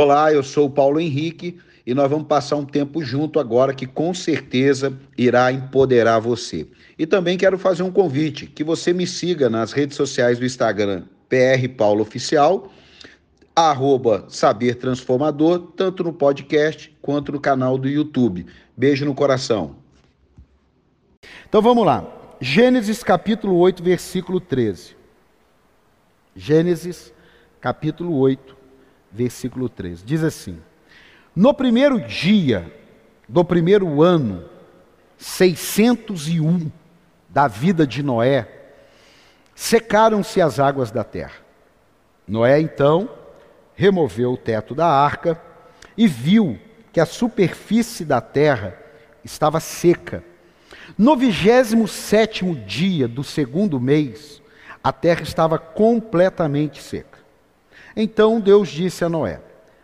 Olá, 0.00 0.32
eu 0.32 0.44
sou 0.44 0.66
o 0.66 0.70
Paulo 0.70 1.00
Henrique 1.00 1.58
e 1.84 1.92
nós 1.92 2.08
vamos 2.08 2.28
passar 2.28 2.54
um 2.54 2.64
tempo 2.64 3.02
junto 3.02 3.40
agora 3.40 3.74
que 3.74 3.84
com 3.84 4.14
certeza 4.14 4.96
irá 5.18 5.50
empoderar 5.50 6.20
você. 6.20 6.68
E 6.96 7.04
também 7.04 7.36
quero 7.36 7.58
fazer 7.58 7.82
um 7.82 7.90
convite 7.90 8.46
que 8.46 8.62
você 8.62 8.92
me 8.92 9.08
siga 9.08 9.50
nas 9.50 9.72
redes 9.72 9.96
sociais 9.96 10.38
do 10.38 10.46
Instagram 10.46 11.02
PR 11.28 11.68
Paulo 11.76 12.02
Oficial, 12.02 12.70
arroba 13.56 14.24
Saber 14.28 14.76
Transformador, 14.76 15.72
tanto 15.74 16.04
no 16.04 16.12
podcast 16.12 16.96
quanto 17.02 17.32
no 17.32 17.40
canal 17.40 17.76
do 17.76 17.88
YouTube. 17.88 18.46
Beijo 18.76 19.04
no 19.04 19.16
coração. 19.16 19.74
Então 21.48 21.60
vamos 21.60 21.84
lá. 21.84 22.06
Gênesis 22.40 23.02
capítulo 23.02 23.56
8, 23.56 23.82
versículo 23.82 24.38
13. 24.38 24.96
Gênesis 26.36 27.12
capítulo 27.60 28.16
8, 28.16 28.57
versículo 29.10 29.68
13. 29.68 30.04
Diz 30.04 30.22
assim: 30.22 30.58
No 31.34 31.54
primeiro 31.54 32.00
dia 32.00 32.72
do 33.28 33.44
primeiro 33.44 34.02
ano, 34.02 34.44
601 35.18 36.70
da 37.28 37.46
vida 37.46 37.86
de 37.86 38.02
Noé, 38.02 38.48
secaram-se 39.54 40.40
as 40.40 40.58
águas 40.58 40.90
da 40.90 41.04
terra. 41.04 41.36
Noé 42.26 42.60
então 42.60 43.10
removeu 43.74 44.32
o 44.32 44.36
teto 44.36 44.74
da 44.74 44.86
arca 44.86 45.40
e 45.96 46.06
viu 46.06 46.58
que 46.92 47.00
a 47.00 47.06
superfície 47.06 48.04
da 48.04 48.20
terra 48.20 48.76
estava 49.24 49.60
seca. 49.60 50.22
No 50.96 51.16
vigésimo 51.16 51.86
sétimo 51.86 52.54
dia 52.54 53.06
do 53.06 53.22
segundo 53.22 53.80
mês, 53.80 54.42
a 54.82 54.92
terra 54.92 55.22
estava 55.22 55.58
completamente 55.58 56.82
seca. 56.82 57.17
Então 57.96 58.40
Deus 58.40 58.68
disse 58.68 59.04
a 59.04 59.08
Noé: 59.08 59.40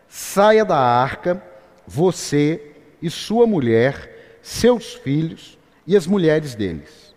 Saia 0.07 0.63
da 0.63 0.77
arca, 0.77 1.41
você 1.87 2.75
e 3.01 3.09
sua 3.09 3.45
mulher, 3.45 4.39
seus 4.41 4.93
filhos 4.93 5.57
e 5.85 5.95
as 5.95 6.07
mulheres 6.07 6.55
deles. 6.55 7.13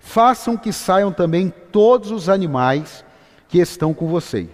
Façam 0.00 0.56
que 0.56 0.72
saiam 0.72 1.12
também 1.12 1.52
todos 1.72 2.10
os 2.10 2.28
animais 2.28 3.04
que 3.48 3.58
estão 3.58 3.92
com 3.92 4.06
você. 4.06 4.48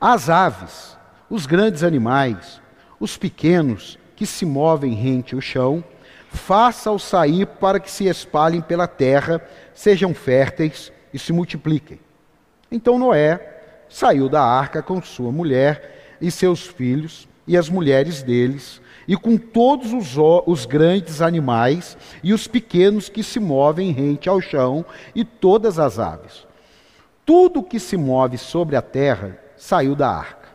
As 0.00 0.28
aves, 0.28 0.96
os 1.28 1.46
grandes 1.46 1.82
animais, 1.82 2.60
os 2.98 3.16
pequenos 3.16 3.98
que 4.16 4.26
se 4.26 4.44
movem 4.44 4.94
rente 4.94 5.34
ao 5.34 5.40
chão, 5.40 5.82
faça-os 6.28 7.02
sair 7.02 7.46
para 7.46 7.80
que 7.80 7.90
se 7.90 8.06
espalhem 8.06 8.60
pela 8.60 8.86
terra, 8.86 9.40
sejam 9.74 10.14
férteis 10.14 10.92
e 11.12 11.18
se 11.18 11.32
multipliquem. 11.32 12.00
Então 12.70 12.98
Noé 12.98 13.59
saiu 13.90 14.28
da 14.28 14.42
arca 14.42 14.80
com 14.80 15.02
sua 15.02 15.32
mulher 15.32 16.16
e 16.20 16.30
seus 16.30 16.66
filhos 16.66 17.28
e 17.46 17.56
as 17.56 17.68
mulheres 17.68 18.22
deles, 18.22 18.80
e 19.08 19.16
com 19.16 19.36
todos 19.36 19.92
os, 19.92 20.16
os, 20.46 20.64
grandes 20.64 21.20
animais 21.20 21.98
e 22.22 22.32
os 22.32 22.46
pequenos 22.46 23.08
que 23.08 23.24
se 23.24 23.40
movem 23.40 23.90
rente 23.90 24.28
ao 24.28 24.40
chão 24.40 24.84
e 25.16 25.24
todas 25.24 25.80
as 25.80 25.98
aves. 25.98 26.46
Tudo 27.26 27.62
que 27.62 27.80
se 27.80 27.96
move 27.96 28.38
sobre 28.38 28.76
a 28.76 28.82
terra 28.82 29.36
saiu 29.56 29.96
da 29.96 30.08
arca, 30.08 30.48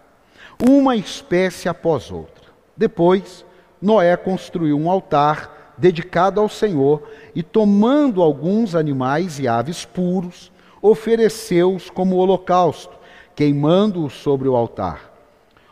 uma 0.65 0.95
espécie 0.95 1.67
após 1.67 2.09
outra. 2.09 2.45
Depois, 2.77 3.45
Noé 3.81 4.15
construiu 4.15 4.79
um 4.79 4.89
altar 4.89 5.73
dedicado 5.77 6.39
ao 6.39 6.47
Senhor 6.47 7.03
e, 7.35 7.43
tomando 7.43 8.21
alguns 8.21 8.73
animais 8.73 9.37
e 9.37 9.49
aves 9.49 9.83
puros, 9.83 10.49
ofereceu-os 10.81 11.89
como 11.89 12.15
holocausto 12.15 12.95
queimando-o 13.35 14.09
sobre 14.09 14.47
o 14.47 14.55
altar. 14.55 15.13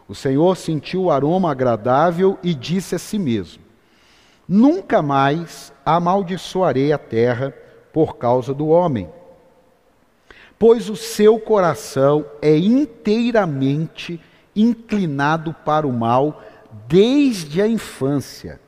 O 0.07 0.13
Senhor 0.13 0.57
sentiu 0.57 1.03
o 1.03 1.11
aroma 1.11 1.51
agradável 1.51 2.37
e 2.43 2.53
disse 2.53 2.95
a 2.95 2.99
si 2.99 3.17
mesmo: 3.17 3.63
Nunca 4.47 5.01
mais 5.01 5.73
amaldiçoarei 5.85 6.91
a 6.91 6.97
terra 6.97 7.53
por 7.93 8.17
causa 8.17 8.53
do 8.53 8.67
homem, 8.67 9.09
pois 10.59 10.89
o 10.89 10.95
seu 10.95 11.39
coração 11.39 12.25
é 12.41 12.57
inteiramente 12.57 14.19
inclinado 14.55 15.53
para 15.65 15.87
o 15.87 15.93
mal 15.93 16.43
desde 16.87 17.61
a 17.61 17.67
infância. 17.67 18.59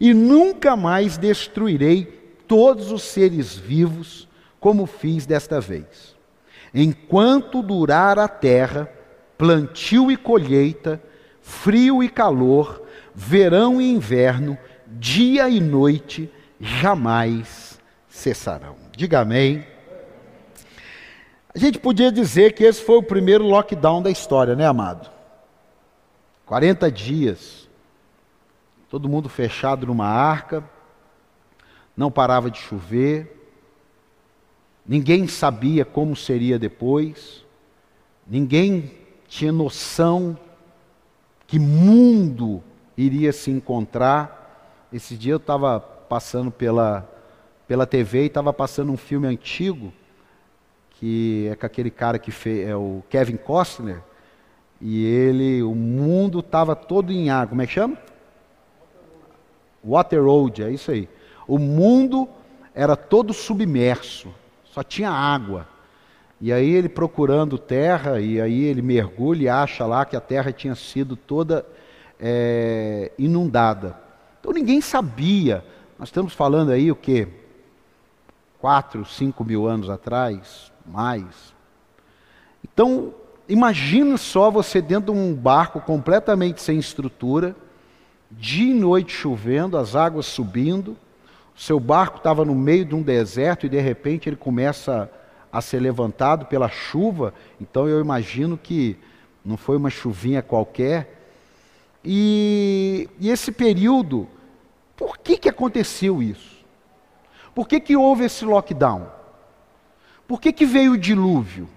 E 0.00 0.12
nunca 0.12 0.76
mais 0.76 1.16
destruirei 1.16 2.04
todos 2.46 2.90
os 2.90 3.02
seres 3.02 3.54
vivos 3.54 4.28
como 4.58 4.86
fiz 4.86 5.26
desta 5.26 5.60
vez. 5.60 6.15
Enquanto 6.78 7.62
durar 7.62 8.18
a 8.18 8.28
terra, 8.28 8.86
plantio 9.38 10.10
e 10.10 10.16
colheita, 10.16 11.02
frio 11.40 12.02
e 12.02 12.08
calor, 12.10 12.82
verão 13.14 13.80
e 13.80 13.90
inverno, 13.90 14.58
dia 14.86 15.48
e 15.48 15.58
noite, 15.58 16.30
jamais 16.60 17.80
cessarão. 18.10 18.76
Diga 18.94 19.20
amém. 19.20 19.66
A 21.54 21.58
gente 21.58 21.78
podia 21.78 22.12
dizer 22.12 22.52
que 22.52 22.64
esse 22.64 22.82
foi 22.82 22.96
o 22.96 23.02
primeiro 23.02 23.44
lockdown 23.44 24.02
da 24.02 24.10
história, 24.10 24.54
né, 24.54 24.66
amado? 24.66 25.10
40 26.44 26.92
dias, 26.92 27.70
todo 28.90 29.08
mundo 29.08 29.30
fechado 29.30 29.86
numa 29.86 30.06
arca, 30.06 30.62
não 31.96 32.10
parava 32.10 32.50
de 32.50 32.58
chover, 32.58 33.35
Ninguém 34.88 35.26
sabia 35.26 35.84
como 35.84 36.14
seria 36.14 36.60
depois, 36.60 37.44
ninguém 38.24 38.92
tinha 39.26 39.50
noção 39.50 40.38
que 41.44 41.58
mundo 41.58 42.62
iria 42.96 43.32
se 43.32 43.50
encontrar. 43.50 44.86
Esse 44.92 45.16
dia 45.16 45.32
eu 45.32 45.38
estava 45.38 45.80
passando 45.80 46.52
pela, 46.52 47.08
pela 47.66 47.84
TV 47.84 48.22
e 48.22 48.26
estava 48.26 48.52
passando 48.52 48.92
um 48.92 48.96
filme 48.96 49.26
antigo, 49.26 49.92
que 50.90 51.48
é 51.50 51.56
com 51.56 51.66
aquele 51.66 51.90
cara 51.90 52.16
que 52.16 52.30
fez, 52.30 52.68
é 52.68 52.76
o 52.76 53.02
Kevin 53.10 53.36
Costner, 53.36 54.00
e 54.80 55.04
ele, 55.04 55.64
o 55.64 55.74
mundo 55.74 56.38
estava 56.38 56.76
todo 56.76 57.12
em 57.12 57.28
água. 57.28 57.48
Como 57.48 57.62
é 57.62 57.66
que 57.66 57.72
chama? 57.72 57.98
Water 59.84 60.22
Road, 60.22 60.62
é 60.62 60.70
isso 60.70 60.92
aí. 60.92 61.08
O 61.48 61.58
mundo 61.58 62.28
era 62.72 62.94
todo 62.94 63.32
submerso 63.32 64.32
só 64.76 64.82
tinha 64.82 65.10
água. 65.10 65.66
E 66.38 66.52
aí 66.52 66.68
ele 66.68 66.86
procurando 66.90 67.56
terra, 67.56 68.20
e 68.20 68.38
aí 68.38 68.64
ele 68.64 68.82
mergulha 68.82 69.42
e 69.44 69.48
acha 69.48 69.86
lá 69.86 70.04
que 70.04 70.14
a 70.14 70.20
terra 70.20 70.52
tinha 70.52 70.74
sido 70.74 71.16
toda 71.16 71.64
é, 72.20 73.10
inundada. 73.18 73.98
Então 74.38 74.52
ninguém 74.52 74.82
sabia. 74.82 75.64
Nós 75.98 76.08
estamos 76.08 76.34
falando 76.34 76.72
aí 76.72 76.92
o 76.92 76.94
que? 76.94 77.26
Quatro, 78.60 79.02
cinco 79.06 79.42
mil 79.46 79.66
anos 79.66 79.88
atrás, 79.88 80.70
mais. 80.84 81.54
Então, 82.62 83.14
imagina 83.48 84.18
só 84.18 84.50
você 84.50 84.82
dentro 84.82 85.14
de 85.14 85.18
um 85.18 85.34
barco 85.34 85.80
completamente 85.80 86.60
sem 86.60 86.78
estrutura, 86.78 87.56
dia 88.30 88.72
e 88.72 88.74
noite 88.74 89.10
chovendo, 89.10 89.78
as 89.78 89.96
águas 89.96 90.26
subindo, 90.26 90.98
seu 91.56 91.80
barco 91.80 92.18
estava 92.18 92.44
no 92.44 92.54
meio 92.54 92.84
de 92.84 92.94
um 92.94 93.02
deserto 93.02 93.64
e 93.64 93.68
de 93.68 93.80
repente 93.80 94.28
ele 94.28 94.36
começa 94.36 95.10
a 95.50 95.62
ser 95.62 95.80
levantado 95.80 96.44
pela 96.46 96.68
chuva. 96.68 97.32
Então 97.58 97.88
eu 97.88 97.98
imagino 98.00 98.58
que 98.58 98.98
não 99.42 99.56
foi 99.56 99.76
uma 99.76 99.88
chuvinha 99.88 100.42
qualquer. 100.42 101.30
E, 102.04 103.08
e 103.18 103.30
esse 103.30 103.50
período, 103.50 104.28
por 104.94 105.18
que, 105.18 105.38
que 105.38 105.48
aconteceu 105.48 106.22
isso? 106.22 106.56
Por 107.54 107.66
que, 107.66 107.80
que 107.80 107.96
houve 107.96 108.24
esse 108.24 108.44
lockdown? 108.44 109.08
Por 110.28 110.40
que, 110.40 110.52
que 110.52 110.66
veio 110.66 110.92
o 110.92 110.98
dilúvio? 110.98 111.68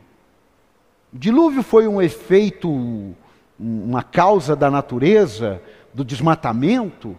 O 1.13 1.17
dilúvio 1.17 1.63
foi 1.63 1.87
um 1.87 2.01
efeito, 2.01 3.15
uma 3.57 4.03
causa 4.03 4.57
da 4.57 4.69
natureza, 4.69 5.61
do 5.93 6.03
desmatamento, 6.03 7.15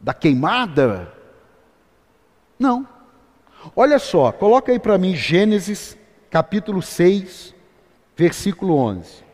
da 0.00 0.14
queimada? 0.14 1.13
Não. 2.58 2.86
Olha 3.74 3.98
só, 3.98 4.30
coloca 4.30 4.70
aí 4.70 4.78
para 4.78 4.98
mim 4.98 5.14
Gênesis 5.14 5.96
capítulo 6.30 6.82
6, 6.82 7.54
versículo 8.16 8.76
11. 8.76 9.24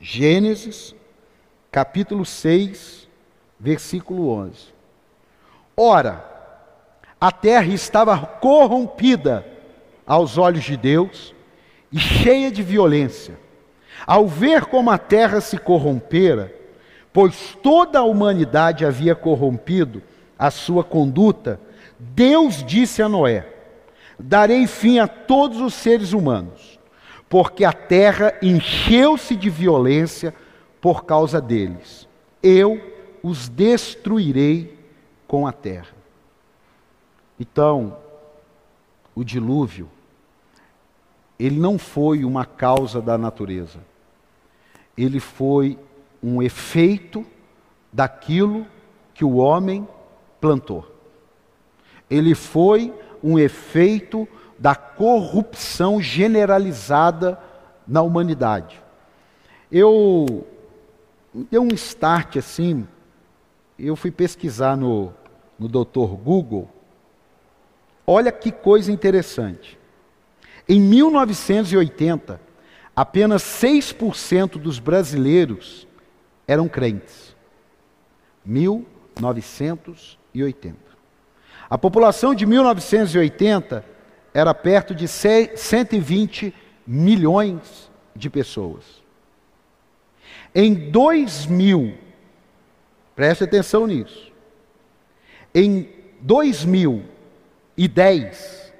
Gênesis 0.00 0.94
capítulo 1.70 2.24
6, 2.24 3.08
versículo 3.58 4.28
11. 4.28 4.74
Ora, 5.76 6.24
a 7.20 7.32
terra 7.32 7.72
estava 7.72 8.18
corrompida 8.18 9.44
aos 10.06 10.38
olhos 10.38 10.64
de 10.64 10.76
Deus 10.76 11.34
e 11.90 11.98
cheia 11.98 12.50
de 12.50 12.62
violência. 12.62 13.38
Ao 14.06 14.28
ver 14.28 14.66
como 14.66 14.90
a 14.90 14.98
terra 14.98 15.40
se 15.40 15.56
corrompera, 15.56 16.54
pois 17.12 17.56
toda 17.62 18.00
a 18.00 18.04
humanidade 18.04 18.84
havia 18.84 19.14
corrompido 19.14 20.02
a 20.38 20.50
sua 20.50 20.84
conduta, 20.84 21.58
Deus 21.98 22.64
disse 22.64 23.02
a 23.02 23.08
Noé: 23.08 23.46
Darei 24.18 24.66
fim 24.66 24.98
a 24.98 25.08
todos 25.08 25.60
os 25.60 25.74
seres 25.74 26.12
humanos, 26.12 26.78
porque 27.28 27.64
a 27.64 27.72
terra 27.72 28.34
encheu-se 28.42 29.34
de 29.36 29.50
violência 29.50 30.34
por 30.80 31.04
causa 31.04 31.40
deles. 31.40 32.08
Eu 32.42 32.80
os 33.22 33.48
destruirei 33.48 34.78
com 35.26 35.46
a 35.46 35.52
terra. 35.52 35.94
Então, 37.40 37.96
o 39.14 39.24
dilúvio, 39.24 39.88
ele 41.38 41.58
não 41.58 41.78
foi 41.78 42.24
uma 42.24 42.44
causa 42.44 43.00
da 43.00 43.16
natureza, 43.16 43.80
ele 44.96 45.18
foi 45.18 45.78
um 46.22 46.42
efeito 46.42 47.24
daquilo 47.92 48.66
que 49.12 49.24
o 49.24 49.36
homem 49.36 49.86
plantou. 50.40 50.93
Ele 52.14 52.34
foi 52.34 52.92
um 53.22 53.38
efeito 53.38 54.26
da 54.58 54.74
corrupção 54.74 56.00
generalizada 56.00 57.38
na 57.86 58.02
humanidade. 58.02 58.82
Eu 59.70 60.46
dei 61.34 61.58
um 61.58 61.68
start 61.74 62.36
assim, 62.36 62.88
eu 63.76 63.96
fui 63.96 64.12
pesquisar 64.12 64.76
no, 64.76 65.12
no 65.58 65.68
Dr. 65.68 66.14
Google. 66.22 66.70
Olha 68.06 68.30
que 68.30 68.52
coisa 68.52 68.92
interessante. 68.92 69.76
Em 70.68 70.78
1980, 70.80 72.40
apenas 72.94 73.42
6% 73.42 74.52
dos 74.52 74.78
brasileiros 74.78 75.88
eram 76.46 76.68
crentes. 76.68 77.34
1980. 78.44 80.93
A 81.74 81.76
população 81.76 82.34
de 82.36 82.46
1980 82.46 83.84
era 84.32 84.54
perto 84.54 84.94
de 84.94 85.08
120 85.08 86.54
milhões 86.86 87.90
de 88.14 88.30
pessoas. 88.30 89.02
Em 90.54 90.88
2000, 90.92 91.98
preste 93.16 93.42
atenção 93.42 93.88
nisso. 93.88 94.32
Em 95.52 95.88
2010, 96.20 98.72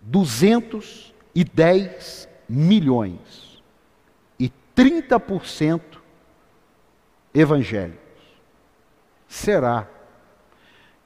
210 0.00 2.28
milhões 2.48 3.62
e 4.36 4.52
30% 4.74 5.80
evangélicos. 7.32 8.00
Será 9.28 9.99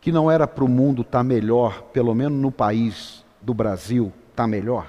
que 0.05 0.13
não 0.13 0.31
era 0.31 0.47
para 0.47 0.63
o 0.63 0.69
mundo 0.69 1.01
estar 1.01 1.21
tá 1.21 1.25
melhor, 1.25 1.81
pelo 1.85 2.15
menos 2.15 2.39
no 2.39 2.53
país 2.53 3.25
do 3.41 3.55
Brasil, 3.55 4.13
estar 4.29 4.43
tá 4.43 4.47
melhor? 4.47 4.87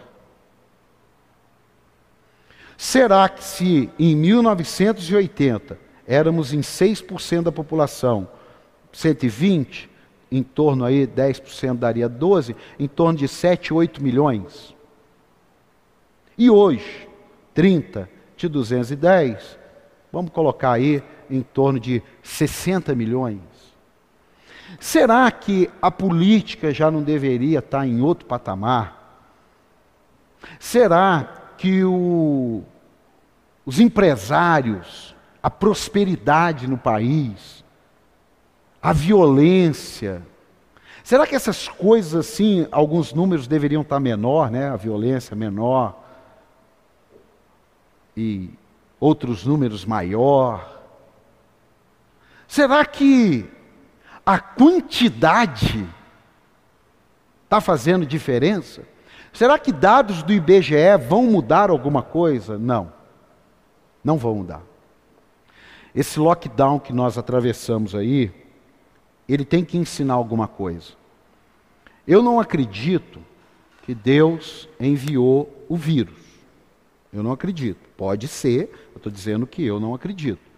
Será 2.75 3.29
que 3.29 3.41
se 3.41 3.89
em 3.97 4.13
1980 4.13 5.79
éramos 6.05 6.53
em 6.53 6.59
6% 6.59 7.43
da 7.43 7.51
população, 7.51 8.27
120, 8.91 9.89
em 10.29 10.43
torno 10.43 10.83
aí 10.83 11.07
10% 11.07 11.77
daria 11.77 12.09
12, 12.09 12.53
em 12.77 12.85
torno 12.85 13.17
de 13.17 13.29
7, 13.29 13.73
8 13.73 14.03
milhões. 14.03 14.75
E 16.37 16.49
hoje, 16.49 17.07
30 17.53 18.09
de 18.35 18.49
210, 18.49 19.57
vamos 20.11 20.31
colocar 20.31 20.73
aí 20.73 21.01
em 21.29 21.41
torno 21.41 21.79
de 21.79 22.03
60 22.21 22.93
milhões. 22.93 23.54
Será 24.79 25.29
que 25.31 25.69
a 25.81 25.89
política 25.89 26.73
já 26.73 26.91
não 26.91 27.01
deveria 27.01 27.59
estar 27.59 27.87
em 27.87 28.01
outro 28.01 28.25
patamar? 28.25 29.05
Será 30.59 31.53
que 31.57 31.83
o, 31.83 32.63
os 33.65 33.79
empresários, 33.79 35.15
a 35.41 35.49
prosperidade 35.49 36.67
no 36.67 36.77
país, 36.77 37.63
a 38.81 38.93
violência, 38.93 40.21
será 41.03 41.25
que 41.25 41.35
essas 41.35 41.67
coisas 41.67 42.27
assim, 42.27 42.67
alguns 42.71 43.13
números 43.13 43.47
deveriam 43.47 43.81
estar 43.81 43.99
menor, 43.99 44.51
né? 44.51 44.69
A 44.69 44.75
violência 44.75 45.35
menor 45.35 46.03
e 48.15 48.49
outros 48.99 49.45
números 49.45 49.85
maior? 49.85 50.83
Será 52.47 52.85
que 52.85 53.49
a 54.25 54.39
quantidade 54.39 55.87
está 57.43 57.61
fazendo 57.61 58.05
diferença? 58.05 58.83
Será 59.31 59.59
que 59.59 59.71
dados 59.71 60.23
do 60.23 60.33
IBGE 60.33 60.97
vão 61.07 61.23
mudar 61.23 61.69
alguma 61.69 62.01
coisa? 62.01 62.57
Não, 62.57 62.91
não 64.03 64.17
vão 64.17 64.35
mudar. 64.35 64.61
Esse 65.93 66.19
lockdown 66.19 66.79
que 66.79 66.91
nós 66.91 67.17
atravessamos 67.17 67.93
aí, 67.93 68.31
ele 69.27 69.45
tem 69.45 69.63
que 69.63 69.77
ensinar 69.77 70.13
alguma 70.13 70.47
coisa. 70.47 70.93
Eu 72.07 72.21
não 72.21 72.39
acredito 72.39 73.21
que 73.83 73.93
Deus 73.93 74.67
enviou 74.79 75.65
o 75.69 75.75
vírus. 75.75 76.19
Eu 77.13 77.23
não 77.23 77.31
acredito. 77.31 77.79
Pode 77.95 78.27
ser, 78.27 78.69
eu 78.91 78.97
estou 78.97 79.11
dizendo 79.11 79.47
que 79.47 79.63
eu 79.63 79.79
não 79.79 79.93
acredito. 79.93 80.54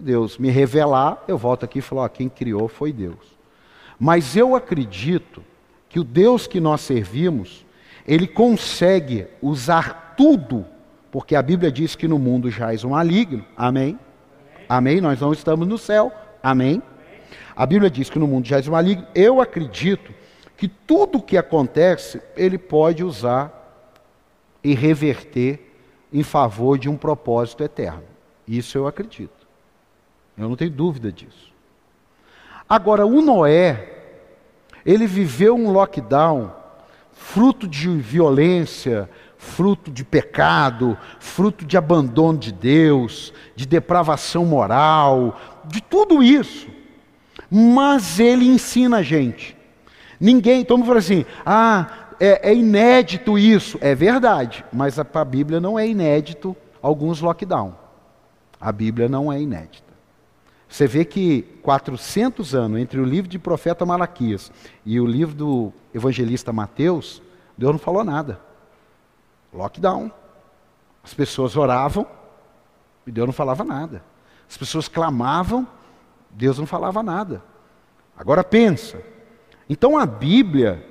Deus 0.00 0.38
me 0.38 0.50
revelar, 0.50 1.22
eu 1.26 1.36
volto 1.36 1.64
aqui 1.64 1.78
e 1.78 1.82
falo: 1.82 2.02
ó, 2.02 2.08
quem 2.08 2.28
criou 2.28 2.68
foi 2.68 2.92
Deus. 2.92 3.38
Mas 3.98 4.36
eu 4.36 4.54
acredito 4.54 5.42
que 5.88 5.98
o 5.98 6.04
Deus 6.04 6.46
que 6.46 6.60
nós 6.60 6.82
servimos, 6.82 7.66
ele 8.06 8.26
consegue 8.26 9.26
usar 9.42 10.14
tudo, 10.16 10.64
porque 11.10 11.34
a 11.34 11.42
Bíblia 11.42 11.72
diz 11.72 11.96
que 11.96 12.06
no 12.06 12.18
mundo 12.18 12.50
jaz 12.50 12.84
um 12.84 12.90
maligno. 12.90 13.44
Amém? 13.56 13.98
Amém? 14.68 15.00
Nós 15.00 15.20
não 15.20 15.32
estamos 15.32 15.66
no 15.66 15.78
céu. 15.78 16.12
Amém? 16.42 16.82
A 17.56 17.66
Bíblia 17.66 17.90
diz 17.90 18.08
que 18.08 18.18
no 18.18 18.26
mundo 18.26 18.46
jaz 18.46 18.68
um 18.68 18.72
maligno. 18.72 19.06
Eu 19.14 19.40
acredito 19.40 20.12
que 20.56 20.68
tudo 20.68 21.18
o 21.18 21.22
que 21.22 21.36
acontece, 21.36 22.20
ele 22.36 22.58
pode 22.58 23.02
usar 23.02 23.54
e 24.62 24.74
reverter 24.74 25.72
em 26.12 26.22
favor 26.22 26.78
de 26.78 26.88
um 26.88 26.96
propósito 26.96 27.62
eterno. 27.62 28.04
Isso 28.46 28.76
eu 28.76 28.86
acredito. 28.86 29.37
Eu 30.38 30.48
não 30.48 30.56
tenho 30.56 30.70
dúvida 30.70 31.10
disso. 31.10 31.52
Agora, 32.68 33.04
o 33.04 33.20
Noé, 33.20 33.96
ele 34.86 35.06
viveu 35.06 35.56
um 35.56 35.70
lockdown 35.72 36.52
fruto 37.12 37.66
de 37.66 37.88
violência, 37.88 39.10
fruto 39.36 39.90
de 39.90 40.04
pecado, 40.04 40.96
fruto 41.18 41.64
de 41.64 41.76
abandono 41.76 42.38
de 42.38 42.52
Deus, 42.52 43.32
de 43.56 43.66
depravação 43.66 44.44
moral, 44.44 45.38
de 45.64 45.80
tudo 45.80 46.22
isso. 46.22 46.68
Mas 47.50 48.20
ele 48.20 48.46
ensina 48.46 48.98
a 48.98 49.02
gente. 49.02 49.56
Ninguém, 50.20 50.64
todo 50.64 50.78
mundo 50.78 50.86
fala 50.86 50.98
assim, 50.98 51.24
ah, 51.44 51.86
é, 52.20 52.50
é 52.50 52.54
inédito 52.54 53.38
isso. 53.38 53.78
É 53.80 53.94
verdade, 53.94 54.64
mas 54.72 54.96
para 54.96 55.22
a 55.22 55.24
Bíblia 55.24 55.60
não 55.60 55.78
é 55.78 55.88
inédito 55.88 56.56
alguns 56.82 57.20
lockdown. 57.20 57.74
A 58.60 58.70
Bíblia 58.72 59.08
não 59.08 59.32
é 59.32 59.40
inédita. 59.40 59.87
Você 60.68 60.86
vê 60.86 61.04
que 61.04 61.42
400 61.62 62.54
anos 62.54 62.78
entre 62.78 63.00
o 63.00 63.04
livro 63.04 63.28
de 63.28 63.38
profeta 63.38 63.86
Malaquias 63.86 64.52
e 64.84 65.00
o 65.00 65.06
livro 65.06 65.34
do 65.34 65.72
evangelista 65.94 66.52
Mateus, 66.52 67.22
Deus 67.56 67.72
não 67.72 67.78
falou 67.78 68.04
nada. 68.04 68.38
Lockdown. 69.52 70.12
As 71.02 71.14
pessoas 71.14 71.56
oravam 71.56 72.06
e 73.06 73.10
Deus 73.10 73.26
não 73.26 73.32
falava 73.32 73.64
nada. 73.64 74.04
As 74.48 74.58
pessoas 74.58 74.88
clamavam, 74.88 75.66
Deus 76.30 76.58
não 76.58 76.66
falava 76.66 77.02
nada. 77.02 77.42
Agora 78.16 78.44
pensa. 78.44 79.02
Então 79.70 79.96
a 79.96 80.04
Bíblia, 80.04 80.84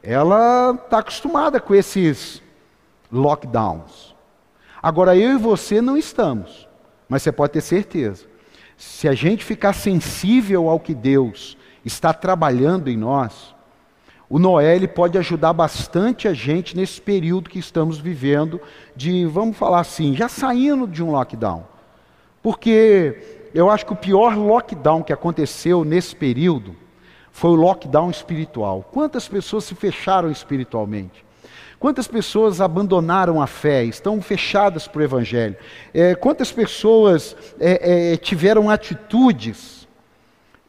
ela 0.00 0.78
está 0.84 0.98
acostumada 0.98 1.60
com 1.60 1.74
esses 1.74 2.40
lockdowns. 3.10 4.14
Agora 4.80 5.16
eu 5.16 5.32
e 5.32 5.38
você 5.38 5.80
não 5.80 5.96
estamos, 5.96 6.68
mas 7.08 7.22
você 7.22 7.32
pode 7.32 7.54
ter 7.54 7.62
certeza 7.62 8.33
se 8.76 9.08
a 9.08 9.14
gente 9.14 9.44
ficar 9.44 9.72
sensível 9.72 10.68
ao 10.68 10.80
que 10.80 10.94
Deus 10.94 11.56
está 11.84 12.12
trabalhando 12.12 12.88
em 12.88 12.96
nós, 12.96 13.54
o 14.28 14.38
Noé 14.38 14.74
ele 14.74 14.88
pode 14.88 15.18
ajudar 15.18 15.52
bastante 15.52 16.26
a 16.26 16.34
gente 16.34 16.76
nesse 16.76 17.00
período 17.00 17.50
que 17.50 17.58
estamos 17.58 17.98
vivendo 17.98 18.60
de, 18.96 19.26
vamos 19.26 19.56
falar 19.56 19.80
assim, 19.80 20.16
já 20.16 20.28
saindo 20.28 20.86
de 20.86 21.02
um 21.02 21.10
lockdown. 21.10 21.64
Porque 22.42 23.48
eu 23.54 23.70
acho 23.70 23.86
que 23.86 23.92
o 23.92 23.96
pior 23.96 24.36
lockdown 24.36 25.02
que 25.02 25.12
aconteceu 25.12 25.84
nesse 25.84 26.16
período 26.16 26.74
foi 27.30 27.50
o 27.50 27.54
lockdown 27.54 28.10
espiritual. 28.10 28.88
Quantas 28.90 29.28
pessoas 29.28 29.64
se 29.64 29.74
fecharam 29.74 30.30
espiritualmente? 30.30 31.24
Quantas 31.84 32.08
pessoas 32.08 32.62
abandonaram 32.62 33.42
a 33.42 33.46
fé, 33.46 33.84
estão 33.84 34.18
fechadas 34.22 34.88
para 34.88 35.00
o 35.00 35.04
Evangelho? 35.04 35.54
É, 35.92 36.14
quantas 36.14 36.50
pessoas 36.50 37.36
é, 37.60 38.12
é, 38.12 38.16
tiveram 38.16 38.70
atitudes 38.70 39.86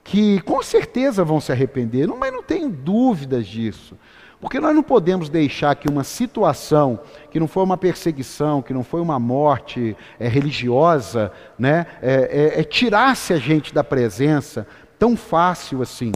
que 0.03 0.41
com 0.41 0.61
certeza 0.61 1.23
vão 1.23 1.39
se 1.39 1.53
arrepender, 1.53 2.05
não, 2.05 2.17
mas 2.17 2.33
não 2.33 2.43
tenho 2.43 2.67
dúvidas 2.67 3.47
disso. 3.47 3.97
Porque 4.41 4.59
nós 4.59 4.75
não 4.75 4.83
podemos 4.83 5.29
deixar 5.29 5.73
que 5.77 5.87
uma 5.87 6.03
situação 6.03 6.99
que 7.31 7.39
não 7.39 7.47
foi 7.47 7.63
uma 7.63 7.77
perseguição, 7.77 8.61
que 8.61 8.73
não 8.73 8.83
foi 8.83 8.99
uma 8.99 9.17
morte 9.17 9.95
é, 10.19 10.27
religiosa, 10.27 11.31
né, 11.57 11.85
é, 12.01 12.59
é, 12.59 12.63
tirasse 12.65 13.31
a 13.31 13.37
gente 13.37 13.73
da 13.73 13.85
presença 13.85 14.67
tão 14.99 15.15
fácil 15.15 15.81
assim. 15.81 16.11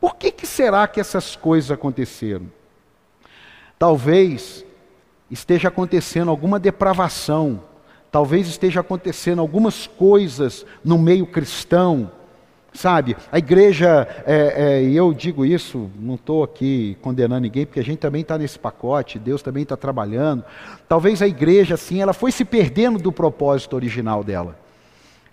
Por 0.00 0.16
que, 0.16 0.32
que 0.32 0.44
será 0.44 0.88
que 0.88 0.98
essas 0.98 1.36
coisas 1.36 1.70
aconteceram? 1.70 2.50
Talvez 3.78 4.64
esteja 5.30 5.68
acontecendo 5.68 6.30
alguma 6.30 6.58
depravação, 6.58 7.60
talvez 8.10 8.46
esteja 8.46 8.80
acontecendo 8.80 9.40
algumas 9.40 9.86
coisas 9.86 10.64
no 10.84 10.98
meio 10.98 11.26
cristão, 11.26 12.10
sabe? 12.72 13.16
A 13.30 13.38
igreja, 13.38 14.06
é, 14.26 14.54
é, 14.56 14.82
eu 14.82 15.12
digo 15.12 15.44
isso, 15.44 15.90
não 15.98 16.16
estou 16.16 16.42
aqui 16.42 16.96
condenando 17.00 17.42
ninguém, 17.42 17.64
porque 17.64 17.80
a 17.80 17.84
gente 17.84 17.98
também 17.98 18.22
está 18.22 18.36
nesse 18.36 18.58
pacote, 18.58 19.18
Deus 19.18 19.42
também 19.42 19.62
está 19.62 19.76
trabalhando. 19.76 20.44
Talvez 20.88 21.22
a 21.22 21.26
igreja, 21.26 21.74
assim, 21.74 22.00
ela 22.00 22.12
foi 22.12 22.30
se 22.30 22.44
perdendo 22.44 22.98
do 22.98 23.12
propósito 23.12 23.74
original 23.74 24.22
dela. 24.22 24.63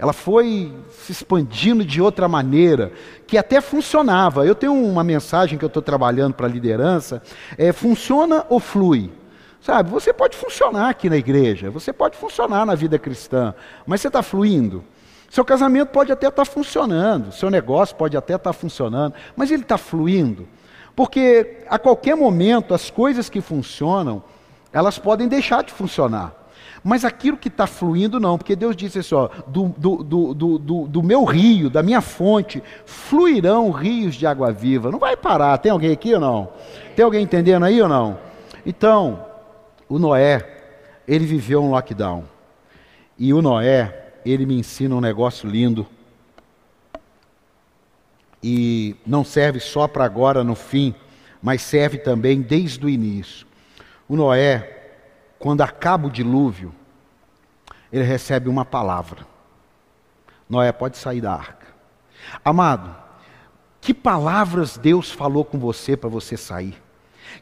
Ela 0.01 0.13
foi 0.13 0.73
se 0.89 1.11
expandindo 1.11 1.85
de 1.85 2.01
outra 2.01 2.27
maneira, 2.27 2.91
que 3.27 3.37
até 3.37 3.61
funcionava. 3.61 4.47
Eu 4.47 4.55
tenho 4.55 4.73
uma 4.73 5.03
mensagem 5.03 5.59
que 5.59 5.63
eu 5.63 5.67
estou 5.67 5.83
trabalhando 5.83 6.33
para 6.33 6.47
a 6.47 6.49
liderança: 6.49 7.21
é, 7.55 7.71
funciona 7.71 8.43
ou 8.49 8.59
flui? 8.59 9.11
Sabe, 9.61 9.91
você 9.91 10.11
pode 10.11 10.35
funcionar 10.35 10.89
aqui 10.89 11.07
na 11.07 11.17
igreja, 11.17 11.69
você 11.69 11.93
pode 11.93 12.17
funcionar 12.17 12.65
na 12.65 12.73
vida 12.73 12.97
cristã, 12.97 13.53
mas 13.85 14.01
você 14.01 14.07
está 14.07 14.23
fluindo. 14.23 14.83
Seu 15.29 15.45
casamento 15.45 15.89
pode 15.89 16.11
até 16.11 16.29
estar 16.29 16.45
tá 16.45 16.51
funcionando, 16.51 17.31
seu 17.31 17.51
negócio 17.51 17.95
pode 17.95 18.17
até 18.17 18.33
estar 18.33 18.53
tá 18.53 18.53
funcionando, 18.53 19.13
mas 19.35 19.51
ele 19.51 19.61
está 19.61 19.77
fluindo. 19.77 20.47
Porque 20.95 21.59
a 21.69 21.77
qualquer 21.77 22.15
momento 22.15 22.73
as 22.73 22.89
coisas 22.89 23.29
que 23.29 23.39
funcionam, 23.39 24.23
elas 24.73 24.97
podem 24.97 25.27
deixar 25.27 25.63
de 25.63 25.71
funcionar. 25.71 26.40
Mas 26.83 27.05
aquilo 27.05 27.37
que 27.37 27.47
está 27.47 27.67
fluindo, 27.67 28.19
não, 28.19 28.37
porque 28.37 28.55
Deus 28.55 28.75
disse 28.75 28.99
assim: 28.99 29.13
ó, 29.13 29.29
do, 29.47 29.69
do, 29.77 30.03
do, 30.03 30.33
do, 30.33 30.87
do 30.87 31.03
meu 31.03 31.23
rio, 31.23 31.69
da 31.69 31.83
minha 31.83 32.01
fonte, 32.01 32.61
fluirão 32.85 33.69
rios 33.69 34.15
de 34.15 34.25
água 34.25 34.51
viva. 34.51 34.91
Não 34.91 34.97
vai 34.97 35.15
parar. 35.15 35.57
Tem 35.59 35.71
alguém 35.71 35.91
aqui 35.91 36.13
ou 36.13 36.19
não? 36.19 36.49
Tem 36.95 37.05
alguém 37.05 37.23
entendendo 37.23 37.65
aí 37.65 37.79
ou 37.79 37.87
não? 37.87 38.17
Então, 38.65 39.23
o 39.87 39.99
Noé, 39.99 40.47
ele 41.07 41.25
viveu 41.25 41.63
um 41.63 41.69
lockdown. 41.69 42.23
E 43.17 43.31
o 43.31 43.41
Noé, 43.41 44.13
ele 44.25 44.47
me 44.47 44.57
ensina 44.57 44.95
um 44.95 45.01
negócio 45.01 45.47
lindo. 45.47 45.85
E 48.41 48.95
não 49.05 49.23
serve 49.23 49.59
só 49.59 49.87
para 49.87 50.03
agora 50.03 50.43
no 50.43 50.55
fim, 50.55 50.95
mas 51.43 51.61
serve 51.61 51.99
também 51.99 52.41
desde 52.41 52.83
o 52.83 52.89
início. 52.89 53.45
O 54.09 54.15
Noé, 54.15 54.80
quando 55.41 55.61
acaba 55.61 56.07
o 56.07 56.11
dilúvio, 56.11 56.73
ele 57.91 58.03
recebe 58.03 58.47
uma 58.47 58.63
palavra. 58.63 59.25
Noé 60.47 60.71
pode 60.71 60.97
sair 60.97 61.19
da 61.19 61.33
arca. 61.33 61.67
Amado, 62.45 62.95
que 63.81 63.93
palavras 63.93 64.77
Deus 64.77 65.11
falou 65.11 65.43
com 65.43 65.57
você 65.57 65.97
para 65.97 66.09
você 66.09 66.37
sair? 66.37 66.81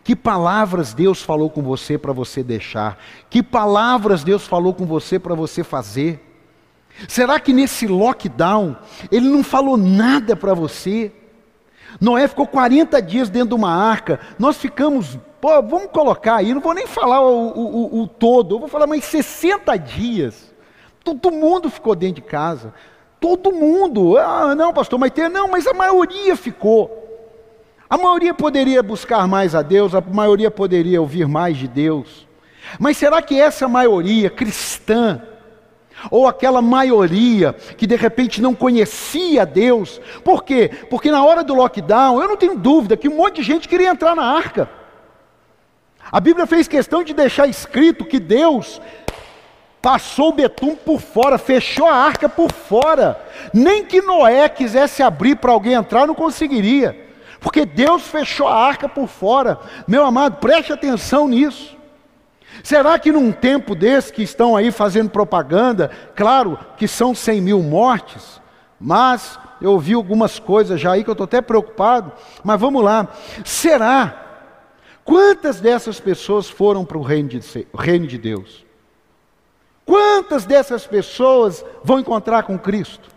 Que 0.04 0.16
palavras 0.16 0.94
Deus 0.94 1.22
falou 1.22 1.50
com 1.50 1.62
você 1.62 1.98
para 1.98 2.14
você 2.14 2.42
deixar? 2.42 2.98
Que 3.30 3.44
palavras 3.44 4.24
Deus 4.24 4.48
falou 4.48 4.74
com 4.74 4.86
você 4.86 5.20
para 5.20 5.36
você 5.36 5.62
fazer? 5.62 6.26
Será 7.08 7.38
que 7.38 7.52
nesse 7.52 7.86
lockdown 7.86 8.78
ele 9.12 9.28
não 9.28 9.44
falou 9.44 9.76
nada 9.76 10.38
para 10.38 10.54
você? 10.54 11.12
Noé 12.00 12.28
ficou 12.30 12.48
40 12.48 13.02
dias 13.02 13.30
dentro 13.30 13.50
de 13.50 13.56
uma 13.56 13.74
arca, 13.74 14.20
nós 14.38 14.58
ficamos, 14.58 15.18
pô, 15.40 15.62
vamos 15.62 15.92
colocar 15.92 16.36
aí, 16.36 16.54
não 16.54 16.62
vou 16.62 16.74
nem 16.74 16.88
falar 16.88 17.22
o, 17.22 17.50
o, 17.50 18.02
o 18.02 18.08
todo, 18.08 18.56
eu 18.56 18.60
vou 18.60 18.68
falar 18.68 18.88
mais 18.88 19.04
60 19.06 19.78
dias. 19.78 20.54
Todo 21.04 21.32
mundo 21.32 21.70
ficou 21.70 21.96
dentro 21.96 22.16
de 22.16 22.22
casa. 22.22 22.74
Todo 23.20 23.52
mundo. 23.52 24.18
Ah, 24.18 24.54
não, 24.56 24.74
pastor, 24.74 25.00
mas 25.00 25.12
tem, 25.12 25.30
não, 25.30 25.48
mas 25.48 25.66
a 25.68 25.74
maioria 25.74 26.36
ficou. 26.36 27.00
A 27.90 27.98
maioria 27.98 28.34
poderia 28.34 28.84
buscar 28.84 29.28
mais 29.28 29.56
a 29.56 29.62
Deus, 29.62 29.96
a 29.96 30.02
maioria 30.02 30.52
poderia 30.52 31.02
ouvir 31.02 31.28
mais 31.28 31.58
de 31.58 31.68
Deus. 31.68 32.28
Mas 32.80 32.98
será 32.98 33.22
que 33.22 33.40
essa 33.40 33.68
maioria 33.68 34.30
cristã, 34.30 35.22
ou 36.12 36.28
aquela 36.28 36.62
maioria 36.62 37.54
que 37.54 37.88
de 37.88 37.96
repente 37.96 38.42
não 38.42 38.54
conhecia 38.54 39.46
Deus, 39.46 40.00
por 40.24 40.44
quê? 40.44 40.70
Porque 40.90 41.10
na 41.10 41.24
hora 41.26 41.44
do 41.44 41.56
lockdown, 41.56 42.22
eu 42.22 42.28
não 42.28 42.38
tenho 42.38 42.56
dúvida 42.56 42.96
que 42.96 43.10
um 43.10 43.16
monte 43.16 43.38
de 43.38 43.44
gente 43.44 43.68
queria 43.68 43.90
entrar 43.90 44.16
na 44.16 44.24
arca. 44.24 44.70
A 46.12 46.20
Bíblia 46.20 46.48
fez 46.48 46.68
questão 46.68 47.04
de 47.04 47.14
deixar 47.14 47.48
escrito 47.48 48.06
que 48.06 48.20
Deus 48.20 48.82
passou 49.82 50.30
o 50.30 50.34
betum 50.34 50.76
por 50.76 51.00
fora, 51.00 51.38
fechou 51.38 51.88
a 51.88 51.96
arca 51.96 52.28
por 52.28 52.52
fora. 52.52 53.20
Nem 53.54 53.86
que 53.86 54.02
Noé 54.02 54.50
quisesse 54.50 55.04
abrir 55.04 55.36
para 55.36 55.52
alguém 55.52 55.74
entrar, 55.74 56.08
não 56.08 56.16
conseguiria. 56.16 57.08
Porque 57.40 57.66
Deus 57.66 58.04
fechou 58.04 58.48
a 58.48 58.56
arca 58.56 58.90
por 58.90 59.08
fora. 59.08 59.60
Meu 59.88 60.04
amado, 60.04 60.38
preste 60.38 60.74
atenção 60.74 61.28
nisso. 61.28 61.78
Será 62.64 63.00
que 63.00 63.12
num 63.12 63.32
tempo 63.32 63.74
desse 63.74 64.12
que 64.12 64.24
estão 64.24 64.56
aí 64.56 64.72
fazendo 64.72 65.10
propaganda, 65.10 65.90
claro 66.16 66.60
que 66.76 66.88
são 66.88 67.16
100 67.16 67.42
mil 67.42 67.62
mortes, 67.62 68.42
mas 68.80 69.40
eu 69.62 69.72
ouvi 69.72 69.94
algumas 69.94 70.40
coisas 70.40 70.82
já 70.82 70.92
aí 70.92 71.04
que 71.04 71.10
eu 71.10 71.14
estou 71.14 71.26
até 71.26 71.42
preocupado, 71.42 72.12
mas 72.44 72.60
vamos 72.60 72.84
lá. 72.84 73.08
Será? 73.46 74.29
Quantas 75.10 75.60
dessas 75.60 76.00
pessoas 76.00 76.48
foram 76.48 76.86
para 76.86 76.96
o 76.96 77.02
reino 77.02 77.28
de, 78.08 78.18
Deus? 78.20 78.64
Quantas 79.84 80.46
dessas 80.46 80.86
pessoas 80.86 81.66
vão 81.84 82.00
encontrar 82.00 82.44
com 82.44 82.60
Cristo? 82.60 83.10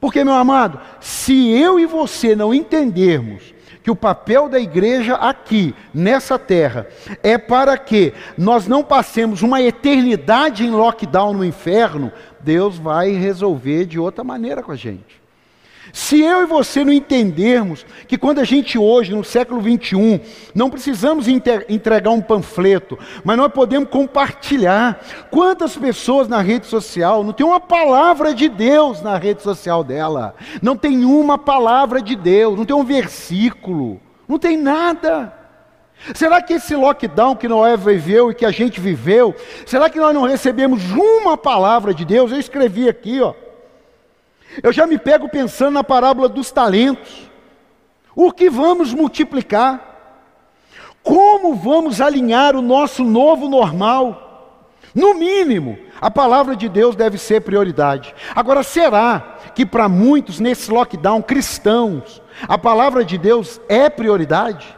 Porque, 0.00 0.24
meu 0.24 0.34
amado, 0.34 0.80
se 0.98 1.48
eu 1.48 1.78
e 1.78 1.86
você 1.86 2.34
não 2.34 2.52
entendermos 2.52 3.54
que 3.84 3.90
o 3.92 3.94
papel 3.94 4.48
da 4.48 4.58
igreja 4.58 5.14
aqui, 5.14 5.76
nessa 5.94 6.36
terra, 6.40 6.88
é 7.22 7.38
para 7.38 7.78
que 7.78 8.12
nós 8.36 8.66
não 8.66 8.82
passemos 8.82 9.42
uma 9.42 9.62
eternidade 9.62 10.64
em 10.64 10.72
lockdown 10.72 11.34
no 11.34 11.44
inferno, 11.44 12.10
Deus 12.40 12.76
vai 12.76 13.12
resolver 13.12 13.84
de 13.84 13.96
outra 13.96 14.24
maneira 14.24 14.60
com 14.60 14.72
a 14.72 14.76
gente. 14.76 15.17
Se 15.92 16.20
eu 16.20 16.42
e 16.42 16.46
você 16.46 16.84
não 16.84 16.92
entendermos 16.92 17.84
que 18.06 18.18
quando 18.18 18.38
a 18.40 18.44
gente 18.44 18.78
hoje, 18.78 19.14
no 19.14 19.24
século 19.24 19.60
21, 19.60 20.20
não 20.54 20.70
precisamos 20.70 21.26
entregar 21.28 22.10
um 22.10 22.20
panfleto, 22.20 22.98
mas 23.24 23.36
nós 23.36 23.52
podemos 23.52 23.88
compartilhar. 23.88 25.00
Quantas 25.30 25.76
pessoas 25.76 26.28
na 26.28 26.40
rede 26.40 26.66
social 26.66 27.24
não 27.24 27.32
tem 27.32 27.46
uma 27.46 27.60
palavra 27.60 28.34
de 28.34 28.48
Deus 28.48 29.00
na 29.02 29.16
rede 29.16 29.42
social 29.42 29.82
dela? 29.82 30.34
Não 30.62 30.76
tem 30.76 31.04
uma 31.04 31.38
palavra 31.38 32.02
de 32.02 32.14
Deus, 32.14 32.56
não 32.56 32.64
tem 32.64 32.76
um 32.76 32.84
versículo, 32.84 34.00
não 34.28 34.38
tem 34.38 34.56
nada. 34.56 35.34
Será 36.14 36.40
que 36.40 36.54
esse 36.54 36.76
lockdown 36.76 37.34
que 37.34 37.48
Noé 37.48 37.76
viveu 37.76 38.30
e 38.30 38.34
que 38.34 38.44
a 38.44 38.50
gente 38.50 38.80
viveu, 38.80 39.34
será 39.66 39.90
que 39.90 39.98
nós 39.98 40.14
não 40.14 40.22
recebemos 40.22 40.92
uma 40.92 41.36
palavra 41.36 41.92
de 41.92 42.04
Deus? 42.04 42.30
Eu 42.30 42.38
escrevi 42.38 42.88
aqui, 42.88 43.20
ó. 43.20 43.34
Eu 44.62 44.72
já 44.72 44.86
me 44.86 44.98
pego 44.98 45.28
pensando 45.28 45.74
na 45.74 45.84
parábola 45.84 46.28
dos 46.28 46.50
talentos. 46.50 47.30
O 48.14 48.32
que 48.32 48.50
vamos 48.50 48.92
multiplicar? 48.92 49.88
Como 51.02 51.54
vamos 51.54 52.00
alinhar 52.00 52.56
o 52.56 52.62
nosso 52.62 53.04
novo 53.04 53.48
normal? 53.48 54.64
No 54.94 55.14
mínimo, 55.14 55.78
a 56.00 56.10
palavra 56.10 56.56
de 56.56 56.68
Deus 56.68 56.96
deve 56.96 57.18
ser 57.18 57.42
prioridade. 57.42 58.14
Agora, 58.34 58.62
será 58.62 59.36
que 59.54 59.64
para 59.64 59.88
muitos 59.88 60.40
nesse 60.40 60.70
lockdown 60.70 61.22
cristãos, 61.22 62.22
a 62.46 62.58
palavra 62.58 63.04
de 63.04 63.16
Deus 63.16 63.60
é 63.68 63.88
prioridade? 63.88 64.76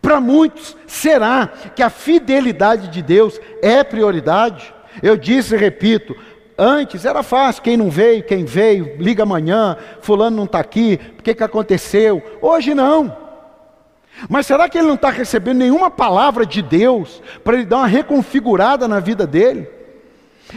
Para 0.00 0.20
muitos, 0.20 0.76
será 0.86 1.48
que 1.74 1.82
a 1.82 1.90
fidelidade 1.90 2.88
de 2.88 3.02
Deus 3.02 3.40
é 3.62 3.82
prioridade? 3.82 4.74
Eu 5.02 5.16
disse 5.16 5.54
e 5.54 5.58
repito: 5.58 6.16
Antes 6.58 7.04
era 7.04 7.22
fácil, 7.22 7.62
quem 7.62 7.76
não 7.76 7.90
veio, 7.90 8.24
quem 8.24 8.44
veio, 8.44 8.96
liga 8.98 9.24
amanhã, 9.24 9.76
fulano 10.00 10.36
não 10.36 10.44
está 10.44 10.58
aqui, 10.58 10.98
o 11.18 11.22
que, 11.22 11.34
que 11.34 11.44
aconteceu? 11.44 12.22
Hoje 12.40 12.74
não. 12.74 13.14
Mas 14.28 14.46
será 14.46 14.68
que 14.68 14.78
ele 14.78 14.86
não 14.86 14.94
está 14.94 15.10
recebendo 15.10 15.58
nenhuma 15.58 15.90
palavra 15.90 16.46
de 16.46 16.62
Deus 16.62 17.22
para 17.44 17.56
ele 17.56 17.66
dar 17.66 17.78
uma 17.78 17.86
reconfigurada 17.86 18.88
na 18.88 18.98
vida 18.98 19.26
dele? 19.26 19.68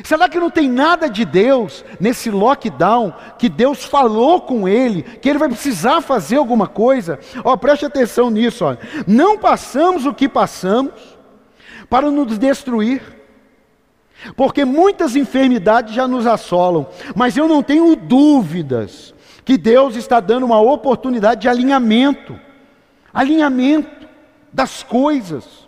Será 0.04 0.30
que 0.30 0.40
não 0.40 0.50
tem 0.50 0.70
nada 0.70 1.10
de 1.10 1.26
Deus 1.26 1.84
nesse 2.00 2.30
lockdown 2.30 3.12
que 3.38 3.50
Deus 3.50 3.84
falou 3.84 4.40
com 4.40 4.70
ele, 4.70 5.02
que 5.02 5.28
ele 5.28 5.40
vai 5.40 5.50
precisar 5.50 6.00
fazer 6.00 6.38
alguma 6.38 6.68
coisa? 6.68 7.20
Ó, 7.44 7.58
preste 7.58 7.86
atenção 7.86 8.30
nisso, 8.30 8.64
ó. 8.66 8.78
Não 9.08 9.38
passamos 9.38 10.06
o 10.06 10.14
que 10.14 10.30
passamos 10.30 10.94
para 11.90 12.10
nos 12.12 12.38
destruir. 12.38 13.19
Porque 14.36 14.66
muitas 14.66 15.16
enfermidades 15.16 15.94
já 15.94 16.08
nos 16.08 16.28
assolam, 16.28 16.88
mas 17.16 17.38
eu 17.38 17.48
não 17.48 17.64
tenho 17.64 17.96
dúvidas 17.96 19.14
que 19.46 19.58
Deus 19.58 19.96
está 19.96 20.20
dando 20.20 20.46
uma 20.46 20.62
oportunidade 20.62 21.42
de 21.42 21.50
alinhamento. 21.50 22.40
alinhamento 23.14 24.08
das 24.52 24.84
coisas. 24.84 25.68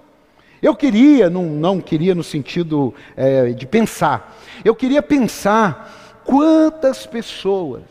Eu 0.62 0.76
queria, 0.76 1.30
não, 1.30 1.46
não 1.46 1.82
queria 1.82 2.14
no 2.14 2.24
sentido 2.24 2.94
é, 3.16 3.50
de 3.50 3.66
pensar, 3.66 4.38
eu 4.64 4.76
queria 4.76 5.02
pensar 5.02 6.22
quantas 6.24 7.06
pessoas 7.08 7.82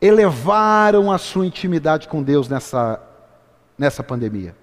elevaram 0.00 1.10
a 1.10 1.18
sua 1.18 1.46
intimidade 1.46 2.08
com 2.08 2.22
Deus 2.22 2.48
nessa, 2.48 3.00
nessa 3.78 4.02
pandemia. 4.02 4.54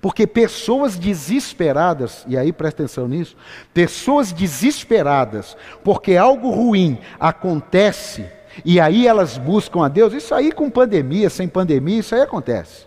Porque 0.00 0.26
pessoas 0.26 0.96
desesperadas, 0.96 2.24
e 2.28 2.36
aí 2.36 2.52
presta 2.52 2.82
atenção 2.82 3.08
nisso, 3.08 3.36
pessoas 3.72 4.32
desesperadas, 4.32 5.56
porque 5.82 6.16
algo 6.16 6.50
ruim 6.50 6.98
acontece, 7.18 8.26
e 8.64 8.78
aí 8.78 9.06
elas 9.06 9.38
buscam 9.38 9.84
a 9.84 9.88
Deus, 9.88 10.12
isso 10.12 10.34
aí 10.34 10.52
com 10.52 10.70
pandemia, 10.70 11.30
sem 11.30 11.48
pandemia, 11.48 12.00
isso 12.00 12.14
aí 12.14 12.20
acontece. 12.20 12.86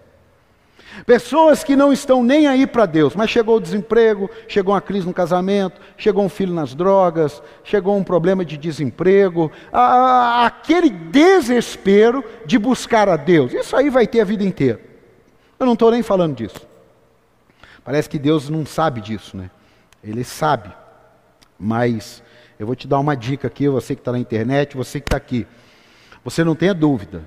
Pessoas 1.06 1.64
que 1.64 1.76
não 1.76 1.94
estão 1.94 2.22
nem 2.22 2.48
aí 2.48 2.68
para 2.68 2.86
Deus, 2.86 3.16
mas 3.16 3.30
chegou 3.30 3.56
o 3.56 3.62
desemprego, 3.62 4.30
chegou 4.48 4.74
uma 4.74 4.82
crise 4.82 5.08
no 5.08 5.14
casamento, 5.14 5.80
chegou 5.98 6.24
um 6.24 6.30
filho 6.30 6.54
nas 6.54 6.76
drogas, 6.76 7.42
chegou 7.64 7.96
um 7.96 8.04
problema 8.04 8.44
de 8.44 8.58
desemprego, 8.58 9.50
aquele 9.72 10.90
desespero 10.90 12.24
de 12.46 12.60
buscar 12.60 13.08
a 13.08 13.16
Deus, 13.16 13.54
isso 13.54 13.76
aí 13.76 13.90
vai 13.90 14.06
ter 14.06 14.20
a 14.20 14.26
vida 14.26 14.44
inteira. 14.44 14.82
Eu 15.58 15.66
não 15.66 15.74
estou 15.74 15.92
nem 15.92 16.04
falando 16.04 16.36
disso. 16.36 16.71
Parece 17.84 18.10
que 18.10 18.20
Deus 18.20 18.50
não 18.50 18.66
sabe 18.66 19.02
disso, 19.02 19.36
né? 19.36 19.50
Ele 20.04 20.24
sabe. 20.24 20.72
Mas 21.60 22.22
eu 22.60 22.66
vou 22.66 22.76
te 22.76 22.88
dar 22.88 23.00
uma 23.00 23.16
dica 23.16 23.48
aqui, 23.48 23.68
você 23.68 23.96
que 23.96 24.02
está 24.02 24.12
na 24.12 24.20
internet, 24.20 24.78
você 24.78 25.00
que 25.00 25.08
está 25.08 25.18
aqui. 25.18 25.48
Você 26.24 26.44
não 26.44 26.56
tenha 26.56 26.74
dúvida. 26.74 27.24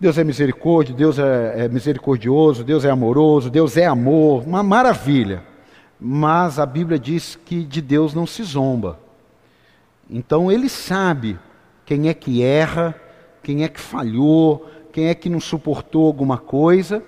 Deus 0.00 0.16
é 0.16 0.24
misericórdia, 0.24 0.94
Deus 0.94 1.18
é, 1.18 1.64
é 1.64 1.68
misericordioso, 1.68 2.64
Deus 2.64 2.84
é 2.84 2.90
amoroso, 2.90 3.50
Deus 3.50 3.76
é 3.76 3.84
amor, 3.84 4.44
uma 4.46 4.62
maravilha. 4.62 5.42
Mas 6.00 6.58
a 6.58 6.64
Bíblia 6.64 6.98
diz 6.98 7.36
que 7.36 7.64
de 7.64 7.82
Deus 7.82 8.14
não 8.14 8.26
se 8.26 8.42
zomba. 8.44 8.98
Então 10.08 10.50
ele 10.50 10.68
sabe 10.68 11.38
quem 11.84 12.08
é 12.08 12.14
que 12.14 12.42
erra, 12.42 12.94
quem 13.42 13.64
é 13.64 13.68
que 13.68 13.80
falhou, 13.80 14.70
quem 14.92 15.08
é 15.08 15.14
que 15.14 15.28
não 15.28 15.40
suportou 15.40 16.06
alguma 16.06 16.38
coisa 16.38 17.02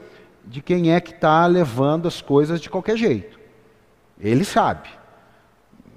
de 0.50 0.60
quem 0.60 0.92
é 0.92 1.00
que 1.00 1.12
está 1.12 1.46
levando 1.46 2.08
as 2.08 2.20
coisas 2.20 2.60
de 2.60 2.68
qualquer 2.68 2.96
jeito. 2.96 3.38
Ele 4.18 4.44
sabe. 4.44 4.88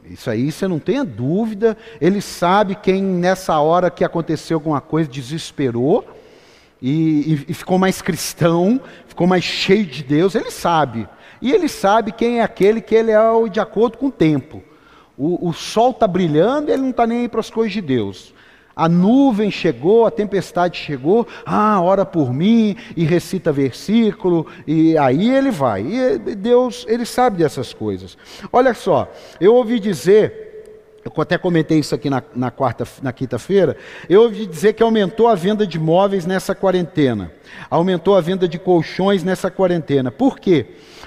Isso 0.05 0.29
aí 0.29 0.51
você 0.51 0.67
não 0.67 0.77
tenha 0.77 1.03
dúvida. 1.03 1.75
Ele 1.99 2.21
sabe 2.21 2.75
quem 2.75 3.01
nessa 3.01 3.59
hora 3.59 3.89
que 3.89 4.03
aconteceu 4.03 4.57
alguma 4.57 4.79
coisa 4.79 5.09
desesperou 5.09 6.07
e, 6.79 7.33
e, 7.33 7.45
e 7.49 7.53
ficou 7.55 7.79
mais 7.79 7.99
cristão, 7.99 8.79
ficou 9.07 9.25
mais 9.25 9.43
cheio 9.43 9.87
de 9.87 10.03
Deus. 10.03 10.35
Ele 10.35 10.51
sabe. 10.51 11.09
E 11.41 11.51
ele 11.51 11.67
sabe 11.67 12.11
quem 12.11 12.39
é 12.39 12.43
aquele 12.43 12.79
que 12.79 12.93
ele 12.93 13.09
é 13.09 13.19
de 13.51 13.59
acordo 13.59 13.97
com 13.97 14.05
o 14.05 14.11
tempo. 14.11 14.61
O, 15.17 15.49
o 15.49 15.51
sol 15.51 15.89
está 15.89 16.07
brilhando 16.07 16.69
e 16.69 16.73
ele 16.73 16.83
não 16.83 16.91
está 16.91 17.07
nem 17.07 17.21
aí 17.21 17.27
para 17.27 17.39
as 17.39 17.49
coisas 17.49 17.73
de 17.73 17.81
Deus. 17.81 18.35
A 18.75 18.89
nuvem 18.89 19.51
chegou, 19.51 20.05
a 20.05 20.11
tempestade 20.11 20.77
chegou, 20.77 21.27
ah, 21.45 21.79
ora 21.79 22.05
por 22.05 22.33
mim, 22.33 22.75
e 22.97 23.03
recita 23.03 23.51
versículo, 23.51 24.47
e 24.65 24.97
aí 24.97 25.29
ele 25.29 25.51
vai. 25.51 25.81
E 25.81 26.17
Deus, 26.35 26.85
ele 26.87 27.05
sabe 27.05 27.37
dessas 27.37 27.73
coisas. 27.73 28.17
Olha 28.51 28.73
só, 28.73 29.11
eu 29.39 29.53
ouvi 29.53 29.79
dizer, 29.79 30.53
eu 31.05 31.11
até 31.21 31.37
comentei 31.37 31.79
isso 31.79 31.93
aqui 31.93 32.09
na, 32.09 32.23
na 32.35 32.49
quarta, 32.49 32.87
na 33.01 33.13
quinta-feira, 33.13 33.77
eu 34.09 34.23
ouvi 34.23 34.47
dizer 34.47 34.73
que 34.73 34.81
aumentou 34.81 35.27
a 35.27 35.35
venda 35.35 35.67
de 35.67 35.77
móveis 35.77 36.25
nessa 36.25 36.55
quarentena, 36.55 37.31
aumentou 37.69 38.15
a 38.15 38.21
venda 38.21 38.47
de 38.47 38.57
colchões 38.57 39.23
nessa 39.23 39.51
quarentena. 39.51 40.09
Por 40.09 40.39
quê? 40.39 40.65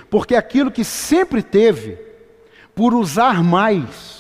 Porque 0.09 0.37
aquilo 0.37 0.71
que 0.71 0.85
sempre 0.85 1.43
teve, 1.43 1.99
por 2.77 2.95
usar 2.95 3.43
mais, 3.43 4.16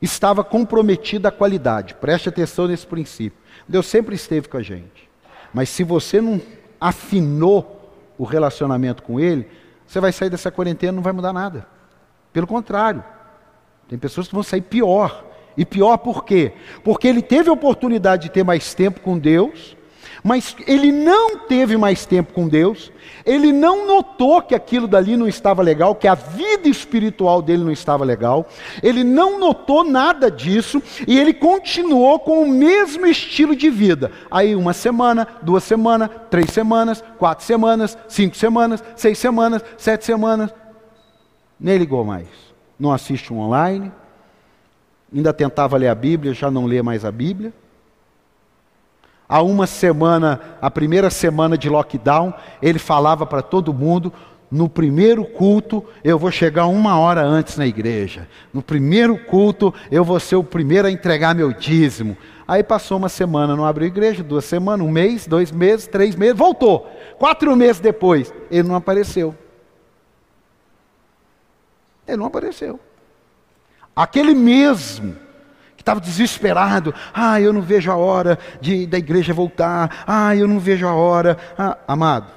estava 0.00 0.42
comprometida 0.42 1.28
a 1.28 1.32
qualidade. 1.32 1.94
Preste 1.94 2.28
atenção 2.28 2.66
nesse 2.66 2.86
princípio. 2.86 3.38
Deus 3.68 3.86
sempre 3.86 4.14
esteve 4.14 4.48
com 4.48 4.56
a 4.56 4.62
gente. 4.62 5.08
Mas 5.52 5.68
se 5.68 5.84
você 5.84 6.20
não 6.20 6.40
afinou 6.80 7.92
o 8.16 8.24
relacionamento 8.24 9.02
com 9.02 9.20
Ele, 9.20 9.46
você 9.86 10.00
vai 10.00 10.12
sair 10.12 10.30
dessa 10.30 10.50
quarentena 10.50 10.92
e 10.92 10.96
não 10.96 11.02
vai 11.02 11.12
mudar 11.12 11.32
nada. 11.32 11.66
Pelo 12.32 12.46
contrário, 12.46 13.02
tem 13.88 13.98
pessoas 13.98 14.28
que 14.28 14.34
vão 14.34 14.42
sair 14.42 14.62
pior. 14.62 15.24
E 15.56 15.64
pior 15.64 15.96
por 15.98 16.24
quê? 16.24 16.52
Porque 16.84 17.08
ele 17.08 17.20
teve 17.20 17.50
a 17.50 17.52
oportunidade 17.52 18.22
de 18.24 18.30
ter 18.30 18.44
mais 18.44 18.72
tempo 18.72 19.00
com 19.00 19.18
Deus, 19.18 19.76
mas 20.22 20.56
ele 20.66 20.92
não 20.92 21.38
teve 21.38 21.76
mais 21.76 22.04
tempo 22.04 22.32
com 22.32 22.48
Deus, 22.48 22.92
ele 23.24 23.52
não 23.52 23.86
notou 23.86 24.40
que 24.42 24.54
aquilo 24.54 24.86
dali 24.86 25.16
não 25.16 25.28
estava 25.28 25.62
legal, 25.62 25.94
que 25.94 26.06
a 26.06 26.14
vida 26.14 26.68
espiritual 26.68 27.40
dele 27.40 27.64
não 27.64 27.72
estava 27.72 28.04
legal, 28.04 28.46
ele 28.82 29.02
não 29.02 29.38
notou 29.38 29.84
nada 29.84 30.30
disso 30.30 30.82
e 31.06 31.18
ele 31.18 31.32
continuou 31.32 32.18
com 32.18 32.42
o 32.42 32.48
mesmo 32.48 33.06
estilo 33.06 33.54
de 33.54 33.70
vida. 33.70 34.10
Aí, 34.30 34.54
uma 34.54 34.72
semana, 34.72 35.26
duas 35.42 35.64
semanas, 35.64 36.10
três 36.30 36.50
semanas, 36.50 37.02
quatro 37.18 37.44
semanas, 37.44 37.96
cinco 38.08 38.36
semanas, 38.36 38.82
seis 38.96 39.18
semanas, 39.18 39.64
sete 39.76 40.04
semanas, 40.04 40.52
nem 41.58 41.78
ligou 41.78 42.04
mais. 42.04 42.26
Não 42.78 42.92
assiste 42.92 43.32
um 43.32 43.38
online, 43.38 43.92
ainda 45.14 45.32
tentava 45.32 45.76
ler 45.76 45.88
a 45.88 45.94
Bíblia, 45.94 46.32
já 46.32 46.50
não 46.50 46.66
lê 46.66 46.82
mais 46.82 47.04
a 47.04 47.12
Bíblia 47.12 47.52
há 49.30 49.40
uma 49.40 49.64
semana, 49.68 50.40
a 50.60 50.68
primeira 50.68 51.08
semana 51.08 51.56
de 51.56 51.68
lockdown, 51.68 52.34
ele 52.60 52.80
falava 52.80 53.24
para 53.24 53.40
todo 53.40 53.72
mundo: 53.72 54.12
no 54.50 54.68
primeiro 54.68 55.24
culto 55.24 55.84
eu 56.02 56.18
vou 56.18 56.32
chegar 56.32 56.66
uma 56.66 56.98
hora 56.98 57.22
antes 57.22 57.56
na 57.56 57.64
igreja. 57.64 58.26
No 58.52 58.60
primeiro 58.60 59.16
culto 59.16 59.72
eu 59.88 60.04
vou 60.04 60.18
ser 60.18 60.34
o 60.34 60.42
primeiro 60.42 60.88
a 60.88 60.90
entregar 60.90 61.32
meu 61.32 61.52
dízimo. 61.52 62.16
Aí 62.48 62.64
passou 62.64 62.98
uma 62.98 63.08
semana, 63.08 63.54
não 63.54 63.64
abriu 63.64 63.86
igreja, 63.86 64.24
duas 64.24 64.44
semanas, 64.44 64.84
um 64.84 64.90
mês, 64.90 65.24
dois 65.24 65.52
meses, 65.52 65.86
três 65.86 66.16
meses, 66.16 66.36
voltou. 66.36 66.90
Quatro 67.16 67.54
meses 67.54 67.78
depois, 67.78 68.34
ele 68.50 68.66
não 68.66 68.74
apareceu. 68.74 69.32
Ele 72.08 72.16
não 72.16 72.26
apareceu. 72.26 72.80
Aquele 73.94 74.34
mesmo 74.34 75.14
estava 75.90 76.00
desesperado. 76.00 76.94
Ah, 77.12 77.40
eu 77.40 77.52
não 77.52 77.60
vejo 77.60 77.90
a 77.90 77.96
hora 77.96 78.38
de, 78.60 78.86
da 78.86 78.98
igreja 78.98 79.34
voltar. 79.34 80.04
Ah, 80.06 80.34
eu 80.36 80.46
não 80.46 80.58
vejo 80.58 80.86
a 80.86 80.94
hora. 80.94 81.36
Ah, 81.58 81.76
amado, 81.86 82.32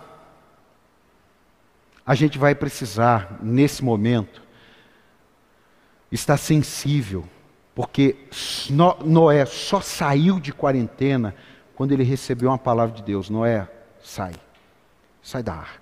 a 2.05 2.15
gente 2.15 2.37
vai 2.37 2.55
precisar, 2.55 3.37
nesse 3.41 3.83
momento, 3.83 4.41
estar 6.11 6.37
sensível, 6.37 7.25
porque 7.75 8.15
Noé 9.05 9.45
só 9.45 9.79
saiu 9.79 10.39
de 10.39 10.51
quarentena 10.51 11.33
quando 11.75 11.91
ele 11.91 12.03
recebeu 12.03 12.49
uma 12.49 12.57
palavra 12.57 12.95
de 12.95 13.03
Deus: 13.03 13.29
Noé, 13.29 13.67
sai, 14.01 14.33
sai 15.21 15.43
da 15.43 15.53
arca. 15.53 15.81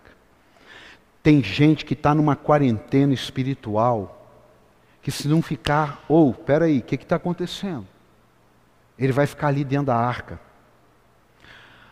Tem 1.23 1.43
gente 1.43 1.86
que 1.86 1.93
está 1.93 2.15
numa 2.15 2.36
quarentena 2.36 3.13
espiritual 3.13 4.20
que 5.02 5.12
se 5.12 5.28
não 5.28 5.42
ficar, 5.42 6.04
ou, 6.08 6.30
oh, 6.30 6.34
peraí, 6.34 6.80
o 6.80 6.82
que 6.82 6.96
está 6.96 7.16
acontecendo? 7.16 7.88
Ele 8.98 9.12
vai 9.12 9.26
ficar 9.26 9.48
ali 9.48 9.64
dentro 9.64 9.88
da 9.88 9.96
arca. 9.96 10.40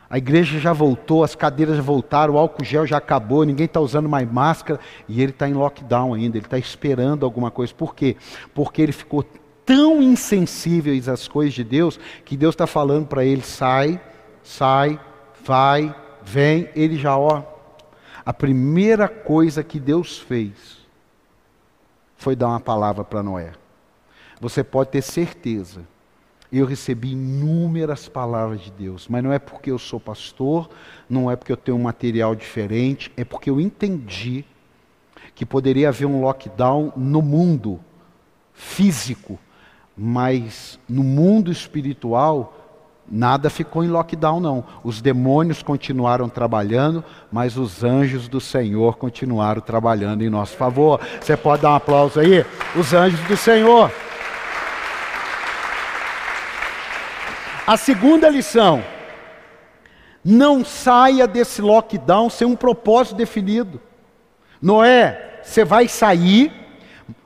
A 0.10 0.18
igreja 0.18 0.60
já 0.60 0.74
voltou, 0.74 1.24
as 1.24 1.36
cadeiras 1.36 1.76
já 1.76 1.82
voltaram, 1.82 2.34
o 2.34 2.38
álcool 2.38 2.64
gel 2.64 2.86
já 2.86 2.98
acabou, 2.98 3.44
ninguém 3.44 3.66
está 3.66 3.80
usando 3.80 4.10
mais 4.10 4.32
máscara 4.32 4.80
e 5.08 5.22
ele 5.22 5.32
está 5.32 5.48
em 5.48 5.54
lockdown 5.54 6.14
ainda, 6.16 6.38
ele 6.38 6.46
está 6.46 6.58
esperando 6.58 7.26
alguma 7.26 7.52
coisa. 7.52 7.74
Por 7.74 7.94
quê? 7.94 8.18
Porque 8.54 8.82
ele 8.82 8.92
ficou 8.92 9.24
tão 9.66 10.02
insensível 10.02 11.00
às 11.12 11.28
coisas 11.28 11.54
de 11.54 11.64
Deus 11.64 12.00
que 12.26 12.36
Deus 12.36 12.56
está 12.56 12.66
falando 12.66 13.06
para 13.06 13.24
ele: 13.24 13.44
sai, 13.44 14.02
sai, 14.44 15.00
vai, 15.46 15.96
vem. 16.24 16.70
Ele 16.76 16.98
já, 16.98 17.16
ó, 17.16 17.44
a 18.26 18.34
primeira 18.34 19.08
coisa 19.08 19.64
que 19.64 19.80
Deus 19.80 20.18
fez 20.18 20.79
foi 22.20 22.36
dar 22.36 22.50
uma 22.50 22.60
palavra 22.60 23.04
para 23.06 23.24
Noé. 23.24 23.54
Você 24.42 24.62
pode 24.62 24.90
ter 24.90 25.02
certeza. 25.02 25.88
Eu 26.52 26.66
recebi 26.66 27.14
inúmeras 27.14 28.10
palavras 28.10 28.60
de 28.60 28.72
Deus, 28.72 29.08
mas 29.08 29.24
não 29.24 29.32
é 29.32 29.40
porque 29.40 29.72
eu 29.72 29.80
sou 29.80 30.02
pastor, 30.02 30.70
não 31.10 31.32
é 31.32 31.38
porque 31.38 31.52
eu 31.52 31.58
tenho 31.58 31.78
um 31.78 31.84
material 31.84 32.36
diferente, 32.36 33.10
é 33.16 33.24
porque 33.24 33.50
eu 33.50 33.62
entendi 33.62 34.44
que 35.34 35.46
poderia 35.46 35.88
haver 35.90 36.08
um 36.08 36.20
lockdown 36.20 36.92
no 36.98 37.22
mundo 37.22 37.80
físico, 38.54 39.40
mas 39.96 40.78
no 40.90 41.04
mundo 41.04 41.50
espiritual 41.50 42.59
Nada 43.12 43.50
ficou 43.50 43.84
em 43.84 43.88
lockdown, 43.88 44.40
não. 44.40 44.64
Os 44.84 45.02
demônios 45.02 45.64
continuaram 45.64 46.30
trabalhando, 46.30 47.04
mas 47.32 47.58
os 47.58 47.84
anjos 47.84 48.28
do 48.28 48.40
Senhor 48.40 48.98
continuaram 48.98 49.62
trabalhando 49.62 50.24
em 50.24 50.30
nosso 50.30 50.56
favor. 50.56 51.02
Você 51.20 51.36
pode 51.36 51.64
dar 51.64 51.72
um 51.72 51.76
aplauso 51.76 52.20
aí? 52.20 52.46
Os 52.76 52.94
anjos 52.94 53.20
do 53.22 53.36
Senhor. 53.36 53.92
A 57.66 57.78
segunda 57.78 58.30
lição: 58.30 58.84
Não 60.24 60.64
saia 60.64 61.28
desse 61.28 61.64
lockdown 61.64 62.30
sem 62.30 62.46
um 62.46 62.56
propósito 62.56 63.16
definido. 63.16 63.82
Noé, 64.62 65.40
você 65.42 65.66
vai 65.66 65.88
sair, 65.88 66.52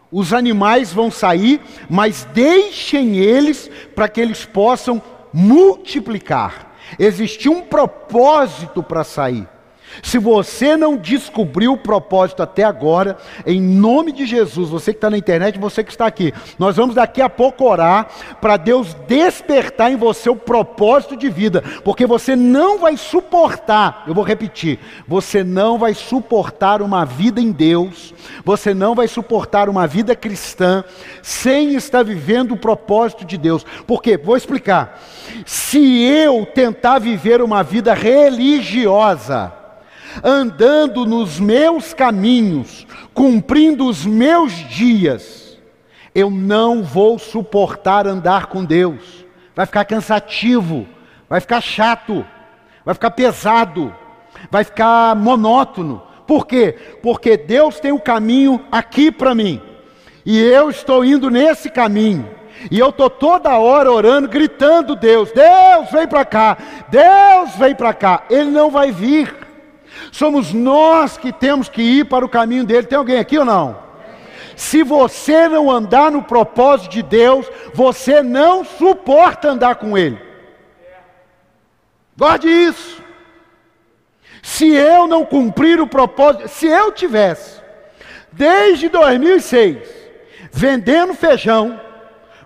os 0.09 0.31
animais 0.31 0.93
vão 0.93 1.09
sair, 1.09 1.59
mas 1.89 2.25
deixem 2.33 3.17
eles 3.17 3.69
para 3.95 4.07
que 4.07 4.21
eles 4.21 4.45
possam 4.45 5.01
multiplicar. 5.33 6.73
Existia 6.99 7.49
um 7.51 7.61
propósito 7.61 8.83
para 8.83 9.03
sair. 9.03 9.47
Se 10.01 10.17
você 10.17 10.75
não 10.75 10.97
descobriu 10.97 11.73
o 11.73 11.77
propósito 11.77 12.41
até 12.41 12.63
agora, 12.63 13.17
em 13.45 13.61
nome 13.61 14.11
de 14.11 14.25
Jesus, 14.25 14.69
você 14.69 14.91
que 14.91 14.97
está 14.97 15.09
na 15.09 15.17
internet, 15.17 15.59
você 15.59 15.83
que 15.83 15.91
está 15.91 16.05
aqui, 16.05 16.33
nós 16.57 16.75
vamos 16.75 16.95
daqui 16.95 17.21
a 17.21 17.29
pouco 17.29 17.65
orar 17.65 18.07
para 18.41 18.57
Deus 18.57 18.93
despertar 19.07 19.91
em 19.91 19.95
você 19.95 20.29
o 20.29 20.35
propósito 20.35 21.15
de 21.15 21.29
vida, 21.29 21.63
porque 21.83 22.05
você 22.05 22.35
não 22.35 22.79
vai 22.79 22.97
suportar, 22.97 24.03
eu 24.07 24.13
vou 24.13 24.23
repetir, 24.23 24.79
você 25.07 25.43
não 25.43 25.77
vai 25.77 25.93
suportar 25.93 26.81
uma 26.81 27.05
vida 27.05 27.39
em 27.39 27.51
Deus, 27.51 28.13
você 28.43 28.73
não 28.73 28.95
vai 28.95 29.07
suportar 29.07 29.69
uma 29.69 29.85
vida 29.85 30.15
cristã 30.15 30.83
sem 31.21 31.75
estar 31.75 32.03
vivendo 32.03 32.53
o 32.53 32.57
propósito 32.57 33.25
de 33.25 33.37
Deus. 33.37 33.65
Por 33.85 34.01
quê? 34.01 34.17
Vou 34.17 34.35
explicar. 34.35 34.99
Se 35.45 36.01
eu 36.03 36.45
tentar 36.45 36.99
viver 36.99 37.41
uma 37.41 37.63
vida 37.63 37.93
religiosa, 37.93 39.62
andando 40.23 41.05
nos 41.05 41.39
meus 41.39 41.93
caminhos, 41.93 42.85
cumprindo 43.13 43.87
os 43.87 44.05
meus 44.05 44.51
dias, 44.69 45.57
eu 46.13 46.29
não 46.29 46.83
vou 46.83 47.17
suportar 47.17 48.05
andar 48.05 48.47
com 48.47 48.63
Deus. 48.63 49.25
Vai 49.55 49.65
ficar 49.65 49.85
cansativo, 49.85 50.87
vai 51.29 51.39
ficar 51.39 51.61
chato, 51.61 52.25
vai 52.85 52.93
ficar 52.93 53.11
pesado, 53.11 53.93
vai 54.51 54.63
ficar 54.63 55.15
monótono. 55.15 56.01
Por 56.27 56.45
quê? 56.45 56.75
Porque 57.01 57.37
Deus 57.37 57.79
tem 57.79 57.91
o 57.91 57.95
um 57.95 57.99
caminho 57.99 58.63
aqui 58.71 59.11
para 59.11 59.35
mim. 59.35 59.61
E 60.25 60.39
eu 60.39 60.69
estou 60.69 61.03
indo 61.03 61.29
nesse 61.29 61.69
caminho. 61.69 62.29
E 62.71 62.79
eu 62.79 62.89
estou 62.89 63.09
toda 63.09 63.57
hora 63.57 63.91
orando, 63.91 64.27
gritando: 64.27 64.95
Deus, 64.95 65.31
Deus, 65.31 65.91
vem 65.91 66.07
para 66.07 66.23
cá, 66.23 66.57
Deus, 66.89 67.55
vem 67.57 67.75
para 67.75 67.93
cá. 67.93 68.23
Ele 68.29 68.49
não 68.49 68.69
vai 68.69 68.91
vir. 68.91 69.42
Somos 70.11 70.53
nós 70.53 71.17
que 71.17 71.31
temos 71.31 71.69
que 71.69 71.81
ir 71.81 72.05
para 72.05 72.25
o 72.25 72.29
caminho 72.29 72.63
dele. 72.63 72.87
Tem 72.87 72.97
alguém 72.97 73.17
aqui 73.17 73.37
ou 73.37 73.45
não? 73.45 73.77
Se 74.55 74.83
você 74.83 75.47
não 75.47 75.69
andar 75.69 76.11
no 76.11 76.23
propósito 76.23 76.91
de 76.91 77.01
Deus, 77.01 77.49
você 77.73 78.21
não 78.21 78.63
suporta 78.63 79.49
andar 79.49 79.75
com 79.75 79.97
ele. 79.97 80.19
Guarde 82.15 82.47
isso. 82.47 83.01
Se 84.41 84.69
eu 84.69 85.07
não 85.07 85.25
cumprir 85.25 85.79
o 85.79 85.87
propósito, 85.87 86.47
se 86.49 86.67
eu 86.67 86.91
tivesse, 86.91 87.61
desde 88.31 88.89
2006, 88.89 89.87
vendendo 90.51 91.13
feijão, 91.13 91.79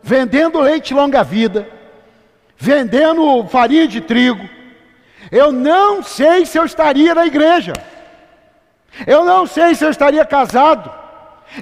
vendendo 0.01 0.60
leite 0.62 0.93
longa-vida, 0.93 1.67
vendendo 2.55 3.45
farinha 3.47 3.88
de 3.88 3.99
trigo, 3.99 4.47
eu 5.31 5.51
não 5.51 6.01
sei 6.03 6.45
se 6.45 6.57
eu 6.57 6.65
estaria 6.65 7.13
na 7.13 7.25
igreja. 7.25 7.73
Eu 9.05 9.23
não 9.23 9.45
sei 9.45 9.75
se 9.75 9.85
eu 9.85 9.89
estaria 9.89 10.25
casado. 10.25 10.91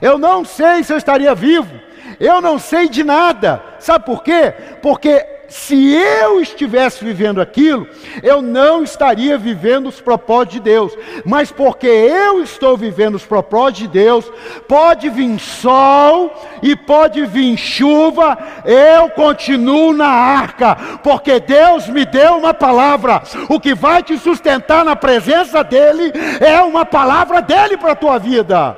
Eu 0.02 0.18
não 0.18 0.46
sei 0.46 0.84
se 0.84 0.94
eu 0.94 0.98
estaria 0.98 1.34
vivo. 1.36 1.80
Eu 2.20 2.42
não 2.42 2.58
sei 2.58 2.88
de 2.88 3.04
nada. 3.04 3.62
Sabe 3.80 4.06
por 4.06 4.24
quê? 4.24 4.54
Porque 4.82 5.35
se 5.56 5.96
eu 5.96 6.42
estivesse 6.42 7.04
vivendo 7.04 7.40
aquilo, 7.40 7.88
eu 8.22 8.42
não 8.42 8.84
estaria 8.84 9.38
vivendo 9.38 9.88
os 9.88 10.02
propósitos 10.02 10.56
de 10.56 10.60
Deus. 10.60 10.98
Mas 11.24 11.50
porque 11.50 11.88
eu 11.88 12.44
estou 12.44 12.76
vivendo 12.76 13.16
os 13.16 13.26
propósitos 13.26 13.84
de 13.84 13.88
Deus, 13.88 14.30
pode 14.68 15.10
vir 15.10 15.40
sol 15.40 16.36
e 16.62 16.76
pode 16.76 17.26
vir 17.26 17.56
chuva, 17.58 18.38
eu 18.66 19.10
continuo 19.12 19.94
na 19.94 20.10
arca, 20.10 20.76
porque 21.02 21.40
Deus 21.40 21.88
me 21.88 22.06
deu 22.06 22.36
uma 22.36 22.54
palavra. 22.54 23.24
O 23.48 23.58
que 23.58 23.74
vai 23.74 24.04
te 24.04 24.18
sustentar 24.18 24.84
na 24.84 24.96
presença 24.96 25.64
dEle 25.64 26.12
é 26.42 26.62
uma 26.64 26.86
palavra 26.86 27.42
dEle 27.42 27.78
para 27.78 27.94
a 27.94 27.96
tua 27.96 28.20
vida. 28.20 28.78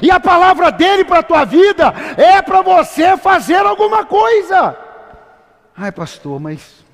E 0.00 0.08
a 0.08 0.20
palavra 0.20 0.70
dele 0.70 1.04
para 1.04 1.18
a 1.18 1.22
tua 1.22 1.44
vida 1.44 1.92
é 2.16 2.40
para 2.40 2.62
você 2.62 3.16
fazer 3.16 3.66
alguma 3.66 4.04
coisa. 4.04 4.83
Ai, 5.76 5.90
pastor, 5.90 6.38
mas 6.38 6.84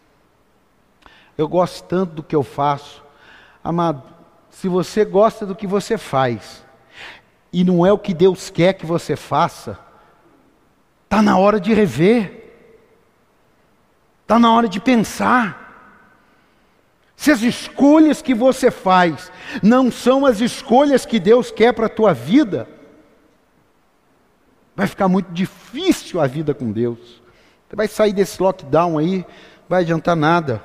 eu 1.36 1.46
gosto 1.46 1.84
tanto 1.84 2.14
do 2.14 2.22
que 2.22 2.34
eu 2.34 2.42
faço. 2.42 3.02
Amado, 3.62 4.02
se 4.50 4.68
você 4.68 5.04
gosta 5.04 5.44
do 5.44 5.54
que 5.54 5.66
você 5.66 5.98
faz 5.98 6.64
e 7.52 7.62
não 7.62 7.84
é 7.84 7.92
o 7.92 7.98
que 7.98 8.14
Deus 8.14 8.48
quer 8.50 8.74
que 8.74 8.86
você 8.86 9.16
faça, 9.16 9.78
está 11.04 11.20
na 11.20 11.36
hora 11.36 11.60
de 11.60 11.74
rever, 11.74 12.52
está 14.22 14.38
na 14.38 14.52
hora 14.52 14.68
de 14.68 14.80
pensar. 14.80 15.60
Se 17.16 17.30
as 17.30 17.42
escolhas 17.42 18.22
que 18.22 18.34
você 18.34 18.70
faz 18.70 19.30
não 19.62 19.90
são 19.90 20.24
as 20.24 20.40
escolhas 20.40 21.04
que 21.04 21.20
Deus 21.20 21.50
quer 21.50 21.74
para 21.74 21.86
a 21.86 21.90
tua 21.90 22.14
vida, 22.14 22.66
vai 24.74 24.86
ficar 24.86 25.06
muito 25.06 25.30
difícil 25.32 26.18
a 26.18 26.26
vida 26.26 26.54
com 26.54 26.72
Deus. 26.72 27.20
Vai 27.72 27.86
sair 27.86 28.12
desse 28.12 28.42
lockdown 28.42 28.98
aí, 28.98 29.24
vai 29.68 29.82
adiantar 29.82 30.16
nada. 30.16 30.62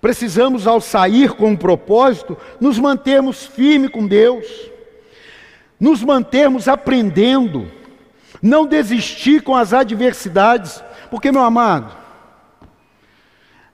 Precisamos, 0.00 0.66
ao 0.66 0.80
sair 0.80 1.32
com 1.32 1.50
um 1.50 1.56
propósito, 1.56 2.36
nos 2.60 2.78
mantermos 2.78 3.44
firmes 3.46 3.90
com 3.90 4.06
Deus, 4.06 4.46
nos 5.78 6.02
mantermos 6.02 6.68
aprendendo, 6.68 7.70
não 8.42 8.66
desistir 8.66 9.42
com 9.42 9.54
as 9.54 9.72
adversidades, 9.72 10.82
porque, 11.10 11.32
meu 11.32 11.42
amado, 11.42 11.96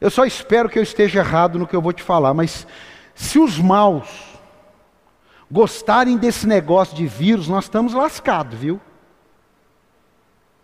eu 0.00 0.11
só 0.11 0.24
espero 0.24 0.68
que 0.68 0.78
eu 0.78 0.83
esteja 0.83 1.20
errado 1.20 1.59
no 1.59 1.66
que 1.66 1.76
eu 1.76 1.83
vou 1.83 1.92
te 1.92 2.02
falar, 2.02 2.35
mas 2.35 2.66
se 3.14 3.38
os 3.38 3.59
maus 3.59 4.09
gostarem 5.50 6.16
desse 6.16 6.46
negócio 6.46 6.96
de 6.96 7.07
vírus, 7.07 7.48
nós 7.48 7.64
estamos 7.64 7.94
lascados, 7.94 8.59
viu? 8.59 8.80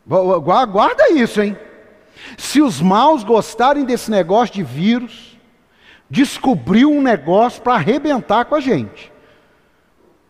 Guarda 0.06 1.10
isso, 1.12 1.40
hein? 1.40 1.56
Se 2.36 2.60
os 2.60 2.80
maus 2.80 3.22
gostarem 3.24 3.84
desse 3.84 4.10
negócio 4.10 4.54
de 4.54 4.62
vírus, 4.62 5.38
descobriu 6.08 6.90
um 6.90 7.00
negócio 7.00 7.62
para 7.62 7.74
arrebentar 7.74 8.44
com 8.44 8.54
a 8.54 8.60
gente. 8.60 9.12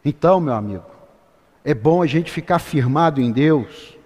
Então, 0.04 0.40
meu 0.40 0.54
amigo, 0.54 0.84
é 1.64 1.74
bom 1.74 2.02
a 2.02 2.06
gente 2.06 2.30
ficar 2.30 2.58
firmado 2.58 3.20
em 3.20 3.30
Deus, 3.30 3.96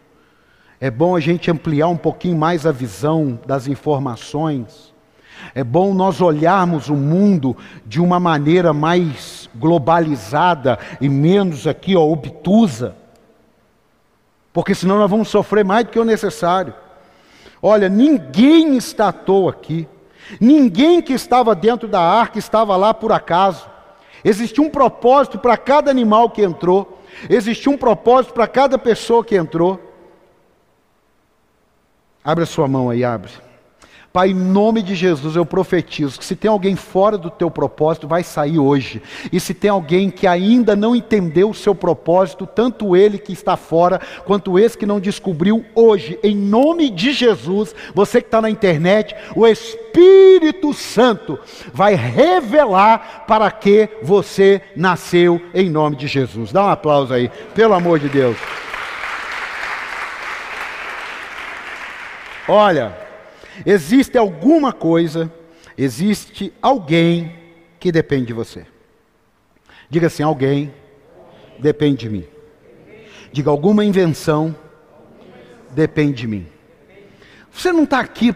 é 0.80 0.90
bom 0.90 1.14
a 1.14 1.20
gente 1.20 1.50
ampliar 1.50 1.88
um 1.88 1.96
pouquinho 1.96 2.36
mais 2.36 2.66
a 2.66 2.72
visão 2.72 3.38
das 3.46 3.68
informações, 3.68 4.92
é 5.54 5.62
bom 5.62 5.92
nós 5.94 6.20
olharmos 6.20 6.88
o 6.88 6.94
mundo 6.94 7.56
de 7.84 8.00
uma 8.00 8.18
maneira 8.18 8.72
mais 8.72 9.48
globalizada 9.54 10.78
e 11.00 11.08
menos 11.08 11.66
aqui, 11.66 11.96
ó, 11.96 12.02
obtusa, 12.02 12.96
porque 14.52 14.74
senão 14.74 14.98
nós 14.98 15.10
vamos 15.10 15.28
sofrer 15.28 15.64
mais 15.64 15.84
do 15.84 15.90
que 15.90 15.98
o 15.98 16.04
necessário. 16.04 16.74
Olha, 17.66 17.88
ninguém 17.88 18.76
está 18.76 19.08
à 19.08 19.12
toa 19.12 19.50
aqui. 19.50 19.88
Ninguém 20.38 21.00
que 21.00 21.14
estava 21.14 21.54
dentro 21.54 21.88
da 21.88 21.98
arca 21.98 22.38
estava 22.38 22.76
lá 22.76 22.92
por 22.92 23.10
acaso. 23.10 23.66
Existia 24.22 24.62
um 24.62 24.68
propósito 24.68 25.38
para 25.38 25.56
cada 25.56 25.90
animal 25.90 26.28
que 26.28 26.42
entrou. 26.42 27.02
Existia 27.26 27.72
um 27.72 27.78
propósito 27.78 28.34
para 28.34 28.46
cada 28.46 28.76
pessoa 28.76 29.24
que 29.24 29.34
entrou. 29.34 29.80
Abre 32.22 32.44
a 32.44 32.46
sua 32.46 32.68
mão 32.68 32.90
aí, 32.90 33.02
abre. 33.02 33.32
Pai, 34.14 34.28
em 34.28 34.34
nome 34.34 34.80
de 34.80 34.94
Jesus, 34.94 35.34
eu 35.34 35.44
profetizo 35.44 36.20
que 36.20 36.24
se 36.24 36.36
tem 36.36 36.48
alguém 36.48 36.76
fora 36.76 37.18
do 37.18 37.28
teu 37.28 37.50
propósito, 37.50 38.06
vai 38.06 38.22
sair 38.22 38.60
hoje. 38.60 39.02
E 39.32 39.40
se 39.40 39.52
tem 39.52 39.68
alguém 39.68 40.08
que 40.08 40.24
ainda 40.24 40.76
não 40.76 40.94
entendeu 40.94 41.50
o 41.50 41.54
seu 41.54 41.74
propósito, 41.74 42.46
tanto 42.46 42.94
ele 42.94 43.18
que 43.18 43.32
está 43.32 43.56
fora, 43.56 44.00
quanto 44.24 44.56
esse 44.56 44.78
que 44.78 44.86
não 44.86 45.00
descobriu 45.00 45.64
hoje, 45.74 46.16
em 46.22 46.36
nome 46.36 46.90
de 46.90 47.12
Jesus, 47.12 47.74
você 47.92 48.20
que 48.20 48.28
está 48.28 48.40
na 48.40 48.48
internet, 48.48 49.16
o 49.34 49.48
Espírito 49.48 50.72
Santo 50.72 51.36
vai 51.72 51.96
revelar 51.96 53.24
para 53.26 53.50
que 53.50 53.88
você 54.00 54.62
nasceu 54.76 55.42
em 55.52 55.68
nome 55.68 55.96
de 55.96 56.06
Jesus. 56.06 56.52
Dá 56.52 56.66
um 56.66 56.68
aplauso 56.68 57.12
aí, 57.12 57.28
pelo 57.52 57.74
amor 57.74 57.98
de 57.98 58.08
Deus. 58.08 58.36
Olha. 62.46 63.03
Existe 63.64 64.18
alguma 64.18 64.72
coisa, 64.72 65.32
existe 65.76 66.52
alguém 66.60 67.38
que 67.78 67.92
depende 67.92 68.26
de 68.26 68.32
você. 68.32 68.66
Diga 69.88 70.06
assim: 70.06 70.22
alguém 70.22 70.74
depende 71.58 71.98
de 71.98 72.10
mim. 72.10 72.24
Diga 73.32 73.50
alguma 73.50 73.84
invenção 73.84 74.56
depende 75.74 76.22
de 76.22 76.28
mim. 76.28 76.46
Você 77.52 77.72
não 77.72 77.84
está 77.84 78.00
aqui 78.00 78.34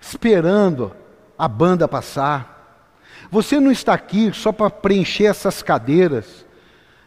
esperando 0.00 0.94
a 1.36 1.46
banda 1.48 1.86
passar. 1.86 2.86
Você 3.30 3.60
não 3.60 3.70
está 3.70 3.92
aqui 3.92 4.32
só 4.32 4.52
para 4.52 4.70
preencher 4.70 5.26
essas 5.26 5.62
cadeiras. 5.62 6.46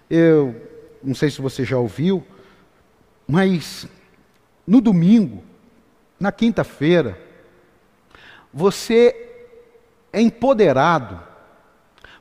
Eu 0.09 0.55
não 1.01 1.15
sei 1.15 1.29
se 1.29 1.41
você 1.41 1.65
já 1.65 1.77
ouviu, 1.77 2.25
mas 3.27 3.87
no 4.65 4.79
domingo, 4.79 5.43
na 6.19 6.31
quinta-feira, 6.31 7.17
você 8.53 9.15
é 10.11 10.21
empoderado 10.21 11.19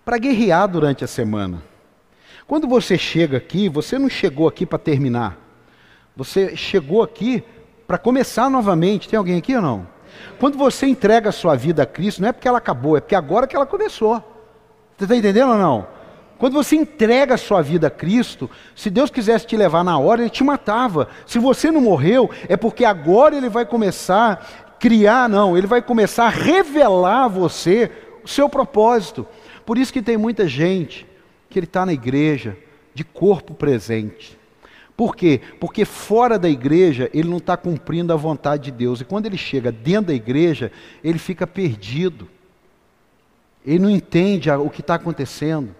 para 0.04 0.18
guerrear 0.18 0.66
durante 0.66 1.04
a 1.04 1.06
semana. 1.06 1.62
Quando 2.46 2.66
você 2.66 2.96
chega 2.96 3.36
aqui, 3.36 3.68
você 3.68 3.98
não 3.98 4.08
chegou 4.08 4.48
aqui 4.48 4.64
para 4.64 4.78
terminar. 4.78 5.38
Você 6.16 6.56
chegou 6.56 7.02
aqui 7.02 7.44
para 7.86 7.98
começar 7.98 8.50
novamente. 8.50 9.08
Tem 9.08 9.16
alguém 9.16 9.38
aqui 9.38 9.54
ou 9.54 9.62
não? 9.62 9.86
Quando 10.38 10.58
você 10.58 10.86
entrega 10.86 11.28
a 11.28 11.32
sua 11.32 11.54
vida 11.54 11.82
a 11.82 11.86
Cristo, 11.86 12.20
não 12.20 12.28
é 12.28 12.32
porque 12.32 12.48
ela 12.48 12.58
acabou, 12.58 12.96
é 12.96 13.00
porque 13.00 13.14
agora 13.14 13.46
que 13.46 13.56
ela 13.56 13.66
começou. 13.66 14.16
Você 14.96 15.04
está 15.04 15.16
entendendo 15.16 15.50
ou 15.50 15.58
não? 15.58 15.86
Quando 16.38 16.54
você 16.54 16.74
entrega 16.74 17.34
a 17.34 17.38
sua 17.38 17.62
vida 17.62 17.86
a 17.86 17.90
Cristo, 17.90 18.50
se 18.74 18.90
Deus 18.90 19.10
quisesse 19.10 19.46
te 19.46 19.56
levar 19.56 19.84
na 19.84 19.96
hora, 19.96 20.22
Ele 20.22 20.28
te 20.28 20.42
matava. 20.42 21.06
Se 21.24 21.38
você 21.38 21.70
não 21.70 21.80
morreu, 21.80 22.28
é 22.48 22.56
porque 22.56 22.84
agora 22.84 23.36
Ele 23.36 23.48
vai 23.48 23.64
começar 23.64 24.61
criar, 24.82 25.28
não, 25.28 25.56
Ele 25.56 25.68
vai 25.68 25.80
começar 25.80 26.24
a 26.24 26.28
revelar 26.28 27.26
a 27.26 27.28
você 27.28 27.88
o 28.24 28.26
seu 28.26 28.48
propósito. 28.48 29.24
Por 29.64 29.78
isso 29.78 29.92
que 29.92 30.02
tem 30.02 30.16
muita 30.16 30.48
gente 30.48 31.06
que 31.48 31.56
ele 31.56 31.66
está 31.66 31.86
na 31.86 31.92
igreja 31.92 32.58
de 32.92 33.04
corpo 33.04 33.54
presente. 33.54 34.36
Por 34.96 35.14
quê? 35.14 35.40
Porque 35.60 35.84
fora 35.84 36.36
da 36.36 36.48
igreja 36.48 37.08
ele 37.14 37.28
não 37.28 37.36
está 37.36 37.56
cumprindo 37.56 38.12
a 38.12 38.16
vontade 38.16 38.64
de 38.64 38.70
Deus. 38.72 39.00
E 39.00 39.04
quando 39.04 39.26
ele 39.26 39.36
chega 39.36 39.70
dentro 39.70 40.06
da 40.06 40.14
igreja, 40.14 40.72
ele 41.04 41.18
fica 41.18 41.46
perdido. 41.46 42.28
Ele 43.64 43.78
não 43.78 43.90
entende 43.90 44.50
o 44.50 44.68
que 44.68 44.80
está 44.80 44.96
acontecendo. 44.96 45.76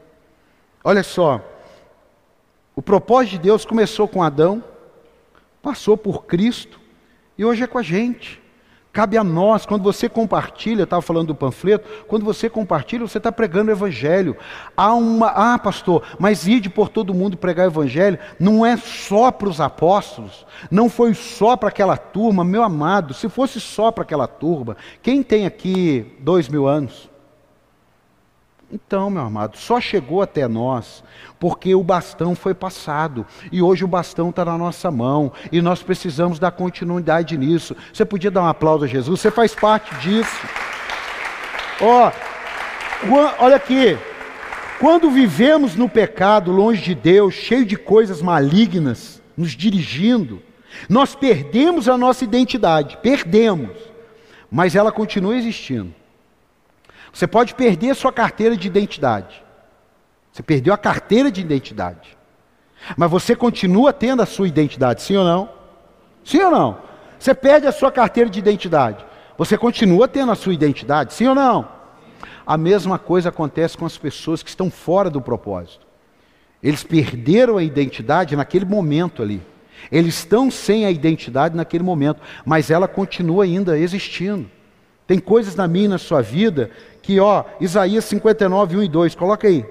Olha 0.84 1.02
só, 1.02 1.44
o 2.76 2.80
propósito 2.80 3.32
de 3.32 3.38
Deus 3.40 3.64
começou 3.64 4.06
com 4.06 4.22
Adão, 4.22 4.62
passou 5.60 5.96
por 5.96 6.24
Cristo 6.24 6.78
e 7.36 7.44
hoje 7.44 7.64
é 7.64 7.66
com 7.66 7.78
a 7.78 7.82
gente. 7.82 8.41
Cabe 8.92 9.16
a 9.16 9.24
nós, 9.24 9.64
quando 9.64 9.83
você 9.83 10.07
compartilha, 10.07 10.83
estava 10.83 11.00
falando 11.00 11.28
do 11.28 11.35
panfleto, 11.35 11.88
quando 12.07 12.26
você 12.26 12.50
compartilha, 12.50 13.09
você 13.09 13.16
está 13.16 13.33
pregando 13.33 13.70
o 13.70 13.74
Evangelho. 13.74 14.37
Há 14.76 14.92
uma, 14.92 15.28
ah, 15.28 15.59
pastor, 15.59 16.02
mas 16.18 16.46
ide 16.46 16.68
por 16.68 16.90
todo 16.90 17.14
mundo 17.14 17.38
pregar 17.38 17.66
o 17.66 17.70
Evangelho, 17.70 18.18
não 18.38 18.66
é 18.66 18.76
só 18.76 19.31
para 19.31 19.48
os 19.48 19.62
apóstolos, 19.62 20.44
não 20.70 20.90
foi 20.90 21.14
só 21.14 21.57
para 21.57 21.70
aquela 21.70 21.96
turma, 21.96 22.44
meu 22.44 22.62
amado, 22.62 23.14
se 23.14 23.31
fosse 23.31 23.59
só 23.61 23.90
para 23.90 24.02
aquela 24.02 24.26
turma, 24.26 24.76
quem 25.00 25.22
tem 25.22 25.46
aqui 25.46 26.14
dois 26.20 26.46
mil 26.46 26.66
anos? 26.66 27.12
Então, 28.72 29.11
meu 29.11 29.22
amado, 29.22 29.58
só 29.58 29.78
chegou 29.78 30.22
até 30.22 30.48
nós 30.48 31.04
porque 31.38 31.74
o 31.74 31.82
bastão 31.82 32.35
foi 32.35 32.54
passado 32.54 33.26
e 33.50 33.61
hoje 33.61 33.85
o 33.85 33.88
bastão 33.88 34.30
está 34.30 34.46
na 34.46 34.56
nossa 34.56 34.90
mão 34.90 35.30
e 35.50 35.61
nós 35.61 35.82
precisamos 35.82 36.38
dar 36.38 36.52
continuidade 36.52 37.37
nisso. 37.37 37.76
Você 37.92 38.02
podia 38.02 38.30
dar 38.30 38.42
um 38.42 38.46
aplauso 38.46 38.87
a 38.87 38.88
Jesus? 38.88 39.20
Você 39.20 39.30
faz 39.30 39.54
parte 39.54 39.94
disso. 39.96 40.46
Ó, 41.82 42.11
oh, 43.11 43.44
olha 43.44 43.56
aqui. 43.56 43.98
Quando 44.80 45.11
vivemos 45.11 45.76
no 45.76 45.87
pecado, 45.87 46.50
longe 46.50 46.80
de 46.80 46.94
Deus, 46.94 47.35
cheio 47.35 47.66
de 47.66 47.76
coisas 47.76 48.22
malignas 48.22 49.20
nos 49.37 49.50
dirigindo, 49.52 50.40
nós 50.88 51.14
perdemos 51.14 51.90
a 51.90 51.98
nossa 51.98 52.24
identidade, 52.24 52.96
perdemos, 53.02 53.76
mas 54.50 54.74
ela 54.74 54.90
continua 54.90 55.37
existindo. 55.37 55.94
Você 57.12 57.27
pode 57.27 57.55
perder 57.55 57.90
a 57.90 57.94
sua 57.94 58.12
carteira 58.12 58.57
de 58.57 58.66
identidade. 58.66 59.44
Você 60.33 60.42
perdeu 60.42 60.72
a 60.72 60.79
carteira 60.79 61.31
de 61.31 61.40
identidade. 61.40 62.16
Mas 62.96 63.11
você 63.11 63.37
continua 63.37 63.92
tendo 63.92 64.22
a 64.22 64.27
sua 64.27 64.48
identidade, 64.48 65.03
sim 65.03 65.16
ou 65.16 65.25
não? 65.25 65.51
Sim 66.25 66.40
ou 66.40 66.51
não? 66.51 66.79
Você 67.18 67.35
perde 67.35 67.66
a 67.66 67.72
sua 67.72 67.92
carteira 67.92 68.31
de 68.31 68.38
identidade. 68.38 69.05
Você 69.37 69.57
continua 69.59 70.09
tendo 70.09 70.33
a 70.33 70.35
sua 70.35 70.55
identidade, 70.55 71.12
sim 71.12 71.27
ou 71.27 71.35
não? 71.35 71.68
A 72.46 72.57
mesma 72.57 72.98
coisa 72.98 73.29
acontece 73.29 73.77
com 73.77 73.87
as 73.87 73.96
pessoas 73.96 74.42
que 74.42 74.48
estão 74.48 74.70
fora 74.70 75.09
do 75.09 75.20
propósito. 75.20 75.87
Eles 76.62 76.83
perderam 76.83 77.57
a 77.57 77.62
identidade 77.62 78.35
naquele 78.35 78.64
momento 78.64 79.22
ali. 79.22 79.42
Eles 79.90 80.14
estão 80.14 80.51
sem 80.51 80.85
a 80.87 80.90
identidade 80.90 81.57
naquele 81.57 81.83
momento, 81.83 82.20
mas 82.44 82.70
ela 82.70 82.88
continua 82.88 83.44
ainda 83.44 83.79
existindo. 83.79 84.48
Tem 85.06 85.18
coisas 85.18 85.54
na 85.54 85.66
minha 85.66 85.86
e 85.86 85.88
na 85.88 85.98
sua 85.98 86.22
vida 86.22 86.70
que, 87.00 87.18
ó, 87.18 87.44
Isaías 87.60 88.04
59, 88.04 88.76
1 88.76 88.82
e 88.82 88.88
2, 88.88 89.14
coloca 89.14 89.48
aí. 89.48 89.64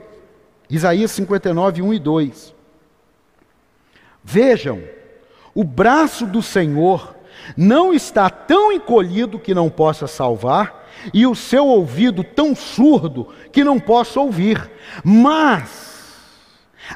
Isaías 0.70 1.12
59, 1.12 1.82
1 1.82 1.94
e 1.94 2.00
2. 2.00 2.56
Vejam, 4.24 4.82
o 5.54 5.64
braço 5.64 6.26
do 6.26 6.42
Senhor 6.42 7.16
não 7.58 7.94
está 7.94 8.30
tão 8.30 8.72
encolhido 8.72 9.40
que 9.40 9.54
não 9.54 9.70
possa 9.70 10.08
salvar, 10.08 10.82
e 11.14 11.26
o 11.26 11.34
seu 11.34 11.66
ouvido 11.66 12.24
tão 12.24 12.56
surdo 12.56 13.30
que 13.52 13.64
não 13.64 13.80
possa 13.80 14.20
ouvir, 14.20 14.70
mas 15.04 15.92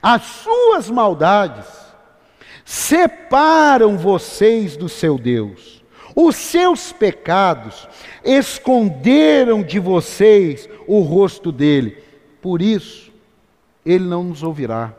as 0.02 0.21
suas 0.24 0.89
maldades 0.89 1.65
separam 2.63 3.98
vocês 3.98 4.78
do 4.78 4.89
seu 4.89 5.17
Deus. 5.17 5.75
Os 6.15 6.38
seus 6.38 6.93
pecados 6.93 7.89
esconderam 8.23 9.62
de 9.62 9.80
vocês 9.80 10.69
o 10.88 11.01
rosto 11.01 11.51
dele. 11.51 12.01
Por 12.41 12.62
isso, 12.62 13.12
ele 13.86 14.06
não 14.06 14.23
nos 14.23 14.41
ouvirá. 14.41 14.93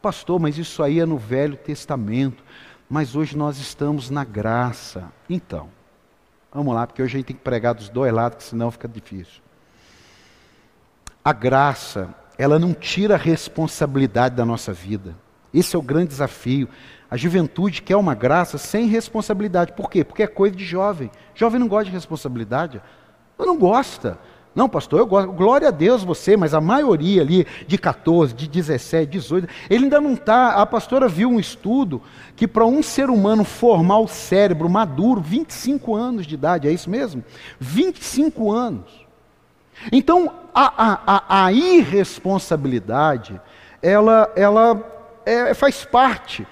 Pastor, 0.00 0.40
mas 0.40 0.56
isso 0.56 0.82
aí 0.82 0.98
é 0.98 1.04
no 1.04 1.18
Velho 1.18 1.56
Testamento. 1.56 2.42
Mas 2.88 3.14
hoje 3.14 3.36
nós 3.36 3.58
estamos 3.58 4.08
na 4.08 4.24
graça. 4.24 5.12
Então, 5.28 5.68
vamos 6.52 6.74
lá, 6.74 6.86
porque 6.86 7.02
hoje 7.02 7.16
a 7.16 7.18
gente 7.18 7.26
tem 7.26 7.36
que 7.36 7.42
pregar 7.42 7.74
dos 7.74 7.88
dois 7.88 8.12
lados, 8.12 8.46
senão 8.46 8.70
fica 8.70 8.88
difícil. 8.88 9.42
A 11.24 11.32
graça, 11.32 12.14
ela 12.36 12.58
não 12.58 12.72
tira 12.72 13.14
a 13.14 13.18
responsabilidade 13.18 14.34
da 14.34 14.44
nossa 14.44 14.72
vida. 14.72 15.14
Esse 15.52 15.76
é 15.76 15.78
o 15.78 15.82
grande 15.82 16.08
desafio. 16.08 16.68
A 17.12 17.16
juventude 17.18 17.82
quer 17.82 17.96
uma 17.96 18.14
graça 18.14 18.56
sem 18.56 18.86
responsabilidade. 18.86 19.74
Por 19.74 19.90
quê? 19.90 20.02
Porque 20.02 20.22
é 20.22 20.26
coisa 20.26 20.56
de 20.56 20.64
jovem. 20.64 21.10
Jovem 21.34 21.60
não 21.60 21.68
gosta 21.68 21.84
de 21.84 21.90
responsabilidade. 21.90 22.80
Não 23.38 23.58
gosta. 23.58 24.18
Não, 24.54 24.66
pastor, 24.66 25.00
eu 25.00 25.06
gosto. 25.06 25.30
Glória 25.30 25.68
a 25.68 25.70
Deus 25.70 26.02
você, 26.02 26.38
mas 26.38 26.54
a 26.54 26.60
maioria 26.60 27.20
ali 27.20 27.46
de 27.66 27.76
14, 27.76 28.32
de 28.32 28.48
17, 28.48 29.10
18, 29.10 29.46
ele 29.68 29.84
ainda 29.84 30.00
não 30.00 30.14
está. 30.14 30.52
A 30.54 30.64
pastora 30.64 31.06
viu 31.06 31.28
um 31.28 31.38
estudo 31.38 32.00
que 32.34 32.48
para 32.48 32.64
um 32.64 32.82
ser 32.82 33.10
humano 33.10 33.44
formar 33.44 33.98
o 33.98 34.08
cérebro 34.08 34.70
maduro, 34.70 35.20
25 35.20 35.94
anos 35.94 36.26
de 36.26 36.34
idade, 36.34 36.66
é 36.66 36.72
isso 36.72 36.88
mesmo? 36.88 37.22
25 37.60 38.50
anos. 38.50 39.06
Então, 39.92 40.32
a, 40.54 40.64
a, 40.82 41.00
a, 41.06 41.44
a 41.44 41.52
irresponsabilidade, 41.52 43.38
ela, 43.82 44.32
ela 44.34 44.82
é, 45.26 45.52
faz 45.52 45.84
parte 45.84 46.46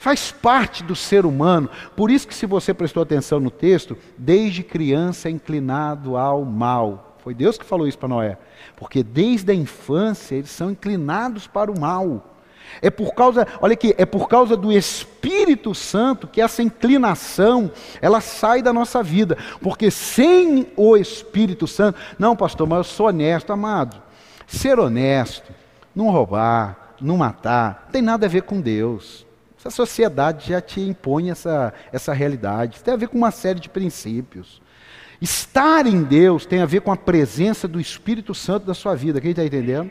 Faz 0.00 0.32
parte 0.32 0.82
do 0.82 0.96
ser 0.96 1.26
humano. 1.26 1.68
Por 1.94 2.10
isso 2.10 2.26
que 2.26 2.34
se 2.34 2.46
você 2.46 2.72
prestou 2.72 3.02
atenção 3.02 3.38
no 3.38 3.50
texto, 3.50 3.98
desde 4.16 4.62
criança 4.62 5.28
é 5.28 5.30
inclinado 5.30 6.16
ao 6.16 6.42
mal. 6.42 7.18
Foi 7.18 7.34
Deus 7.34 7.58
que 7.58 7.66
falou 7.66 7.86
isso 7.86 7.98
para 7.98 8.08
Noé. 8.08 8.38
Porque 8.78 9.02
desde 9.02 9.52
a 9.52 9.54
infância 9.54 10.36
eles 10.36 10.48
são 10.48 10.70
inclinados 10.70 11.46
para 11.46 11.70
o 11.70 11.78
mal. 11.78 12.38
É 12.80 12.88
por 12.88 13.12
causa, 13.12 13.46
olha 13.60 13.74
aqui, 13.74 13.94
é 13.98 14.06
por 14.06 14.26
causa 14.26 14.56
do 14.56 14.72
Espírito 14.72 15.74
Santo 15.74 16.26
que 16.26 16.40
essa 16.40 16.62
inclinação, 16.62 17.70
ela 18.00 18.22
sai 18.22 18.62
da 18.62 18.72
nossa 18.72 19.02
vida. 19.02 19.36
Porque 19.60 19.90
sem 19.90 20.66
o 20.78 20.96
Espírito 20.96 21.66
Santo, 21.66 21.98
não, 22.18 22.34
pastor, 22.34 22.66
mas 22.66 22.78
eu 22.78 22.84
sou 22.84 23.08
honesto, 23.08 23.52
amado. 23.52 24.00
Ser 24.46 24.78
honesto, 24.78 25.52
não 25.94 26.08
roubar, 26.08 26.94
não 26.98 27.18
matar, 27.18 27.82
não 27.84 27.92
tem 27.92 28.00
nada 28.00 28.24
a 28.24 28.30
ver 28.30 28.44
com 28.44 28.62
Deus. 28.62 29.28
Essa 29.60 29.68
sociedade 29.68 30.48
já 30.48 30.60
te 30.62 30.80
impõe 30.80 31.30
essa, 31.30 31.74
essa 31.92 32.14
realidade. 32.14 32.76
Isso 32.76 32.84
tem 32.84 32.94
a 32.94 32.96
ver 32.96 33.08
com 33.08 33.18
uma 33.18 33.30
série 33.30 33.60
de 33.60 33.68
princípios. 33.68 34.62
Estar 35.20 35.86
em 35.86 36.02
Deus 36.02 36.46
tem 36.46 36.62
a 36.62 36.66
ver 36.66 36.80
com 36.80 36.90
a 36.90 36.96
presença 36.96 37.68
do 37.68 37.78
Espírito 37.78 38.34
Santo 38.34 38.66
na 38.66 38.72
sua 38.72 38.94
vida. 38.94 39.20
Quem 39.20 39.32
está 39.32 39.44
entendendo? 39.44 39.90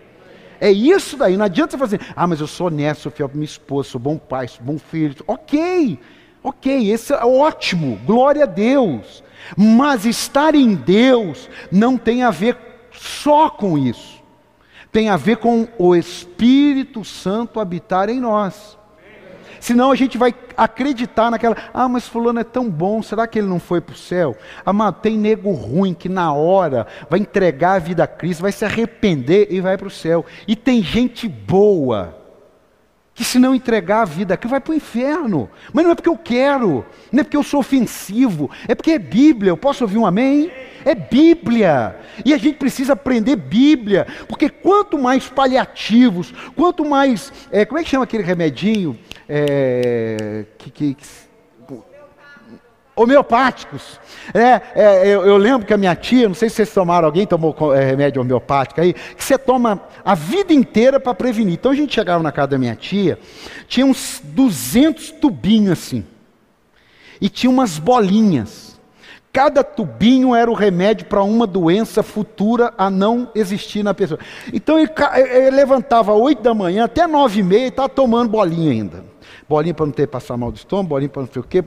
É 0.59 0.71
isso 0.71 1.15
daí. 1.15 1.37
Não 1.37 1.45
adianta 1.45 1.77
você 1.77 1.97
fazer, 1.97 2.13
ah, 2.15 2.25
mas 2.25 2.41
eu 2.41 2.47
sou 2.47 2.65
honesto, 2.65 3.01
sou 3.01 3.11
fiel 3.11 3.29
para 3.29 3.37
minha 3.37 3.45
esposa, 3.45 3.89
sou 3.89 4.01
bom 4.01 4.17
pai, 4.17 4.47
sou 4.47 4.65
bom 4.65 4.79
filho. 4.79 5.15
Ok, 5.27 5.99
ok, 6.41 6.91
esse 6.91 7.13
é 7.13 7.23
ótimo, 7.23 7.99
glória 8.07 8.45
a 8.45 8.47
Deus. 8.47 9.23
Mas 9.55 10.03
estar 10.03 10.55
em 10.55 10.73
Deus 10.73 11.47
não 11.71 11.95
tem 11.95 12.23
a 12.23 12.31
ver 12.31 12.57
só 12.91 13.51
com 13.51 13.77
isso. 13.77 14.19
Tem 14.91 15.09
a 15.09 15.15
ver 15.15 15.37
com 15.37 15.67
o 15.77 15.95
Espírito 15.95 17.05
Santo 17.05 17.59
habitar 17.59 18.09
em 18.09 18.19
nós. 18.19 18.78
Senão 19.59 19.91
a 19.91 19.95
gente 19.95 20.17
vai 20.17 20.33
acreditar 20.55 21.31
naquela, 21.31 21.55
ah, 21.73 21.87
mas 21.87 22.07
fulano 22.07 22.39
é 22.39 22.43
tão 22.43 22.69
bom, 22.69 23.01
será 23.01 23.27
que 23.27 23.39
ele 23.39 23.47
não 23.47 23.59
foi 23.59 23.81
para 23.81 23.93
o 23.93 23.97
céu? 23.97 24.35
Amado, 24.65 25.01
tem 25.01 25.17
nego 25.17 25.51
ruim 25.51 25.93
que 25.93 26.09
na 26.09 26.33
hora 26.33 26.87
vai 27.09 27.19
entregar 27.19 27.73
a 27.73 27.79
vida 27.79 28.03
a 28.03 28.07
Cristo, 28.07 28.41
vai 28.41 28.51
se 28.51 28.65
arrepender 28.65 29.47
e 29.49 29.61
vai 29.61 29.77
para 29.77 29.87
o 29.87 29.91
céu. 29.91 30.25
E 30.47 30.55
tem 30.55 30.83
gente 30.83 31.27
boa 31.27 32.18
que 33.19 33.25
se 33.25 33.37
não 33.37 33.53
entregar 33.53 34.03
a 34.03 34.05
vida 34.05 34.35
aqui 34.35 34.47
vai 34.47 34.61
para 34.61 34.71
o 34.71 34.75
inferno. 34.75 35.49
Mas 35.73 35.83
não 35.83 35.91
é 35.91 35.95
porque 35.95 36.07
eu 36.07 36.15
quero, 36.15 36.85
não 37.11 37.19
é 37.19 37.23
porque 37.25 37.35
eu 37.35 37.43
sou 37.43 37.59
ofensivo, 37.59 38.49
é 38.65 38.73
porque 38.73 38.91
é 38.91 38.97
Bíblia. 38.97 39.49
Eu 39.49 39.57
posso 39.57 39.83
ouvir 39.83 39.97
um 39.97 40.05
amém? 40.05 40.49
É 40.85 40.95
Bíblia. 40.95 41.97
E 42.23 42.33
a 42.33 42.37
gente 42.37 42.57
precisa 42.57 42.93
aprender 42.93 43.35
Bíblia, 43.35 44.07
porque 44.25 44.47
quanto 44.47 44.97
mais 44.97 45.27
paliativos, 45.27 46.33
quanto 46.55 46.85
mais. 46.85 47.33
É, 47.51 47.65
como 47.65 47.77
é 47.77 47.83
que 47.83 47.89
chama 47.89 48.05
aquele 48.05 48.23
remedinho? 48.23 48.97
É, 49.27 50.45
que, 50.57 50.71
que, 50.71 50.93
que 50.93 51.05
homeopáticos. 52.99 53.99
É, 54.33 54.61
é, 54.75 55.07
eu, 55.07 55.25
eu, 55.25 55.37
lembro 55.37 55.65
que 55.65 55.73
a 55.73 55.77
minha 55.77 55.95
tia, 55.95 56.27
não 56.27 56.35
sei 56.35 56.49
se 56.49 56.57
vocês 56.57 56.73
tomaram, 56.73 57.07
alguém 57.07 57.25
tomou 57.25 57.73
é, 57.73 57.85
remédio 57.85 58.21
homeopático 58.21 58.81
aí, 58.81 58.93
que 58.93 59.23
você 59.23 59.37
toma 59.37 59.81
a 60.03 60.13
vida 60.13 60.53
inteira 60.53 60.99
para 60.99 61.13
prevenir. 61.13 61.53
Então 61.53 61.71
a 61.71 61.75
gente 61.75 61.93
chegava 61.93 62.21
na 62.21 62.31
casa 62.31 62.49
da 62.49 62.57
minha 62.57 62.75
tia, 62.75 63.17
tinha 63.67 63.85
uns 63.85 64.21
200 64.23 65.11
tubinhos 65.11 65.71
assim, 65.71 66.05
e 67.21 67.29
tinha 67.29 67.49
umas 67.49 67.79
bolinhas. 67.79 68.69
Cada 69.31 69.63
tubinho 69.63 70.33
era 70.33 70.49
o 70.49 70.55
remédio 70.55 71.05
para 71.05 71.21
uma 71.21 71.45
doença 71.45 72.01
futura 72.01 72.73
a 72.75 72.89
não 72.89 73.29
existir 73.35 73.83
na 73.83 73.93
pessoa. 73.93 74.19
Então 74.51 74.79
ele, 74.79 74.91
ele 75.31 75.55
levantava 75.55 76.11
às 76.11 76.19
8 76.19 76.41
da 76.41 76.53
manhã 76.53 76.85
até 76.85 77.05
9 77.05 77.39
e 77.39 77.43
meia 77.43 77.65
e 77.65 77.67
estava 77.67 77.87
tomando 77.87 78.29
bolinha 78.29 78.71
ainda 78.71 79.09
bolinha 79.49 79.73
para 79.73 79.87
não 79.87 79.91
ter 79.91 80.05
passar 80.05 80.37
mal 80.37 80.51
do 80.51 80.57
estômago, 80.57 80.89
bolinha 80.89 81.09
para 81.09 81.23
não 81.23 81.29
sei 81.29 81.41
o 81.41 81.43
quê, 81.43 81.63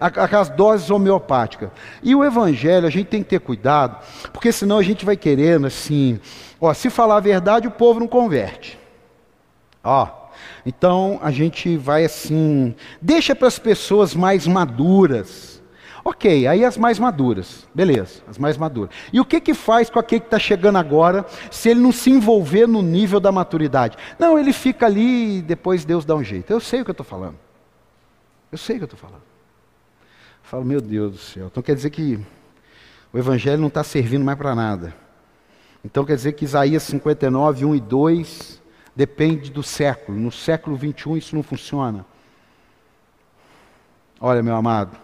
aquelas 0.00 0.50
doses 0.50 0.90
homeopáticas. 0.90 1.70
E 2.02 2.16
o 2.16 2.24
evangelho, 2.24 2.84
a 2.84 2.90
gente 2.90 3.06
tem 3.06 3.22
que 3.22 3.30
ter 3.30 3.38
cuidado, 3.38 4.04
porque 4.32 4.50
senão 4.50 4.78
a 4.78 4.82
gente 4.82 5.04
vai 5.04 5.16
querendo 5.16 5.68
assim, 5.68 6.18
ó, 6.60 6.74
se 6.74 6.90
falar 6.90 7.18
a 7.18 7.20
verdade, 7.20 7.68
o 7.68 7.70
povo 7.70 8.00
não 8.00 8.08
converte. 8.08 8.76
Ó, 9.84 10.08
então 10.66 11.20
a 11.22 11.30
gente 11.30 11.76
vai 11.76 12.04
assim, 12.04 12.74
deixa 13.00 13.36
para 13.36 13.46
as 13.46 13.58
pessoas 13.58 14.14
mais 14.14 14.46
maduras 14.46 15.51
Ok, 16.04 16.48
aí 16.48 16.64
as 16.64 16.76
mais 16.76 16.98
maduras, 16.98 17.66
beleza, 17.72 18.22
as 18.28 18.36
mais 18.36 18.56
maduras. 18.56 18.90
E 19.12 19.20
o 19.20 19.24
que 19.24 19.40
que 19.40 19.54
faz 19.54 19.88
com 19.88 20.00
aquele 20.00 20.20
que 20.20 20.26
está 20.26 20.38
chegando 20.38 20.76
agora, 20.76 21.24
se 21.50 21.68
ele 21.68 21.80
não 21.80 21.92
se 21.92 22.10
envolver 22.10 22.66
no 22.66 22.82
nível 22.82 23.20
da 23.20 23.30
maturidade? 23.30 23.96
Não, 24.18 24.36
ele 24.36 24.52
fica 24.52 24.86
ali 24.86 25.38
e 25.38 25.42
depois 25.42 25.84
Deus 25.84 26.04
dá 26.04 26.16
um 26.16 26.24
jeito. 26.24 26.52
Eu 26.52 26.58
sei 26.58 26.80
o 26.80 26.84
que 26.84 26.90
eu 26.90 26.92
estou 26.92 27.06
falando. 27.06 27.36
Eu 28.50 28.58
sei 28.58 28.76
o 28.76 28.78
que 28.80 28.84
eu 28.84 28.86
estou 28.86 28.98
falando. 28.98 29.22
Eu 29.22 30.42
falo, 30.42 30.64
meu 30.64 30.80
Deus 30.80 31.12
do 31.12 31.18
céu. 31.18 31.46
Então 31.46 31.62
quer 31.62 31.76
dizer 31.76 31.90
que 31.90 32.18
o 33.12 33.18
Evangelho 33.18 33.60
não 33.60 33.68
está 33.68 33.84
servindo 33.84 34.24
mais 34.24 34.36
para 34.36 34.56
nada. 34.56 34.94
Então 35.84 36.04
quer 36.04 36.16
dizer 36.16 36.32
que 36.32 36.44
Isaías 36.44 36.82
59, 36.82 37.64
1 37.64 37.74
e 37.76 37.80
2 37.80 38.62
depende 38.94 39.52
do 39.52 39.62
século. 39.62 40.18
No 40.18 40.32
século 40.32 40.74
21 40.74 41.16
isso 41.16 41.36
não 41.36 41.44
funciona. 41.44 42.04
Olha, 44.20 44.42
meu 44.42 44.56
amado. 44.56 44.96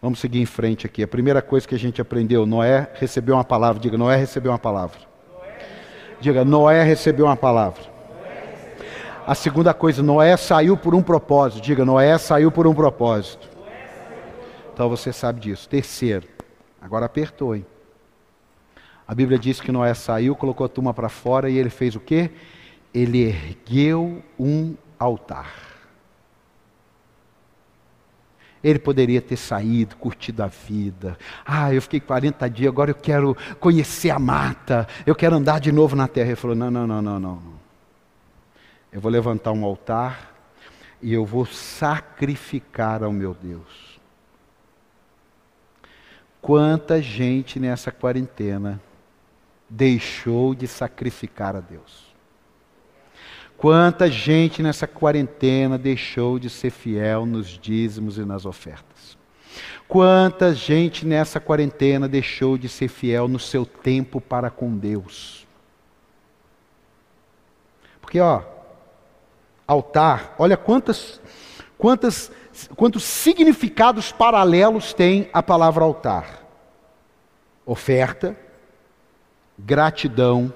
Vamos 0.00 0.20
seguir 0.20 0.40
em 0.40 0.46
frente 0.46 0.86
aqui. 0.86 1.02
A 1.02 1.08
primeira 1.08 1.42
coisa 1.42 1.66
que 1.66 1.74
a 1.74 1.78
gente 1.78 2.00
aprendeu, 2.00 2.46
Noé 2.46 2.88
recebeu 2.94 3.34
uma 3.34 3.44
palavra. 3.44 3.80
Diga, 3.80 3.98
Noé 3.98 4.16
recebeu 4.16 4.52
uma 4.52 4.58
palavra. 4.58 5.00
Diga, 6.20 6.44
Noé 6.44 6.84
recebeu 6.84 7.26
uma 7.26 7.36
palavra. 7.36 7.82
A 9.26 9.34
segunda 9.34 9.74
coisa, 9.74 10.02
Noé 10.02 10.36
saiu 10.36 10.76
por 10.76 10.94
um 10.94 11.02
propósito. 11.02 11.62
Diga, 11.62 11.84
Noé 11.84 12.16
saiu 12.16 12.50
por 12.50 12.66
um 12.66 12.74
propósito. 12.74 13.48
Então 14.72 14.88
você 14.88 15.12
sabe 15.12 15.40
disso. 15.40 15.68
Terceiro, 15.68 16.26
agora 16.80 17.06
apertou, 17.06 17.54
hein? 17.56 17.66
A 19.06 19.14
Bíblia 19.14 19.38
diz 19.38 19.60
que 19.60 19.72
Noé 19.72 19.94
saiu, 19.94 20.36
colocou 20.36 20.64
a 20.64 20.68
turma 20.68 20.94
para 20.94 21.08
fora 21.08 21.50
e 21.50 21.58
ele 21.58 21.70
fez 21.70 21.96
o 21.96 22.00
quê? 22.00 22.30
Ele 22.94 23.22
ergueu 23.22 24.22
um 24.38 24.74
altar. 24.98 25.67
Ele 28.62 28.78
poderia 28.78 29.20
ter 29.20 29.36
saído, 29.36 29.96
curtido 29.96 30.42
a 30.42 30.46
vida. 30.46 31.16
Ah, 31.44 31.72
eu 31.72 31.80
fiquei 31.80 32.00
40 32.00 32.48
dias, 32.50 32.68
agora 32.68 32.90
eu 32.90 32.94
quero 32.94 33.36
conhecer 33.60 34.10
a 34.10 34.18
mata, 34.18 34.86
eu 35.06 35.14
quero 35.14 35.36
andar 35.36 35.60
de 35.60 35.70
novo 35.70 35.94
na 35.94 36.08
terra. 36.08 36.28
Ele 36.28 36.36
falou: 36.36 36.56
não, 36.56 36.70
não, 36.70 36.86
não, 36.86 37.02
não, 37.02 37.20
não. 37.20 37.42
Eu 38.92 39.00
vou 39.00 39.10
levantar 39.10 39.52
um 39.52 39.64
altar 39.64 40.34
e 41.00 41.12
eu 41.12 41.24
vou 41.24 41.46
sacrificar 41.46 43.02
ao 43.02 43.12
meu 43.12 43.34
Deus. 43.34 43.98
Quanta 46.40 47.02
gente 47.02 47.60
nessa 47.60 47.90
quarentena 47.90 48.80
deixou 49.68 50.54
de 50.54 50.66
sacrificar 50.66 51.54
a 51.54 51.60
Deus? 51.60 52.07
Quanta 53.58 54.08
gente 54.08 54.62
nessa 54.62 54.86
quarentena 54.86 55.76
deixou 55.76 56.38
de 56.38 56.48
ser 56.48 56.70
fiel 56.70 57.26
nos 57.26 57.48
dízimos 57.48 58.16
e 58.16 58.24
nas 58.24 58.46
ofertas? 58.46 59.18
Quanta 59.88 60.54
gente 60.54 61.04
nessa 61.04 61.40
quarentena 61.40 62.06
deixou 62.06 62.56
de 62.56 62.68
ser 62.68 62.86
fiel 62.86 63.26
no 63.26 63.40
seu 63.40 63.66
tempo 63.66 64.20
para 64.20 64.48
com 64.48 64.78
Deus? 64.78 65.44
Porque, 68.00 68.20
ó, 68.20 68.42
altar, 69.66 70.36
olha 70.38 70.56
quantas, 70.56 71.20
quantas, 71.76 72.30
quantos 72.76 73.02
significados 73.02 74.12
paralelos 74.12 74.94
tem 74.94 75.28
a 75.32 75.42
palavra 75.42 75.82
altar: 75.82 76.44
oferta, 77.66 78.38
gratidão, 79.58 80.54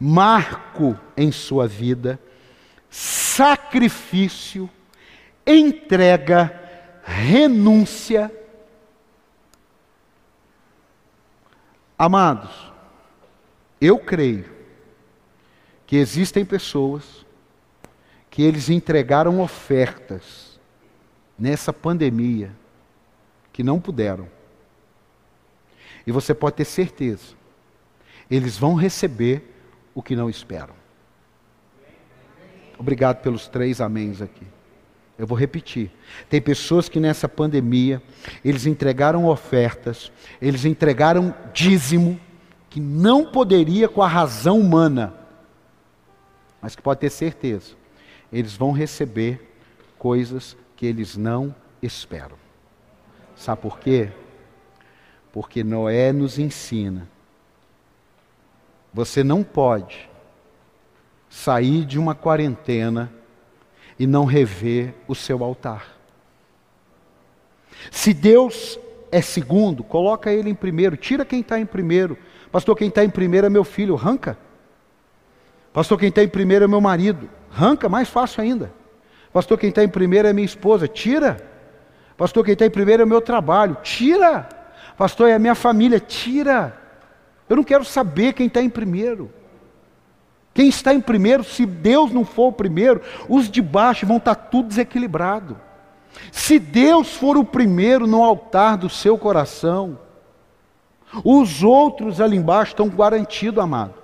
marco 0.00 0.98
em 1.14 1.30
sua 1.30 1.68
vida, 1.68 2.18
sacrifício, 2.88 4.68
entrega, 5.46 6.58
renúncia. 7.04 8.34
Amados, 11.98 12.72
eu 13.78 13.98
creio 13.98 14.50
que 15.86 15.96
existem 15.96 16.46
pessoas 16.46 17.26
que 18.30 18.42
eles 18.42 18.70
entregaram 18.70 19.40
ofertas 19.40 20.58
nessa 21.38 21.72
pandemia 21.72 22.56
que 23.52 23.62
não 23.62 23.78
puderam. 23.78 24.28
E 26.06 26.12
você 26.12 26.32
pode 26.32 26.56
ter 26.56 26.64
certeza, 26.64 27.34
eles 28.30 28.56
vão 28.56 28.74
receber 28.74 29.49
o 29.94 30.02
que 30.02 30.16
não 30.16 30.28
esperam. 30.28 30.74
Obrigado 32.78 33.20
pelos 33.20 33.46
três 33.46 33.80
améns 33.80 34.22
aqui. 34.22 34.46
Eu 35.18 35.26
vou 35.26 35.36
repetir. 35.36 35.90
Tem 36.30 36.40
pessoas 36.40 36.88
que 36.88 36.98
nessa 36.98 37.28
pandemia, 37.28 38.02
eles 38.42 38.64
entregaram 38.64 39.26
ofertas, 39.26 40.10
eles 40.40 40.64
entregaram 40.64 41.34
dízimo, 41.52 42.18
que 42.70 42.80
não 42.80 43.26
poderia 43.26 43.86
com 43.88 44.00
a 44.00 44.06
razão 44.06 44.58
humana, 44.58 45.12
mas 46.62 46.74
que 46.74 46.80
pode 46.80 47.00
ter 47.00 47.10
certeza, 47.10 47.74
eles 48.32 48.54
vão 48.54 48.72
receber 48.72 49.54
coisas 49.98 50.56
que 50.76 50.86
eles 50.86 51.16
não 51.16 51.54
esperam. 51.82 52.38
Sabe 53.36 53.60
por 53.60 53.78
quê? 53.78 54.10
Porque 55.32 55.62
Noé 55.62 56.12
nos 56.12 56.38
ensina 56.38 57.06
você 58.92 59.22
não 59.22 59.42
pode 59.42 60.08
sair 61.28 61.84
de 61.84 61.98
uma 61.98 62.14
quarentena 62.14 63.12
e 63.98 64.06
não 64.06 64.24
rever 64.24 64.94
o 65.06 65.14
seu 65.14 65.44
altar. 65.44 65.96
Se 67.90 68.12
Deus 68.12 68.78
é 69.12 69.20
segundo, 69.22 69.84
coloca 69.84 70.32
ele 70.32 70.50
em 70.50 70.54
primeiro, 70.54 70.96
tira 70.96 71.24
quem 71.24 71.40
está 71.40 71.58
em 71.58 71.66
primeiro. 71.66 72.18
Pastor, 72.50 72.76
quem 72.76 72.88
está 72.88 73.04
em 73.04 73.10
primeiro 73.10 73.46
é 73.46 73.50
meu 73.50 73.64
filho, 73.64 73.94
arranca. 73.94 74.36
Pastor, 75.72 75.98
quem 75.98 76.08
está 76.08 76.22
em 76.22 76.28
primeiro 76.28 76.64
é 76.64 76.68
meu 76.68 76.80
marido, 76.80 77.30
arranca, 77.52 77.88
mais 77.88 78.08
fácil 78.08 78.42
ainda. 78.42 78.72
Pastor, 79.32 79.56
quem 79.56 79.68
está 79.68 79.84
em 79.84 79.88
primeiro 79.88 80.26
é 80.26 80.32
minha 80.32 80.44
esposa, 80.44 80.88
tira. 80.88 81.48
Pastor, 82.16 82.44
quem 82.44 82.54
está 82.54 82.66
em 82.66 82.70
primeiro 82.70 83.02
é 83.02 83.06
meu 83.06 83.20
trabalho, 83.20 83.76
tira. 83.82 84.48
Pastor, 84.96 85.28
é 85.28 85.34
a 85.34 85.38
minha 85.38 85.54
família, 85.54 86.00
tira. 86.00 86.79
Eu 87.50 87.56
não 87.56 87.64
quero 87.64 87.84
saber 87.84 88.32
quem 88.32 88.46
está 88.46 88.62
em 88.62 88.70
primeiro. 88.70 89.30
Quem 90.54 90.68
está 90.68 90.94
em 90.94 91.00
primeiro, 91.00 91.42
se 91.42 91.66
Deus 91.66 92.12
não 92.12 92.24
for 92.24 92.48
o 92.48 92.52
primeiro, 92.52 93.02
os 93.28 93.50
de 93.50 93.60
baixo 93.60 94.06
vão 94.06 94.18
estar 94.18 94.36
tá 94.36 94.42
tudo 94.42 94.68
desequilibrado. 94.68 95.60
Se 96.30 96.60
Deus 96.60 97.12
for 97.14 97.36
o 97.36 97.44
primeiro 97.44 98.06
no 98.06 98.22
altar 98.22 98.76
do 98.76 98.88
seu 98.88 99.18
coração, 99.18 99.98
os 101.24 101.62
outros 101.64 102.20
ali 102.20 102.36
embaixo 102.36 102.72
estão 102.72 102.88
garantidos, 102.88 103.62
amado. 103.62 103.94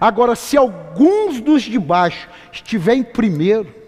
Agora, 0.00 0.34
se 0.34 0.56
alguns 0.56 1.40
dos 1.40 1.62
de 1.62 1.78
baixo 1.78 2.28
estiverem 2.52 3.00
em 3.00 3.04
primeiro, 3.04 3.84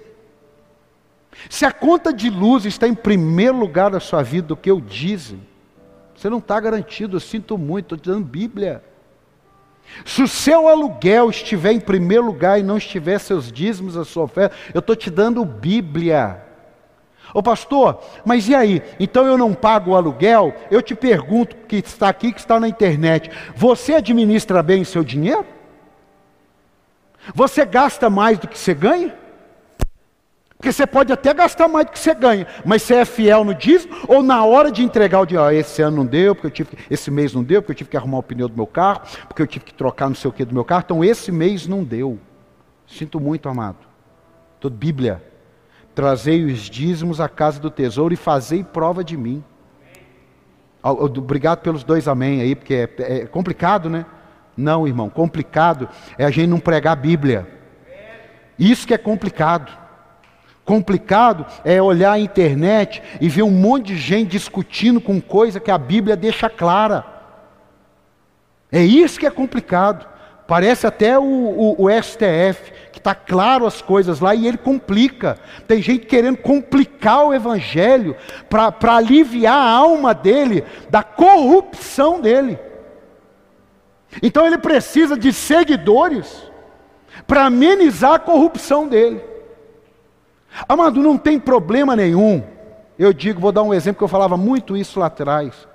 Se 1.51 1.66
a 1.66 1.70
conta 1.70 2.14
de 2.14 2.30
luz 2.30 2.64
está 2.64 2.89
em 2.89 2.95
primeiro 2.95 3.59
lugar 3.59 3.91
na 3.91 4.01
sua 4.01 4.22
vida 4.22 4.49
do 4.49 4.57
que 4.57 4.72
o 4.72 4.80
dízimo, 4.80 5.43
você 6.17 6.31
não 6.31 6.39
está 6.39 6.59
garantido, 6.59 7.17
eu 7.17 7.21
sinto 7.21 7.59
muito, 7.59 7.95
estou 7.95 7.99
te 7.99 8.09
dando 8.09 8.25
Bíblia. 8.25 8.83
Se 10.05 10.23
o 10.23 10.29
seu 10.29 10.69
aluguel 10.69 11.31
estiver 11.31 11.73
em 11.73 11.81
primeiro 11.81 12.25
lugar 12.25 12.59
e 12.59 12.62
não 12.62 12.79
estiver 12.79 13.19
seus 13.19 13.53
dízimos, 13.53 13.97
a 13.97 14.05
sua 14.05 14.25
oferta, 14.25 14.57
eu 14.75 14.81
estou 14.81 14.97
te 14.97 15.11
dando 15.11 15.45
Bíblia. 15.45 16.43
Ô 17.35 17.43
pastor, 17.43 18.01
mas 18.25 18.49
e 18.49 18.55
aí? 18.55 18.83
Então 18.99 19.27
eu 19.27 19.37
não 19.37 19.53
pago 19.53 19.91
o 19.91 19.97
aluguel? 19.97 20.55
Eu 20.71 20.81
te 20.81 20.95
pergunto, 20.95 21.55
que 21.69 21.77
está 21.77 22.09
aqui, 22.09 22.33
que 22.33 22.41
está 22.41 22.59
na 22.59 22.69
internet: 22.69 23.31
você 23.55 23.95
administra 23.95 24.62
bem 24.62 24.85
seu 24.85 25.05
dinheiro? 25.05 25.45
Você 27.35 27.64
gasta 27.64 28.09
mais 28.09 28.39
do 28.39 28.49
que 28.49 28.59
você 28.59 28.73
ganha? 28.73 29.14
Porque 30.57 30.72
você 30.72 30.86
pode 30.86 31.12
até 31.12 31.34
gastar 31.34 31.68
mais 31.68 31.86
do 31.86 31.92
que 31.92 31.98
você 31.98 32.14
ganha, 32.14 32.46
mas 32.64 32.82
você 32.82 32.94
é 32.94 33.04
fiel 33.04 33.44
no 33.44 33.54
dízimo 33.54 33.94
ou 34.09 34.22
na 34.22 34.44
hora 34.44 34.72
de 34.72 34.82
entregar 34.82 35.20
o 35.20 35.26
dinheiro, 35.26 35.50
esse 35.52 35.82
ano 35.82 35.98
não 35.98 36.07
deu, 36.07 36.34
porque 36.34 36.46
eu 36.46 36.50
tive 36.50 36.70
que, 36.70 36.92
esse 36.92 37.11
mês 37.11 37.34
não 37.34 37.44
deu, 37.44 37.61
porque 37.61 37.72
eu 37.72 37.76
tive 37.76 37.90
que 37.90 37.96
arrumar 37.96 38.18
o 38.18 38.22
pneu 38.22 38.48
do 38.48 38.57
meu 38.57 38.66
carro, 38.66 39.02
porque 39.28 39.42
eu 39.42 39.46
tive 39.46 39.66
que 39.66 39.74
trocar 39.74 40.09
não 40.09 40.16
sei 40.16 40.30
o 40.30 40.32
que 40.32 40.44
do 40.44 40.54
meu 40.54 40.64
carro, 40.64 40.82
então 40.84 41.04
esse 41.04 41.30
mês 41.30 41.66
não 41.66 41.84
deu. 41.84 42.18
Sinto 42.86 43.20
muito, 43.20 43.48
amado. 43.48 43.78
Toda 44.59 44.74
Bíblia. 44.74 45.22
Trazei 45.94 46.44
os 46.44 46.61
dízimos 46.61 47.20
à 47.20 47.28
casa 47.28 47.61
do 47.61 47.70
tesouro 47.70 48.14
e 48.14 48.16
fazei 48.16 48.64
prova 48.64 49.02
de 49.02 49.16
mim. 49.16 49.44
Obrigado 50.82 51.61
pelos 51.61 51.82
dois 51.82 52.07
amém 52.07 52.40
aí, 52.40 52.54
porque 52.54 52.74
é, 52.98 53.18
é 53.20 53.26
complicado, 53.26 53.90
né? 53.90 54.07
Não, 54.57 54.86
irmão, 54.86 55.11
complicado 55.11 55.88
é 56.16 56.24
a 56.24 56.30
gente 56.30 56.48
não 56.48 56.61
pregar 56.61 56.92
a 56.92 56.96
Bíblia. 56.96 57.46
Isso 58.59 58.86
que 58.86 58.94
é 58.94 58.98
complicado. 58.98 59.86
Complicado 60.67 61.47
é 61.64 61.81
olhar 61.81 62.12
a 62.12 62.19
internet 62.19 63.01
e 63.21 63.29
ver 63.29 63.45
um 63.45 63.53
monte 63.53 63.87
de 63.87 63.97
gente 63.97 64.31
discutindo 64.31 65.01
com 65.01 65.21
coisa 65.21 65.61
que 65.61 65.71
a 65.71 65.79
Bíblia 65.79 66.17
deixa 66.17 66.51
clara. 66.51 67.07
É 68.73 68.83
isso 68.83 69.21
que 69.21 69.27
é 69.27 69.31
complicado. 69.31 70.05
Parece 70.49 70.85
até 70.85 71.17
o, 71.17 71.23
o, 71.23 71.85
o 71.85 72.03
STF, 72.03 72.73
que 72.91 72.99
está 72.99 73.14
claro 73.14 73.64
as 73.64 73.81
coisas 73.81 74.19
lá 74.19 74.35
e 74.35 74.49
ele 74.49 74.59
complica. 74.59 75.39
Tem 75.69 75.81
gente 75.81 76.05
querendo 76.05 76.39
complicar 76.39 77.25
o 77.25 77.33
Evangelho 77.33 78.17
para 78.51 78.97
aliviar 78.97 79.57
a 79.57 79.71
alma 79.71 80.12
dele 80.12 80.64
da 80.91 81.05
corrupção 81.05 82.21
dele. 82.21 82.59
Então 84.21 84.45
ele 84.45 84.59
precisa 84.59 85.17
de 85.17 85.33
seguidores 85.33 86.51
para 87.25 87.45
amenizar 87.45 88.14
a 88.14 88.19
corrupção 88.19 88.89
dele. 88.89 89.36
Amado, 90.68 91.00
não 91.00 91.18
tem 91.18 91.38
problema 91.38 91.94
nenhum. 91.94 92.42
Eu 92.98 93.12
digo, 93.12 93.40
vou 93.40 93.52
dar 93.52 93.62
um 93.62 93.74
exemplo 93.74 93.98
que 93.98 94.04
eu 94.04 94.09
falava 94.09 94.36
muito 94.36 94.76
isso 94.76 95.00
lá 95.00 95.07
atrás. 95.07 95.68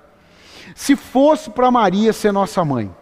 Se 0.76 0.96
fosse 0.96 1.50
para 1.50 1.70
Maria 1.70 2.14
ser 2.14 2.32
nossa 2.32 2.64
mãe, 2.66 2.94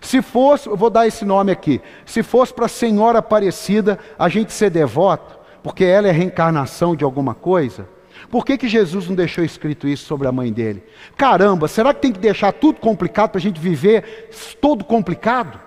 se 0.00 0.22
fosse, 0.22 0.68
eu 0.68 0.76
vou 0.76 0.88
dar 0.88 1.06
esse 1.06 1.24
nome 1.24 1.52
aqui, 1.52 1.80
se 2.06 2.22
fosse 2.22 2.52
para 2.54 2.66
a 2.66 2.68
Senhora 2.68 3.18
Aparecida 3.18 3.98
a 4.18 4.28
gente 4.28 4.52
ser 4.52 4.70
devoto, 4.70 5.38
porque 5.62 5.84
ela 5.84 6.08
é 6.08 6.10
reencarnação 6.10 6.96
de 6.96 7.04
alguma 7.04 7.34
coisa, 7.34 7.88
por 8.30 8.44
que, 8.44 8.56
que 8.56 8.68
Jesus 8.68 9.08
não 9.08 9.14
deixou 9.14 9.44
escrito 9.44 9.86
isso 9.86 10.06
sobre 10.06 10.26
a 10.26 10.32
mãe 10.32 10.52
dele? 10.52 10.82
Caramba, 11.16 11.68
será 11.68 11.92
que 11.92 12.00
tem 12.00 12.12
que 12.12 12.18
deixar 12.18 12.52
tudo 12.52 12.80
complicado 12.80 13.30
para 13.30 13.38
a 13.38 13.42
gente 13.42 13.60
viver 13.60 14.30
todo 14.60 14.84
complicado? 14.84 15.60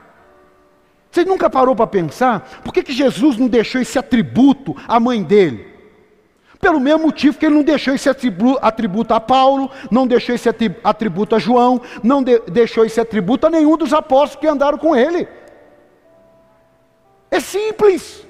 Você 1.11 1.25
nunca 1.25 1.49
parou 1.49 1.75
para 1.75 1.87
pensar? 1.87 2.61
Por 2.63 2.73
que, 2.73 2.83
que 2.83 2.93
Jesus 2.93 3.37
não 3.37 3.47
deixou 3.47 3.81
esse 3.81 3.97
atributo 3.97 4.75
à 4.87 4.99
mãe 4.99 5.23
dele? 5.23 5.77
Pelo 6.59 6.79
mesmo 6.79 7.03
motivo 7.03 7.37
que 7.37 7.45
ele 7.45 7.55
não 7.55 7.63
deixou 7.63 7.93
esse 7.93 8.09
atributo 8.09 9.13
a 9.13 9.19
Paulo, 9.19 9.69
não 9.91 10.07
deixou 10.07 10.33
esse 10.33 10.49
atributo 10.83 11.35
a 11.35 11.39
João, 11.39 11.81
não 12.03 12.23
de 12.23 12.39
deixou 12.47 12.83
esse 12.83 12.99
atributo 12.99 13.45
a 13.45 13.49
nenhum 13.49 13.77
dos 13.77 13.93
apóstolos 13.93 14.41
que 14.41 14.47
andaram 14.47 14.77
com 14.77 14.95
ele. 14.95 15.27
É 17.29 17.39
simples, 17.39 18.25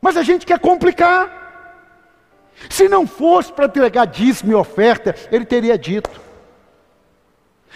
mas 0.00 0.16
a 0.16 0.22
gente 0.22 0.44
quer 0.44 0.58
complicar. 0.58 1.42
Se 2.68 2.88
não 2.88 3.06
fosse 3.06 3.52
para 3.52 3.66
entregar 3.66 4.06
dízimo 4.06 4.52
e 4.52 4.54
oferta, 4.54 5.14
ele 5.30 5.44
teria 5.44 5.78
dito. 5.78 6.20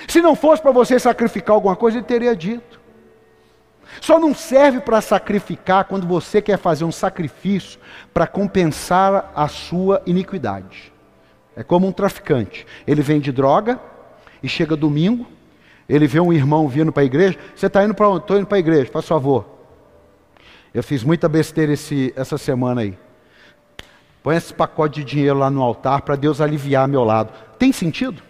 Se 0.07 0.21
não 0.21 0.35
fosse 0.35 0.63
para 0.63 0.71
você 0.71 0.99
sacrificar 0.99 1.55
alguma 1.55 1.77
coisa, 1.77 1.99
ele 1.99 2.07
teria 2.07 2.35
dito. 2.35 2.78
Só 4.01 4.19
não 4.19 4.35
serve 4.35 4.81
para 4.81 5.01
sacrificar 5.01 5.85
quando 5.85 6.07
você 6.07 6.41
quer 6.41 6.59
fazer 6.59 6.85
um 6.85 6.93
sacrifício 6.93 7.81
para 8.13 8.27
compensar 8.27 9.33
a 9.35 9.49
sua 9.49 10.03
iniquidade. 10.07 10.93
É 11.57 11.63
como 11.63 11.87
um 11.87 11.93
traficante. 11.93 12.67
Ele 12.87 13.03
vende 13.03 13.33
droga 13.33 13.81
e 14.43 14.49
chega 14.49 14.77
domingo, 14.77 15.27
ele 15.89 16.07
vê 16.07 16.21
um 16.21 16.33
irmão 16.33 16.69
vindo 16.69 16.93
para 16.93 17.03
a 17.03 17.07
igreja. 17.07 17.39
Você 17.55 17.67
está 17.67 17.85
indo 17.85 17.95
para 17.95 18.09
onde? 18.09 18.21
Estou 18.21 18.37
indo 18.37 18.47
para 18.47 18.57
a 18.57 18.61
igreja, 18.61 18.91
faz 18.93 19.07
favor. 19.07 19.45
Eu 20.73 20.83
fiz 20.83 21.03
muita 21.03 21.29
besteira 21.29 21.73
esse, 21.73 22.13
essa 22.15 22.39
semana 22.39 22.83
aí. 22.83 22.97
Põe 24.23 24.37
esse 24.37 24.53
pacote 24.53 25.01
de 25.03 25.05
dinheiro 25.05 25.39
lá 25.39 25.51
no 25.51 25.63
altar 25.63 26.03
para 26.03 26.15
Deus 26.15 26.41
aliviar 26.41 26.87
meu 26.87 27.05
lado. 27.05 27.33
Tem 27.59 27.73
sentido? 27.73 28.23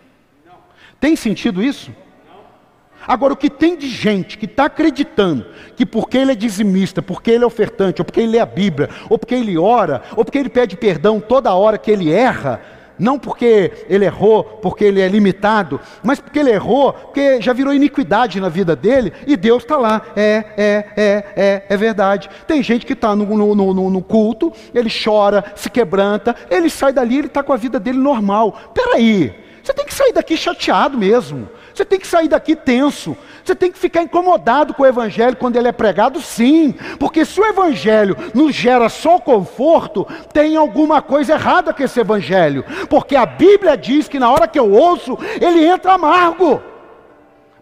Tem 1.01 1.17
sentido 1.17 1.63
isso? 1.63 1.93
Agora, 3.07 3.33
o 3.33 3.37
que 3.37 3.49
tem 3.49 3.77
de 3.77 3.89
gente 3.89 4.37
que 4.37 4.45
está 4.45 4.67
acreditando 4.67 5.47
que 5.77 5.87
porque 5.87 6.19
ele 6.19 6.33
é 6.33 6.35
dizimista, 6.35 7.01
porque 7.01 7.31
ele 7.31 7.45
é 7.45 7.47
ofertante, 7.47 8.01
ou 8.01 8.05
porque 8.05 8.21
ele 8.21 8.33
lê 8.33 8.41
a 8.41 8.47
Bíblia, 8.47 8.91
ou 9.09 9.19
porque 9.19 9.35
ele 9.35 9.57
ora, 9.57 10.03
ou 10.17 10.25
porque 10.25 10.39
ele 10.39 10.49
pede 10.49 10.77
perdão 10.77 11.21
toda 11.21 11.55
hora 11.55 11.79
que 11.79 11.91
ele 11.91 12.13
erra, 12.13 12.61
não 12.99 13.19
porque 13.19 13.71
ele 13.89 14.05
errou, 14.05 14.43
porque 14.43 14.85
ele 14.85 15.01
é 15.01 15.09
limitado, 15.09 15.81
mas 16.03 16.19
porque 16.19 16.41
ele 16.41 16.51
errou, 16.51 16.93
porque 16.93 17.41
já 17.41 17.53
virou 17.53 17.73
iniquidade 17.73 18.41
na 18.41 18.49
vida 18.49 18.75
dele, 18.75 19.13
e 19.27 19.37
Deus 19.37 19.63
está 19.63 19.77
lá. 19.77 20.03
É, 20.17 20.45
é, 20.57 20.85
é, 20.97 21.25
é, 21.37 21.67
é 21.69 21.77
verdade. 21.77 22.29
Tem 22.47 22.63
gente 22.63 22.85
que 22.85 22.95
está 22.95 23.15
no, 23.15 23.25
no, 23.25 23.55
no, 23.55 23.91
no, 23.91 24.03
culto, 24.03 24.53
ele 24.75 24.91
chora, 24.91 25.45
se 25.55 25.71
quebranta, 25.71 26.35
ele 26.51 26.69
sai 26.69 26.93
dali, 26.93 27.19
ele 27.19 27.27
está 27.29 27.43
com 27.43 27.53
a 27.53 27.57
vida 27.57 27.79
dele 27.79 27.99
normal. 27.99 28.73
Peraí, 28.75 29.33
você 29.63 29.73
tem 29.73 29.87
que 29.87 29.95
sair 29.95 30.13
daqui 30.13 30.37
chateado 30.37 30.99
mesmo. 30.99 31.49
Você 31.79 31.85
tem 31.85 32.01
que 32.01 32.09
sair 32.09 32.27
daqui 32.27 32.57
tenso. 32.57 33.17
Você 33.45 33.55
tem 33.55 33.71
que 33.71 33.79
ficar 33.79 34.03
incomodado 34.03 34.75
com 34.75 34.83
o 34.83 34.87
Evangelho 34.87 35.37
quando 35.37 35.55
ele 35.55 35.69
é 35.69 35.73
pregado, 35.73 36.21
sim. 36.21 36.75
Porque 36.99 37.25
se 37.25 37.41
o 37.41 37.45
Evangelho 37.45 38.17
nos 38.35 38.53
gera 38.53 38.89
só 38.89 39.21
conforto, 39.21 40.05
tem 40.33 40.57
alguma 40.57 41.01
coisa 41.01 41.35
errada 41.35 41.73
com 41.73 41.81
esse 41.81 42.01
Evangelho. 42.01 42.65
Porque 42.91 43.15
a 43.15 43.25
Bíblia 43.25 43.77
diz 43.77 44.09
que 44.09 44.19
na 44.19 44.29
hora 44.29 44.49
que 44.49 44.59
eu 44.59 44.73
ouço, 44.73 45.17
ele 45.41 45.65
entra 45.65 45.93
amargo. 45.93 46.61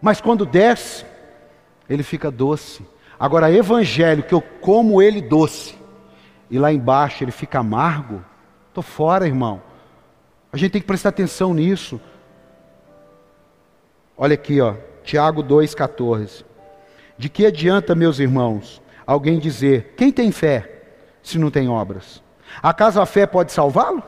Mas 0.01 0.19
quando 0.19 0.47
desce, 0.47 1.05
ele 1.87 2.03
fica 2.03 2.31
doce. 2.31 2.87
Agora, 3.21 3.53
Evangelho, 3.53 4.23
que 4.23 4.33
eu 4.33 4.41
como 4.41 5.03
ele 5.03 5.21
doce, 5.21 5.75
e 6.51 6.59
lá 6.59 6.73
embaixo 6.73 7.23
ele 7.23 7.33
fica 7.33 7.59
amargo, 7.59 8.25
estou 8.69 8.83
fora, 8.83 9.27
irmão. 9.27 9.61
A 10.51 10.57
gente 10.57 10.73
tem 10.73 10.81
que 10.81 10.87
prestar 10.87 11.11
atenção 11.11 11.53
nisso. 11.53 12.01
Olha 14.19 14.35
aqui, 14.35 14.61
ó, 14.61 14.75
Tiago 15.05 15.45
2,14. 15.45 16.45
De 17.19 17.29
que 17.29 17.45
adianta, 17.45 17.95
meus 17.95 18.19
irmãos, 18.19 18.81
alguém 19.07 19.39
dizer: 19.39 19.95
quem 19.97 20.11
tem 20.11 20.33
fé, 20.33 20.83
se 21.23 21.39
não 21.39 21.51
tem 21.51 21.69
obras? 21.69 22.23
Acaso 22.63 23.01
a 23.01 23.07
fé 23.07 23.27
pode 23.27 23.53
salvá-lo? 23.53 24.03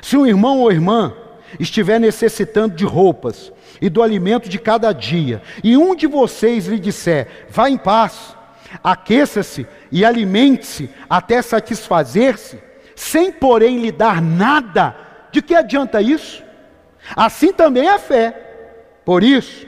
Se 0.00 0.16
um 0.16 0.26
irmão 0.26 0.60
ou 0.60 0.72
irmã 0.72 1.14
estiver 1.60 1.98
necessitando 1.98 2.74
de 2.74 2.84
roupas 2.84 3.52
e 3.80 3.90
do 3.90 4.02
alimento 4.02 4.48
de 4.48 4.58
cada 4.58 4.92
dia, 4.92 5.42
e 5.62 5.76
um 5.76 5.94
de 5.94 6.06
vocês 6.06 6.66
lhe 6.66 6.78
disser: 6.78 7.46
vá 7.50 7.68
em 7.68 7.76
paz, 7.76 8.34
aqueça-se 8.82 9.66
e 9.90 10.02
alimente-se 10.02 10.88
até 11.10 11.42
satisfazer-se, 11.42 12.58
sem 12.96 13.30
porém 13.30 13.80
lhe 13.80 13.92
dar 13.92 14.22
nada, 14.22 14.96
de 15.30 15.42
que 15.42 15.54
adianta 15.54 16.00
isso? 16.00 16.42
Assim 17.14 17.52
também 17.52 17.88
a 17.88 17.98
fé 17.98 18.51
por 19.04 19.22
isso, 19.22 19.66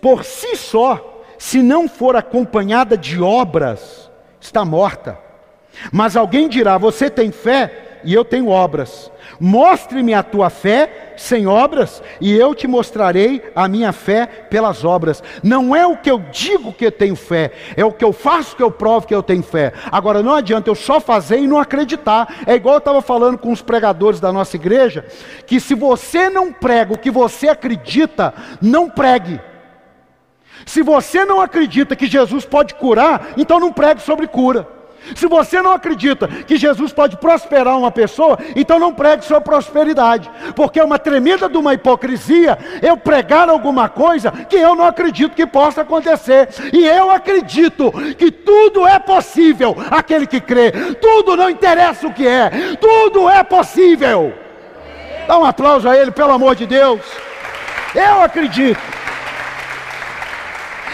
por 0.00 0.24
si 0.24 0.56
só, 0.56 1.22
se 1.38 1.62
não 1.62 1.88
for 1.88 2.16
acompanhada 2.16 2.96
de 2.96 3.20
obras, 3.20 4.10
está 4.40 4.64
morta. 4.64 5.18
Mas 5.92 6.16
alguém 6.16 6.48
dirá: 6.48 6.78
Você 6.78 7.10
tem 7.10 7.30
fé 7.32 7.84
e 8.04 8.14
eu 8.14 8.24
tenho 8.24 8.48
obras. 8.48 9.10
Mostre-me 9.40 10.14
a 10.14 10.22
tua 10.22 10.50
fé 10.50 11.14
sem 11.16 11.46
obras, 11.46 12.02
e 12.20 12.36
eu 12.36 12.54
te 12.54 12.66
mostrarei 12.66 13.42
a 13.54 13.68
minha 13.68 13.92
fé 13.92 14.26
pelas 14.26 14.84
obras. 14.84 15.22
Não 15.42 15.74
é 15.74 15.86
o 15.86 15.96
que 15.96 16.10
eu 16.10 16.18
digo 16.30 16.72
que 16.72 16.86
eu 16.86 16.92
tenho 16.92 17.16
fé, 17.16 17.52
é 17.76 17.84
o 17.84 17.92
que 17.92 18.04
eu 18.04 18.12
faço 18.12 18.56
que 18.56 18.62
eu 18.62 18.70
provo 18.70 19.06
que 19.06 19.14
eu 19.14 19.22
tenho 19.22 19.42
fé. 19.42 19.72
Agora 19.90 20.22
não 20.22 20.34
adianta 20.34 20.70
eu 20.70 20.74
só 20.74 21.00
fazer 21.00 21.38
e 21.38 21.46
não 21.46 21.58
acreditar. 21.58 22.42
É 22.46 22.54
igual 22.54 22.76
eu 22.76 22.78
estava 22.78 23.00
falando 23.02 23.38
com 23.38 23.52
os 23.52 23.62
pregadores 23.62 24.20
da 24.20 24.32
nossa 24.32 24.56
igreja, 24.56 25.06
que 25.46 25.60
se 25.60 25.74
você 25.74 26.28
não 26.28 26.52
prega 26.52 26.94
o 26.94 26.98
que 26.98 27.10
você 27.10 27.48
acredita, 27.48 28.34
não 28.60 28.88
pregue. 28.88 29.40
Se 30.66 30.82
você 30.82 31.24
não 31.24 31.40
acredita 31.40 31.96
que 31.96 32.06
Jesus 32.06 32.44
pode 32.44 32.74
curar, 32.74 33.34
então 33.36 33.60
não 33.60 33.72
pregue 33.72 34.00
sobre 34.00 34.26
cura. 34.26 34.66
Se 35.14 35.26
você 35.26 35.60
não 35.60 35.72
acredita 35.72 36.26
que 36.28 36.56
Jesus 36.56 36.92
pode 36.92 37.16
prosperar 37.16 37.78
uma 37.78 37.90
pessoa, 37.90 38.38
então 38.56 38.78
não 38.78 38.94
pregue 38.94 39.24
sua 39.24 39.40
prosperidade, 39.40 40.30
porque 40.54 40.80
é 40.80 40.84
uma 40.84 40.98
tremenda 40.98 41.48
de 41.48 41.56
uma 41.56 41.74
hipocrisia 41.74 42.58
eu 42.82 42.96
pregar 42.96 43.48
alguma 43.48 43.88
coisa 43.88 44.30
que 44.30 44.56
eu 44.56 44.74
não 44.74 44.86
acredito 44.86 45.34
que 45.34 45.46
possa 45.46 45.82
acontecer. 45.82 46.48
E 46.72 46.86
eu 46.86 47.10
acredito 47.10 47.92
que 48.16 48.30
tudo 48.30 48.86
é 48.86 48.98
possível 48.98 49.76
aquele 49.90 50.26
que 50.26 50.40
crê. 50.40 50.72
Tudo 51.00 51.36
não 51.36 51.50
interessa 51.50 52.06
o 52.06 52.12
que 52.12 52.26
é, 52.26 52.50
tudo 52.80 53.28
é 53.28 53.42
possível. 53.42 54.32
Dá 55.26 55.38
um 55.38 55.44
aplauso 55.44 55.88
a 55.88 55.96
ele, 55.96 56.10
pelo 56.10 56.32
amor 56.32 56.54
de 56.54 56.66
Deus. 56.66 57.00
Eu 57.94 58.22
acredito. 58.22 59.03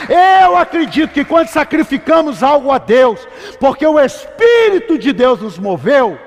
Eu 0.09 0.57
acredito 0.57 1.13
que 1.13 1.25
quando 1.25 1.49
sacrificamos 1.49 2.43
algo 2.43 2.71
a 2.71 2.79
Deus, 2.79 3.27
porque 3.59 3.87
o 3.87 3.99
Espírito 3.99 4.99
de 4.99 5.13
Deus 5.13 5.41
nos 5.41 5.59
moveu, 5.59 6.19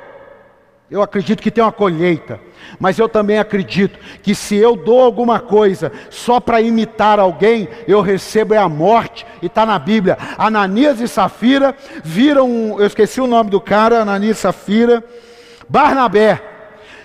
eu 0.91 1.01
acredito 1.01 1.41
que 1.41 1.49
tem 1.49 1.63
uma 1.63 1.71
colheita, 1.71 2.39
mas 2.79 2.99
eu 2.99 3.09
também 3.09 3.39
acredito 3.39 3.97
que 4.21 4.35
se 4.35 4.55
eu 4.55 4.75
dou 4.75 5.01
alguma 5.01 5.39
coisa 5.39 5.91
só 6.09 6.39
para 6.39 6.61
imitar 6.61 7.19
alguém, 7.19 7.67
eu 7.87 7.99
recebo 7.99 8.53
é 8.53 8.57
a 8.57 8.69
morte, 8.69 9.25
e 9.41 9.47
está 9.47 9.65
na 9.65 9.79
Bíblia. 9.79 10.17
Ananias 10.37 10.99
e 11.01 11.07
Safira 11.07 11.75
viram, 12.03 12.79
eu 12.79 12.85
esqueci 12.85 13.19
o 13.19 13.25
nome 13.25 13.49
do 13.49 13.59
cara, 13.59 14.01
Ananias 14.01 14.37
e 14.37 14.41
Safira, 14.41 15.03
Barnabé, 15.67 16.39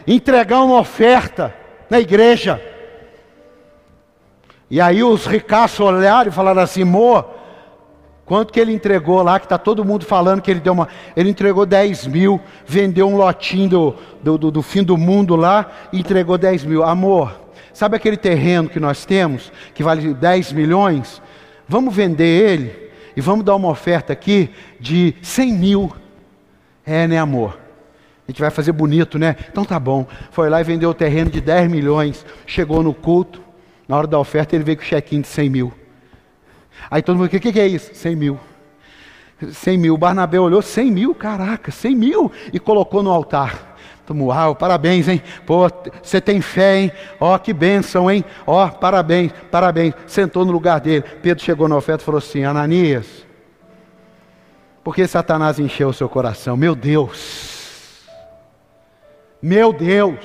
entregar 0.07 0.63
uma 0.63 0.81
oferta 0.81 1.55
na 1.89 1.99
igreja. 1.99 2.61
E 4.71 4.81
aí 4.81 5.03
os 5.03 5.27
ricaços 5.27 5.81
olharam 5.81 6.29
e 6.29 6.33
falaram 6.33 6.61
assim: 6.61 6.85
Mo, 6.85 7.25
quanto 8.25 8.53
que 8.53 8.61
ele 8.61 8.73
entregou 8.73 9.23
lá? 9.23 9.39
Que 9.39 9.47
está 9.47 9.57
todo 9.57 9.85
mundo 9.85 10.05
falando 10.05 10.43
que 10.43 10.51
ele 10.51 10.61
deu 10.61 10.73
uma. 10.73 10.89
Ele 11.17 11.31
entregou 11.31 11.65
10 11.65 12.07
mil, 12.07 12.41
vendeu 12.67 13.09
um 13.09 13.17
lotinho 13.17 13.69
do, 13.69 13.95
do, 14.23 14.39
do, 14.39 14.51
do 14.51 14.63
fim 14.63 14.83
do 14.83 14.97
mundo 14.97 15.37
lá 15.37 15.71
e 15.93 16.01
entregou 16.01 16.37
10 16.37 16.65
mil. 16.65 16.83
Amor, 16.83 17.35
sabe 17.73 17.97
aquele 17.97 18.17
terreno 18.17 18.69
que 18.69 18.79
nós 18.79 19.05
temos, 19.05 19.51
que 19.75 19.83
vale 19.83 20.13
10 20.13 20.53
milhões? 20.53 21.23
Vamos 21.67 21.95
vender 21.95 22.51
ele 22.51 22.89
e 23.17 23.21
vamos 23.21 23.45
dar 23.45 23.57
uma 23.57 23.69
oferta 23.69 24.13
aqui 24.13 24.51
de 24.79 25.15
100 25.23 25.53
mil. 25.55 25.93
É, 26.85 27.07
né, 27.07 27.19
amor? 27.19 27.59
A 28.27 28.31
gente 28.31 28.41
vai 28.41 28.51
fazer 28.51 28.73
bonito, 28.73 29.19
né? 29.19 29.37
Então 29.51 29.65
tá 29.65 29.81
bom. 29.81 30.07
Foi 30.31 30.51
lá 30.51 30.61
e 30.61 30.65
vendeu 30.65 30.91
o 30.91 30.95
terreno 30.95 31.31
de 31.31 31.41
10 31.41 31.71
milhões. 31.71 32.27
Chegou 32.47 32.83
no 32.83 32.93
culto. 32.93 33.48
Na 33.89 33.97
hora 33.97 34.07
da 34.07 34.19
oferta, 34.19 34.55
ele 34.55 34.63
veio 34.63 34.77
com 34.77 34.85
o 34.85 34.87
chequinho 34.87 35.23
de 35.23 35.29
100 35.29 35.49
mil. 35.49 35.73
Aí 36.91 37.03
todo 37.03 37.17
mundo, 37.17 37.27
o 37.27 37.31
que, 37.31 37.41
que 37.41 37.59
é 37.59 37.67
isso? 37.67 37.95
100 37.95 38.15
mil. 38.15 38.39
100 39.51 39.79
mil. 39.79 39.95
O 39.95 39.99
Barnabé 39.99 40.39
olhou, 40.39 40.61
100 40.61 40.91
mil? 40.91 41.15
Caraca, 41.15 41.73
100 41.73 41.97
mil. 41.97 42.31
E 42.53 42.61
colocou 42.61 43.03
no 43.03 43.11
altar. 43.11 43.77
Então, 44.05 44.21
uau, 44.27 44.55
parabéns, 44.55 45.09
hein? 45.09 45.23
Pô, 45.47 45.69
você 46.03 46.21
tem 46.21 46.41
fé, 46.41 46.81
hein? 46.81 46.93
Ó, 47.19 47.37
que 47.39 47.53
bênção, 47.53 48.11
hein? 48.11 48.25
Ó, 48.47 48.69
parabéns, 48.69 49.33
parabéns. 49.51 49.95
Sentou 50.07 50.45
no 50.45 50.53
lugar 50.53 50.81
dele. 50.81 51.03
Pedro 51.23 51.43
chegou 51.43 51.69
na 51.69 51.77
oferta 51.77 52.03
e 52.03 52.07
falou 52.07 52.19
assim: 52.19 52.45
Ananias, 52.45 53.27
por 54.83 54.95
que 54.95 55.07
Satanás 55.07 55.59
encheu 55.59 55.89
o 55.89 55.95
seu 55.95 56.09
coração? 56.09 56.57
Meu 56.57 56.75
Deus. 56.75 58.09
Meu 59.43 59.73
Deus. 59.73 60.19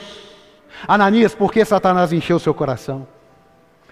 Ananias, 0.88 1.36
por 1.36 1.52
que 1.52 1.64
Satanás 1.64 2.12
encheu 2.12 2.38
o 2.38 2.40
seu 2.40 2.54
coração? 2.54 3.08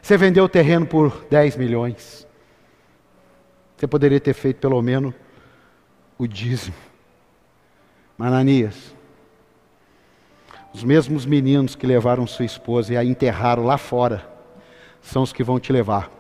Você 0.01 0.17
vendeu 0.17 0.45
o 0.45 0.49
terreno 0.49 0.85
por 0.85 1.25
10 1.29 1.57
milhões. 1.57 2.27
Você 3.77 3.87
poderia 3.87 4.19
ter 4.19 4.33
feito 4.33 4.57
pelo 4.57 4.81
menos 4.81 5.13
o 6.17 6.27
dízimo. 6.27 6.75
Mananias, 8.17 8.95
os 10.73 10.83
mesmos 10.83 11.25
meninos 11.25 11.75
que 11.75 11.87
levaram 11.87 12.27
sua 12.27 12.45
esposa 12.45 12.93
e 12.93 12.97
a 12.97 13.03
enterraram 13.03 13.65
lá 13.65 13.77
fora, 13.77 14.27
são 15.01 15.23
os 15.23 15.33
que 15.33 15.43
vão 15.43 15.59
te 15.59 15.73
levar. 15.73 16.11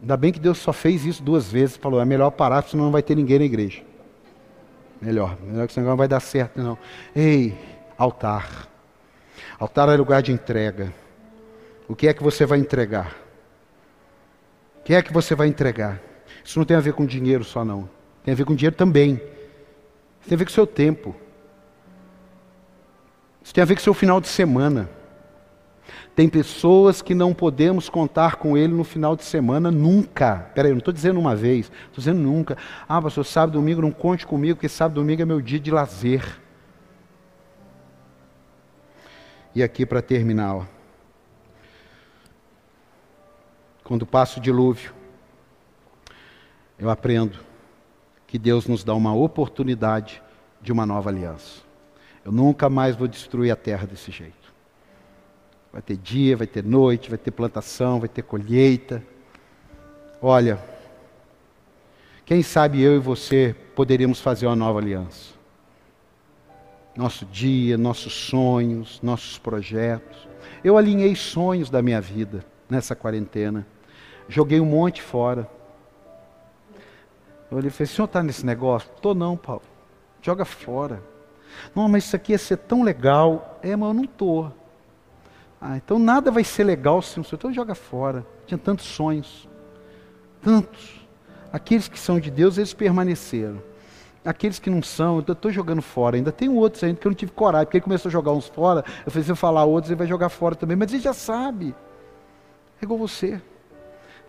Ainda 0.00 0.16
bem 0.16 0.32
que 0.32 0.40
Deus 0.40 0.58
só 0.58 0.72
fez 0.72 1.04
isso 1.04 1.22
duas 1.22 1.50
vezes, 1.50 1.76
falou, 1.76 2.00
é 2.00 2.04
melhor 2.04 2.30
parar, 2.30 2.62
senão 2.62 2.84
não 2.84 2.92
vai 2.92 3.02
ter 3.02 3.14
ninguém 3.14 3.38
na 3.38 3.44
igreja. 3.44 3.82
Melhor, 5.00 5.36
melhor 5.42 5.66
que 5.66 5.72
senão 5.72 5.90
não 5.90 5.96
vai 5.96 6.08
dar 6.08 6.20
certo, 6.20 6.60
não. 6.60 6.76
Ei, 7.14 7.56
altar. 7.96 8.68
Altar 9.58 9.88
é 9.90 9.96
lugar 9.96 10.22
de 10.22 10.32
entrega. 10.32 10.92
O 11.90 11.96
que 11.96 12.06
é 12.06 12.14
que 12.14 12.22
você 12.22 12.46
vai 12.46 12.60
entregar? 12.60 13.16
O 14.78 14.82
que 14.84 14.94
é 14.94 15.02
que 15.02 15.12
você 15.12 15.34
vai 15.34 15.48
entregar? 15.48 16.00
Isso 16.44 16.56
não 16.56 16.64
tem 16.64 16.76
a 16.76 16.80
ver 16.80 16.92
com 16.92 17.04
dinheiro 17.04 17.42
só, 17.42 17.64
não. 17.64 17.90
Tem 18.22 18.32
a 18.32 18.36
ver 18.36 18.44
com 18.44 18.54
dinheiro 18.54 18.76
também. 18.76 19.14
Isso 19.14 20.28
tem 20.28 20.36
a 20.36 20.38
ver 20.38 20.44
com 20.44 20.52
o 20.52 20.54
seu 20.54 20.68
tempo. 20.68 21.16
Isso 23.42 23.52
tem 23.52 23.60
a 23.60 23.64
ver 23.64 23.74
com 23.74 23.80
o 23.80 23.82
seu 23.82 23.92
final 23.92 24.20
de 24.20 24.28
semana. 24.28 24.88
Tem 26.14 26.28
pessoas 26.28 27.02
que 27.02 27.12
não 27.12 27.34
podemos 27.34 27.88
contar 27.88 28.36
com 28.36 28.56
ele 28.56 28.72
no 28.72 28.84
final 28.84 29.16
de 29.16 29.24
semana 29.24 29.68
nunca. 29.68 30.48
Peraí, 30.54 30.70
eu 30.70 30.76
não 30.76 30.78
estou 30.78 30.94
dizendo 30.94 31.18
uma 31.18 31.34
vez, 31.34 31.72
estou 31.88 31.96
dizendo 31.96 32.20
nunca. 32.20 32.56
Ah, 32.88 33.02
pastor, 33.02 33.26
sábado 33.26 33.54
domingo 33.54 33.82
não 33.82 33.90
conte 33.90 34.24
comigo, 34.24 34.54
porque 34.54 34.68
sábado 34.68 35.00
domingo 35.00 35.22
é 35.22 35.24
meu 35.24 35.40
dia 35.40 35.58
de 35.58 35.72
lazer. 35.72 36.40
E 39.52 39.60
aqui 39.60 39.84
para 39.84 40.00
terminar, 40.00 40.54
ó. 40.54 40.79
Quando 43.90 44.06
passa 44.06 44.38
o 44.38 44.40
dilúvio, 44.40 44.94
eu 46.78 46.88
aprendo 46.88 47.40
que 48.24 48.38
Deus 48.38 48.68
nos 48.68 48.84
dá 48.84 48.94
uma 48.94 49.12
oportunidade 49.12 50.22
de 50.62 50.70
uma 50.70 50.86
nova 50.86 51.10
aliança. 51.10 51.62
Eu 52.24 52.30
nunca 52.30 52.70
mais 52.70 52.94
vou 52.94 53.08
destruir 53.08 53.50
a 53.50 53.56
terra 53.56 53.88
desse 53.88 54.12
jeito. 54.12 54.54
Vai 55.72 55.82
ter 55.82 55.96
dia, 55.96 56.36
vai 56.36 56.46
ter 56.46 56.62
noite, 56.62 57.08
vai 57.08 57.18
ter 57.18 57.32
plantação, 57.32 57.98
vai 57.98 58.08
ter 58.08 58.22
colheita. 58.22 59.02
Olha, 60.22 60.62
quem 62.24 62.44
sabe 62.44 62.80
eu 62.80 62.94
e 62.94 63.00
você 63.00 63.56
poderíamos 63.74 64.20
fazer 64.20 64.46
uma 64.46 64.54
nova 64.54 64.78
aliança. 64.78 65.34
Nosso 66.94 67.26
dia, 67.26 67.76
nossos 67.76 68.12
sonhos, 68.12 69.00
nossos 69.02 69.36
projetos. 69.36 70.28
Eu 70.62 70.78
alinhei 70.78 71.16
sonhos 71.16 71.68
da 71.68 71.82
minha 71.82 72.00
vida 72.00 72.46
nessa 72.68 72.94
quarentena. 72.94 73.66
Joguei 74.30 74.60
um 74.60 74.64
monte 74.64 75.02
fora. 75.02 75.50
Eu 77.50 77.58
olhei 77.58 77.66
e 77.66 77.70
falei, 77.70 77.90
o 77.90 77.94
senhor 77.94 78.04
está 78.04 78.22
nesse 78.22 78.46
negócio? 78.46 78.88
Estou 78.94 79.12
não, 79.12 79.36
Paulo. 79.36 79.62
Joga 80.22 80.44
fora. 80.44 81.02
Não, 81.74 81.88
mas 81.88 82.04
isso 82.04 82.14
aqui 82.14 82.30
ia 82.30 82.38
ser 82.38 82.58
tão 82.58 82.84
legal. 82.84 83.58
É, 83.60 83.74
mas 83.74 83.88
eu 83.88 83.94
não 83.94 84.04
estou. 84.04 84.52
Ah, 85.60 85.76
então 85.76 85.98
nada 85.98 86.30
vai 86.30 86.44
ser 86.44 86.62
legal 86.62 87.02
se 87.02 87.18
o 87.18 87.24
senhor 87.24 87.38
então 87.38 87.52
joga 87.52 87.74
fora. 87.74 88.24
Tinha 88.46 88.56
tantos 88.56 88.86
sonhos. 88.86 89.48
Tantos. 90.40 91.04
Aqueles 91.52 91.88
que 91.88 91.98
são 91.98 92.20
de 92.20 92.30
Deus, 92.30 92.56
eles 92.56 92.72
permaneceram. 92.72 93.60
Aqueles 94.24 94.60
que 94.60 94.70
não 94.70 94.80
são, 94.80 95.20
eu 95.26 95.32
estou 95.32 95.50
jogando 95.50 95.82
fora. 95.82 96.14
Ainda 96.14 96.30
tem 96.30 96.48
outros 96.48 96.84
ainda 96.84 97.00
que 97.00 97.06
eu 97.06 97.10
não 97.10 97.16
tive 97.16 97.32
coragem, 97.32 97.66
porque 97.66 97.78
ele 97.78 97.84
começou 97.84 98.08
a 98.08 98.12
jogar 98.12 98.30
uns 98.30 98.46
fora. 98.46 98.84
Eu 99.04 99.10
falei, 99.10 99.24
se 99.24 99.32
eu 99.32 99.34
falar 99.34 99.64
outros, 99.64 99.90
ele 99.90 99.98
vai 99.98 100.06
jogar 100.06 100.28
fora 100.28 100.54
também. 100.54 100.76
Mas 100.76 100.92
ele 100.92 101.02
já 101.02 101.12
sabe. 101.12 101.74
É 102.80 102.84
igual 102.84 102.96
você. 102.96 103.42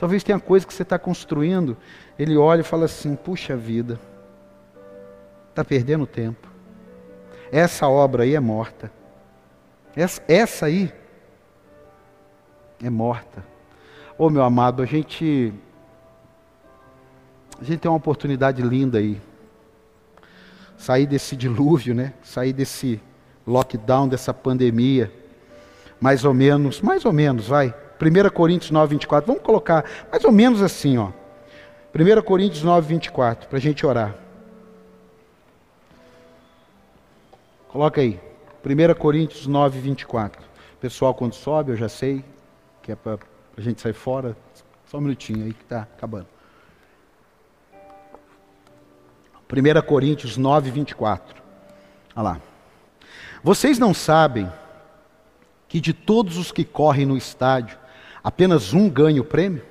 Talvez 0.01 0.23
tenha 0.23 0.39
coisa 0.39 0.65
que 0.65 0.73
você 0.73 0.81
está 0.81 0.97
construindo, 0.97 1.77
ele 2.17 2.35
olha 2.35 2.61
e 2.61 2.63
fala 2.63 2.85
assim: 2.85 3.15
puxa 3.15 3.55
vida, 3.55 3.99
está 5.51 5.63
perdendo 5.63 6.07
tempo. 6.07 6.49
Essa 7.51 7.87
obra 7.87 8.23
aí 8.23 8.33
é 8.33 8.39
morta. 8.39 8.91
Essa, 9.95 10.19
essa 10.27 10.65
aí 10.65 10.91
é 12.83 12.89
morta. 12.89 13.45
Ô 14.17 14.25
oh, 14.25 14.29
meu 14.31 14.41
amado, 14.41 14.81
a 14.81 14.87
gente. 14.87 15.53
A 17.61 17.63
gente 17.63 17.81
tem 17.81 17.91
uma 17.91 17.97
oportunidade 17.97 18.59
linda 18.63 18.97
aí. 18.97 19.21
Sair 20.79 21.05
desse 21.05 21.35
dilúvio, 21.35 21.93
né? 21.93 22.15
Sair 22.23 22.53
desse 22.53 22.99
lockdown, 23.45 24.07
dessa 24.07 24.33
pandemia. 24.33 25.13
Mais 25.99 26.25
ou 26.25 26.33
menos, 26.33 26.81
mais 26.81 27.05
ou 27.05 27.13
menos, 27.13 27.47
vai 27.47 27.71
1 28.01 28.29
Coríntios 28.31 28.71
9, 28.71 28.95
24. 28.95 29.27
Vamos 29.27 29.43
colocar 29.43 29.85
mais 30.11 30.23
ou 30.25 30.31
menos 30.31 30.61
assim, 30.61 30.97
ó. 30.97 31.11
1 31.93 32.21
Coríntios 32.23 32.63
9, 32.63 32.87
24, 32.87 33.47
para 33.47 33.57
a 33.57 33.61
gente 33.61 33.85
orar. 33.85 34.15
Coloca 37.67 38.01
aí. 38.01 38.19
1 38.65 38.93
Coríntios 38.95 39.47
9, 39.47 39.79
24. 39.79 40.41
Pessoal, 40.79 41.13
quando 41.13 41.33
sobe, 41.33 41.71
eu 41.71 41.77
já 41.77 41.87
sei 41.87 42.23
que 42.81 42.91
é 42.91 42.95
para 42.95 43.19
a 43.57 43.61
gente 43.61 43.81
sair 43.81 43.93
fora. 43.93 44.35
Só 44.85 44.97
um 44.97 45.01
minutinho 45.01 45.45
aí 45.45 45.53
que 45.53 45.63
está 45.63 45.83
acabando. 45.83 46.27
1 49.51 49.81
Coríntios 49.85 50.37
9, 50.37 50.71
24. 50.71 51.41
Olha 52.15 52.23
lá. 52.23 52.41
Vocês 53.43 53.77
não 53.77 53.93
sabem 53.93 54.51
que 55.67 55.79
de 55.79 55.93
todos 55.93 56.37
os 56.37 56.51
que 56.51 56.65
correm 56.65 57.05
no 57.05 57.15
estádio, 57.15 57.77
apenas 58.23 58.73
um 58.73 58.89
ganha 58.89 59.21
o 59.21 59.25
prêmio? 59.25 59.63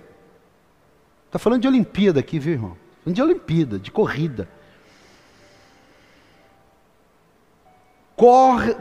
Está 1.27 1.39
falando 1.39 1.63
de 1.63 1.69
Olimpíada 1.69 2.21
aqui, 2.21 2.39
viu, 2.39 2.55
irmão? 2.55 2.77
de 3.07 3.23
Olimpíada, 3.23 3.79
de 3.79 3.91
corrida. 3.91 4.49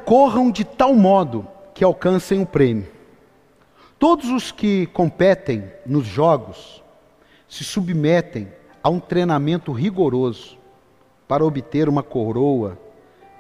corram 0.06 0.52
de 0.52 0.66
tal 0.66 0.94
modo 0.94 1.48
que 1.74 1.84
alcancem 1.84 2.42
o 2.42 2.46
prêmio. 2.46 2.88
Todos 3.98 4.30
os 4.30 4.52
que 4.52 4.86
competem 4.88 5.72
nos 5.86 6.06
jogos 6.06 6.84
se 7.48 7.64
submetem 7.64 8.52
a 8.84 8.90
um 8.90 9.00
treinamento 9.00 9.72
rigoroso 9.72 10.58
para 11.28 11.46
obter 11.46 11.88
uma 11.88 12.04
coroa 12.04 12.78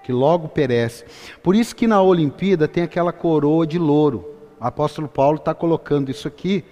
que 0.03 0.13
logo 0.13 0.47
perece. 0.47 1.05
Por 1.43 1.53
isso 1.53 1.75
que 1.75 1.85
na 1.85 2.01
Olimpíada 2.01 2.67
tem 2.67 2.83
aquela 2.83 3.11
coroa 3.11 3.67
de 3.67 3.77
louro. 3.77 4.38
O 4.59 4.65
apóstolo 4.65 5.07
Paulo 5.07 5.37
está 5.37 5.53
colocando 5.53 6.11
isso 6.11 6.27
aqui, 6.27 6.65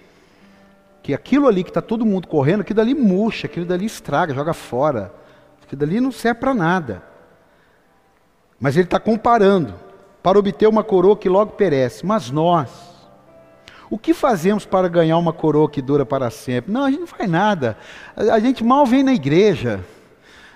que 1.02 1.14
aquilo 1.14 1.46
ali 1.48 1.64
que 1.64 1.70
está 1.70 1.80
todo 1.80 2.04
mundo 2.04 2.28
correndo, 2.28 2.60
aquilo 2.60 2.76
dali 2.76 2.94
murcha, 2.94 3.46
aquilo 3.46 3.64
dali 3.64 3.86
estraga, 3.86 4.34
joga 4.34 4.52
fora. 4.52 5.12
Aquilo 5.62 5.80
dali 5.80 6.00
não 6.00 6.12
serve 6.12 6.40
para 6.40 6.52
nada. 6.52 7.02
Mas 8.60 8.76
ele 8.76 8.84
está 8.84 9.00
comparando 9.00 9.74
para 10.22 10.38
obter 10.38 10.66
uma 10.66 10.84
coroa 10.84 11.16
que 11.16 11.28
logo 11.28 11.52
perece. 11.52 12.04
Mas 12.04 12.30
nós, 12.30 12.70
o 13.88 13.98
que 13.98 14.12
fazemos 14.12 14.66
para 14.66 14.88
ganhar 14.88 15.16
uma 15.16 15.32
coroa 15.32 15.70
que 15.70 15.80
dura 15.80 16.04
para 16.04 16.28
sempre? 16.30 16.72
Não, 16.72 16.84
a 16.84 16.90
gente 16.90 17.00
não 17.00 17.06
faz 17.06 17.30
nada. 17.30 17.76
A 18.14 18.38
gente 18.38 18.62
mal 18.62 18.84
vem 18.84 19.02
na 19.02 19.14
igreja. 19.14 19.80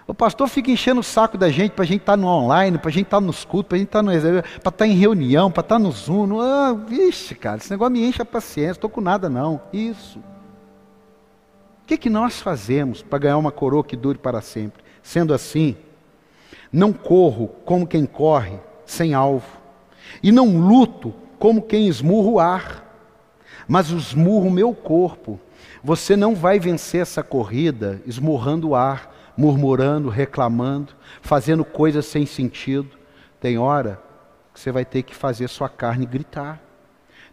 O 0.07 0.13
pastor 0.13 0.49
fica 0.49 0.71
enchendo 0.71 1.01
o 1.01 1.05
saco 1.05 1.39
da 1.39 1.49
gente 1.49 1.73
para 1.73 1.85
a 1.85 1.87
gente 1.87 2.01
estar 2.01 2.13
tá 2.13 2.17
no 2.17 2.27
online, 2.27 2.77
para 2.77 2.91
a 2.91 2.93
gente 2.93 3.07
estar 3.07 3.19
tá 3.19 3.21
nos 3.21 3.45
cultos, 3.45 3.69
para 3.69 3.77
a 3.77 3.79
gente 3.79 3.89
estar 3.89 4.01
tá 4.01 4.03
no 4.03 4.43
para 4.61 4.69
estar 4.71 4.87
em 4.87 4.95
reunião, 4.95 5.51
para 5.51 5.61
estar 5.61 5.79
no 5.79 5.93
Zoom. 5.93 6.27
No... 6.27 6.41
Ah, 6.41 6.73
vixe, 6.73 7.35
cara, 7.35 7.59
esse 7.59 7.71
negócio 7.71 7.93
me 7.93 8.05
enche 8.05 8.21
a 8.21 8.25
paciência, 8.25 8.73
estou 8.73 8.91
com 8.91 9.01
nada 9.01 9.29
não. 9.29 9.61
Isso. 9.73 10.19
O 10.19 11.87
que, 11.87 11.97
que 11.97 12.11
nós 12.11 12.41
fazemos 12.41 13.03
para 13.03 13.19
ganhar 13.19 13.39
uma 13.39 13.53
coroa 13.53 13.85
que 13.85 13.97
dure 13.97 14.19
para 14.19 14.41
sempre? 14.41 14.83
Sendo 15.03 15.35
assim, 15.35 15.77
não 16.73 16.93
corro 16.93 17.49
como 17.65 17.87
quem 17.87 18.07
corre 18.07 18.59
sem 18.87 19.15
alvo, 19.15 19.47
e 20.23 20.33
não 20.33 20.59
luto 20.59 21.15
como 21.39 21.63
quem 21.63 21.89
esmurra 21.89 22.29
o 22.29 22.39
ar, 22.39 22.97
mas 23.67 23.91
esmurro 23.91 24.49
o 24.49 24.51
meu 24.51 24.75
corpo. 24.75 25.41
Você 25.83 26.17
não 26.17 26.35
vai 26.35 26.59
vencer 26.59 27.01
essa 27.01 27.23
corrida 27.23 28.01
esmurrando 28.07 28.71
o 28.71 28.75
ar, 28.75 29.12
murmurando, 29.37 30.09
reclamando, 30.09 30.93
fazendo 31.21 31.65
coisas 31.65 32.07
sem 32.07 32.27
sentido. 32.27 32.91
Tem 33.41 33.59
hora 33.59 34.01
que 34.53 34.61
você 34.61 34.71
vai 34.71 34.85
ter 34.85 35.03
que 35.03 35.15
fazer 35.15 35.49
sua 35.49 35.69
carne 35.69 36.07
gritar. 36.07 36.61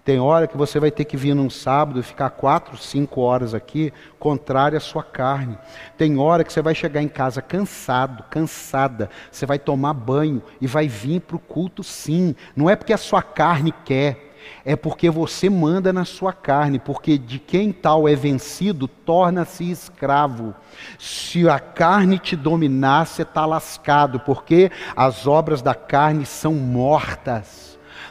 Tem 0.03 0.19
hora 0.19 0.47
que 0.47 0.57
você 0.57 0.79
vai 0.79 0.89
ter 0.89 1.05
que 1.05 1.17
vir 1.17 1.35
num 1.35 1.49
sábado 1.49 1.99
e 1.99 2.03
ficar 2.03 2.31
quatro, 2.31 2.75
cinco 2.77 3.21
horas 3.21 3.53
aqui, 3.53 3.93
contrário 4.17 4.77
à 4.77 4.81
sua 4.81 5.03
carne. 5.03 5.57
Tem 5.97 6.17
hora 6.17 6.43
que 6.43 6.51
você 6.51 6.61
vai 6.61 6.73
chegar 6.73 7.01
em 7.01 7.07
casa 7.07 7.41
cansado, 7.41 8.23
cansada, 8.29 9.09
você 9.31 9.45
vai 9.45 9.59
tomar 9.59 9.93
banho 9.93 10.41
e 10.59 10.65
vai 10.65 10.87
vir 10.87 11.21
para 11.21 11.35
o 11.35 11.39
culto 11.39 11.83
sim. 11.83 12.35
Não 12.55 12.69
é 12.69 12.75
porque 12.75 12.93
a 12.93 12.97
sua 12.97 13.21
carne 13.21 13.71
quer, 13.85 14.28
é 14.65 14.75
porque 14.75 15.09
você 15.09 15.49
manda 15.49 15.91
na 15.93 16.05
sua 16.05 16.33
carne, 16.33 16.79
porque 16.79 17.17
de 17.17 17.39
quem 17.39 17.71
tal 17.71 18.07
é 18.07 18.15
vencido, 18.15 18.87
torna-se 18.87 19.69
escravo. 19.69 20.53
Se 20.97 21.47
a 21.47 21.59
carne 21.59 22.19
te 22.19 22.35
dominar, 22.35 23.05
você 23.05 23.23
está 23.23 23.45
lascado, 23.45 24.19
porque 24.19 24.71
as 24.95 25.27
obras 25.27 25.61
da 25.61 25.75
carne 25.75 26.25
são 26.25 26.53
mortas 26.53 27.69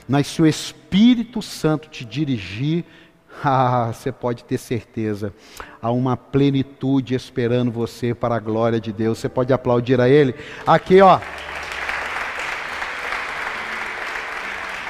mas 0.08 0.26
se 0.26 0.40
o 0.40 0.46
Espírito 0.46 1.42
Santo 1.42 1.88
te 1.88 2.04
dirigir, 2.04 2.84
ah, 3.44 3.92
você 3.92 4.10
pode 4.10 4.42
ter 4.44 4.56
certeza, 4.56 5.32
há 5.82 5.90
uma 5.90 6.16
plenitude 6.16 7.14
esperando 7.14 7.70
você 7.70 8.14
para 8.14 8.36
a 8.36 8.40
glória 8.40 8.80
de 8.80 8.90
Deus. 8.90 9.18
Você 9.18 9.28
pode 9.28 9.52
aplaudir 9.52 10.00
a 10.00 10.08
Ele. 10.08 10.34
Aqui, 10.66 11.00
ó. 11.02 11.20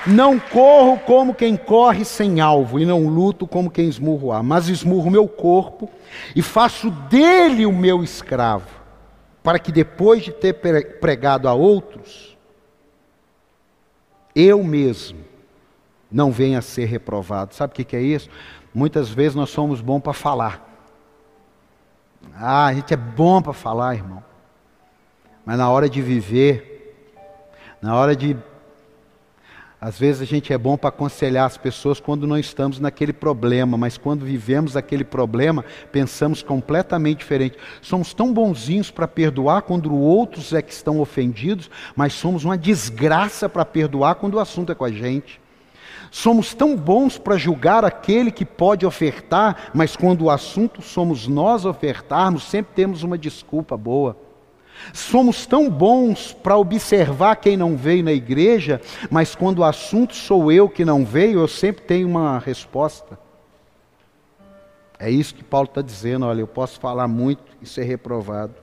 Não 0.08 0.38
corro 0.38 0.98
como 1.00 1.34
quem 1.34 1.56
corre 1.56 2.04
sem 2.04 2.40
alvo, 2.40 2.80
e 2.80 2.86
não 2.86 3.06
luto 3.06 3.46
como 3.46 3.70
quem 3.70 3.86
esmurro 3.86 4.32
ar, 4.32 4.42
mas 4.42 4.68
esmurro 4.68 5.10
meu 5.10 5.28
corpo 5.28 5.90
e 6.34 6.40
faço 6.40 6.90
dele 6.90 7.66
o 7.66 7.72
meu 7.72 8.02
escravo, 8.02 8.68
para 9.42 9.58
que 9.58 9.70
depois 9.70 10.24
de 10.24 10.32
ter 10.32 10.54
pregado 10.98 11.46
a 11.46 11.52
outros, 11.52 12.36
eu 14.34 14.64
mesmo 14.64 15.18
não 16.10 16.30
venha 16.30 16.60
a 16.60 16.62
ser 16.62 16.86
reprovado. 16.86 17.54
Sabe 17.54 17.72
o 17.72 17.84
que 17.84 17.96
é 17.96 18.00
isso? 18.00 18.30
Muitas 18.72 19.10
vezes 19.10 19.34
nós 19.34 19.50
somos 19.50 19.80
bons 19.80 20.00
para 20.00 20.12
falar. 20.12 20.64
Ah, 22.34 22.66
a 22.66 22.74
gente 22.74 22.94
é 22.94 22.96
bom 22.96 23.42
para 23.42 23.52
falar, 23.52 23.94
irmão. 23.94 24.22
Mas 25.44 25.58
na 25.58 25.70
hora 25.70 25.88
de 25.88 26.00
viver, 26.00 26.96
na 27.82 27.96
hora 27.96 28.14
de 28.14 28.36
às 29.80 29.96
vezes 29.96 30.22
a 30.22 30.24
gente 30.24 30.52
é 30.52 30.58
bom 30.58 30.76
para 30.76 30.88
aconselhar 30.88 31.46
as 31.46 31.56
pessoas 31.56 32.00
quando 32.00 32.26
não 32.26 32.36
estamos 32.36 32.80
naquele 32.80 33.12
problema, 33.12 33.76
mas 33.76 33.96
quando 33.96 34.24
vivemos 34.24 34.76
aquele 34.76 35.04
problema, 35.04 35.64
pensamos 35.92 36.42
completamente 36.42 37.18
diferente. 37.18 37.56
Somos 37.80 38.12
tão 38.12 38.32
bonzinhos 38.32 38.90
para 38.90 39.06
perdoar 39.06 39.62
quando 39.62 39.94
outros 39.94 40.52
é 40.52 40.60
que 40.60 40.72
estão 40.72 40.98
ofendidos, 40.98 41.70
mas 41.94 42.12
somos 42.12 42.44
uma 42.44 42.58
desgraça 42.58 43.48
para 43.48 43.64
perdoar 43.64 44.16
quando 44.16 44.34
o 44.34 44.40
assunto 44.40 44.72
é 44.72 44.74
com 44.74 44.84
a 44.84 44.90
gente. 44.90 45.40
Somos 46.10 46.54
tão 46.54 46.74
bons 46.74 47.16
para 47.16 47.36
julgar 47.36 47.84
aquele 47.84 48.32
que 48.32 48.44
pode 48.44 48.84
ofertar, 48.84 49.70
mas 49.72 49.94
quando 49.94 50.22
o 50.22 50.30
assunto 50.30 50.82
somos 50.82 51.28
nós 51.28 51.64
ofertarmos, 51.64 52.44
sempre 52.44 52.72
temos 52.74 53.04
uma 53.04 53.18
desculpa 53.18 53.76
boa. 53.76 54.16
Somos 54.92 55.46
tão 55.46 55.68
bons 55.68 56.32
para 56.32 56.56
observar 56.56 57.36
quem 57.36 57.56
não 57.56 57.76
veio 57.76 58.04
na 58.04 58.12
igreja, 58.12 58.80
mas 59.10 59.34
quando 59.34 59.58
o 59.58 59.64
assunto 59.64 60.14
sou 60.14 60.50
eu 60.50 60.68
que 60.68 60.84
não 60.84 61.04
veio, 61.04 61.40
eu 61.40 61.48
sempre 61.48 61.82
tenho 61.84 62.08
uma 62.08 62.38
resposta. 62.38 63.18
É 64.98 65.10
isso 65.10 65.34
que 65.34 65.44
Paulo 65.44 65.68
está 65.68 65.80
dizendo. 65.80 66.26
Olha, 66.26 66.40
eu 66.40 66.46
posso 66.46 66.80
falar 66.80 67.06
muito 67.06 67.42
e 67.62 67.66
ser 67.66 67.84
reprovado. 67.84 68.54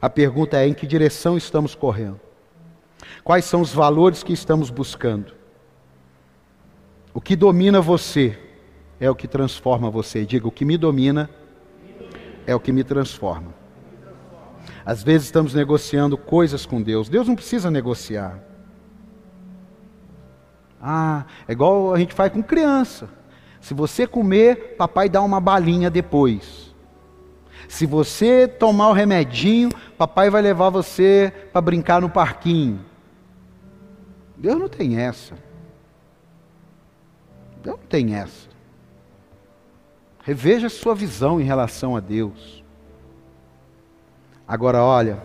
A 0.00 0.08
pergunta 0.08 0.56
é: 0.56 0.66
em 0.66 0.74
que 0.74 0.86
direção 0.86 1.36
estamos 1.36 1.74
correndo? 1.74 2.20
Quais 3.22 3.44
são 3.44 3.60
os 3.60 3.72
valores 3.72 4.22
que 4.22 4.32
estamos 4.32 4.70
buscando? 4.70 5.34
O 7.12 7.20
que 7.20 7.36
domina 7.36 7.80
você 7.80 8.38
é 9.00 9.10
o 9.10 9.14
que 9.14 9.28
transforma 9.28 9.90
você. 9.90 10.24
Diga: 10.24 10.48
o 10.48 10.52
que 10.52 10.64
me 10.64 10.78
domina 10.78 11.28
é 12.46 12.54
o 12.54 12.60
que 12.60 12.72
me 12.72 12.82
transforma. 12.82 13.57
Às 14.84 15.02
vezes 15.02 15.26
estamos 15.26 15.54
negociando 15.54 16.16
coisas 16.16 16.64
com 16.64 16.82
Deus. 16.82 17.08
Deus 17.08 17.26
não 17.28 17.34
precisa 17.34 17.70
negociar. 17.70 18.38
Ah, 20.80 21.24
é 21.46 21.52
igual 21.52 21.92
a 21.92 21.98
gente 21.98 22.14
faz 22.14 22.32
com 22.32 22.42
criança. 22.42 23.08
Se 23.60 23.74
você 23.74 24.06
comer, 24.06 24.76
papai 24.76 25.08
dá 25.08 25.20
uma 25.20 25.40
balinha 25.40 25.90
depois. 25.90 26.74
Se 27.68 27.84
você 27.84 28.46
tomar 28.48 28.88
o 28.88 28.92
remedinho, 28.92 29.70
papai 29.96 30.30
vai 30.30 30.40
levar 30.40 30.70
você 30.70 31.32
para 31.52 31.60
brincar 31.60 32.00
no 32.00 32.08
parquinho. 32.08 32.84
Deus 34.36 34.58
não 34.58 34.68
tem 34.68 34.98
essa. 34.98 35.34
Deus 37.62 37.76
não 37.76 37.86
tem 37.86 38.14
essa. 38.14 38.48
Reveja 40.22 40.68
a 40.68 40.70
sua 40.70 40.94
visão 40.94 41.40
em 41.40 41.44
relação 41.44 41.96
a 41.96 42.00
Deus. 42.00 42.57
Agora, 44.48 44.82
olha, 44.82 45.22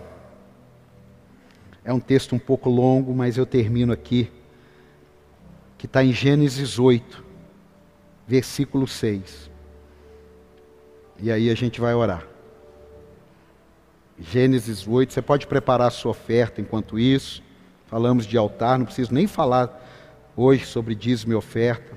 é 1.81 1.93
um 1.93 1.99
texto 1.99 2.35
um 2.35 2.39
pouco 2.39 2.69
longo, 2.69 3.15
mas 3.15 3.37
eu 3.37 3.45
termino 3.45 3.93
aqui, 3.93 4.29
que 5.77 5.85
está 5.85 6.03
em 6.03 6.11
Gênesis 6.11 6.77
8, 6.77 7.23
versículo 8.27 8.85
6. 8.85 9.49
E 11.19 11.31
aí 11.31 11.49
a 11.49 11.55
gente 11.55 11.79
vai 11.79 11.93
orar. 11.93 12.27
Gênesis 14.19 14.85
8, 14.85 15.13
você 15.13 15.21
pode 15.21 15.47
preparar 15.47 15.87
a 15.87 15.91
sua 15.91 16.11
oferta 16.11 16.59
enquanto 16.59 16.99
isso. 16.99 17.41
Falamos 17.85 18.25
de 18.25 18.37
altar, 18.37 18.77
não 18.77 18.85
preciso 18.85 19.13
nem 19.13 19.25
falar 19.25 19.81
hoje 20.35 20.65
sobre 20.65 20.95
dízimo 20.95 21.31
e 21.31 21.35
oferta, 21.35 21.93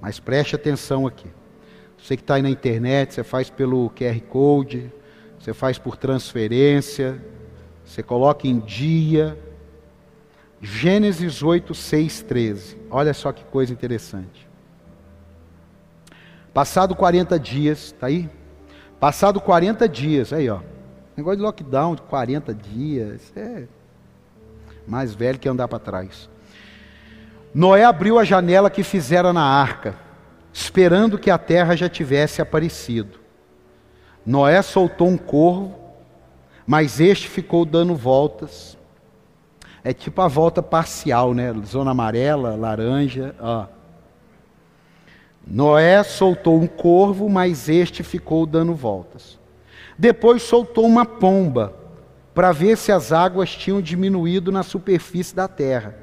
mas 0.00 0.18
preste 0.18 0.56
atenção 0.56 1.06
aqui. 1.06 1.28
Você 1.98 2.16
que 2.16 2.22
está 2.22 2.36
aí 2.36 2.42
na 2.42 2.48
internet, 2.48 3.12
você 3.12 3.22
faz 3.22 3.50
pelo 3.50 3.90
QR 3.90 4.18
Code, 4.22 4.90
você 5.40 5.54
faz 5.54 5.78
por 5.78 5.96
transferência, 5.96 7.18
você 7.82 8.02
coloca 8.02 8.46
em 8.46 8.60
dia. 8.60 9.38
Gênesis 10.60 11.42
8, 11.42 11.74
6, 11.74 12.22
13. 12.22 12.76
Olha 12.90 13.14
só 13.14 13.32
que 13.32 13.42
coisa 13.44 13.72
interessante. 13.72 14.46
Passado 16.52 16.94
40 16.94 17.38
dias, 17.38 17.86
está 17.86 18.08
aí? 18.08 18.28
Passado 18.98 19.40
40 19.40 19.88
dias, 19.88 20.30
aí 20.30 20.50
ó. 20.50 20.60
Negócio 21.16 21.38
de 21.38 21.42
lockdown 21.42 21.94
de 21.94 22.02
40 22.02 22.54
dias, 22.54 23.32
é 23.34 23.64
mais 24.86 25.14
velho 25.14 25.38
que 25.38 25.48
andar 25.48 25.68
para 25.68 25.78
trás. 25.78 26.28
Noé 27.54 27.84
abriu 27.84 28.18
a 28.18 28.24
janela 28.24 28.68
que 28.68 28.82
fizera 28.82 29.32
na 29.32 29.42
arca, 29.42 29.96
esperando 30.52 31.18
que 31.18 31.30
a 31.30 31.38
terra 31.38 31.74
já 31.74 31.88
tivesse 31.88 32.42
aparecido. 32.42 33.19
Noé 34.24 34.60
soltou 34.62 35.08
um 35.08 35.16
corvo, 35.16 35.74
mas 36.66 37.00
este 37.00 37.28
ficou 37.28 37.64
dando 37.64 37.94
voltas. 37.94 38.76
É 39.82 39.92
tipo 39.92 40.20
a 40.20 40.28
volta 40.28 40.62
parcial, 40.62 41.32
né? 41.32 41.52
Zona 41.66 41.92
amarela, 41.92 42.54
laranja, 42.54 43.34
ó. 43.40 43.66
Noé 45.46 46.02
soltou 46.02 46.60
um 46.60 46.66
corvo, 46.66 47.28
mas 47.28 47.68
este 47.68 48.02
ficou 48.02 48.44
dando 48.44 48.74
voltas. 48.74 49.38
Depois 49.98 50.42
soltou 50.42 50.84
uma 50.84 51.04
pomba, 51.06 51.74
para 52.34 52.52
ver 52.52 52.76
se 52.76 52.92
as 52.92 53.12
águas 53.12 53.50
tinham 53.50 53.80
diminuído 53.80 54.52
na 54.52 54.62
superfície 54.62 55.34
da 55.34 55.48
terra. 55.48 55.94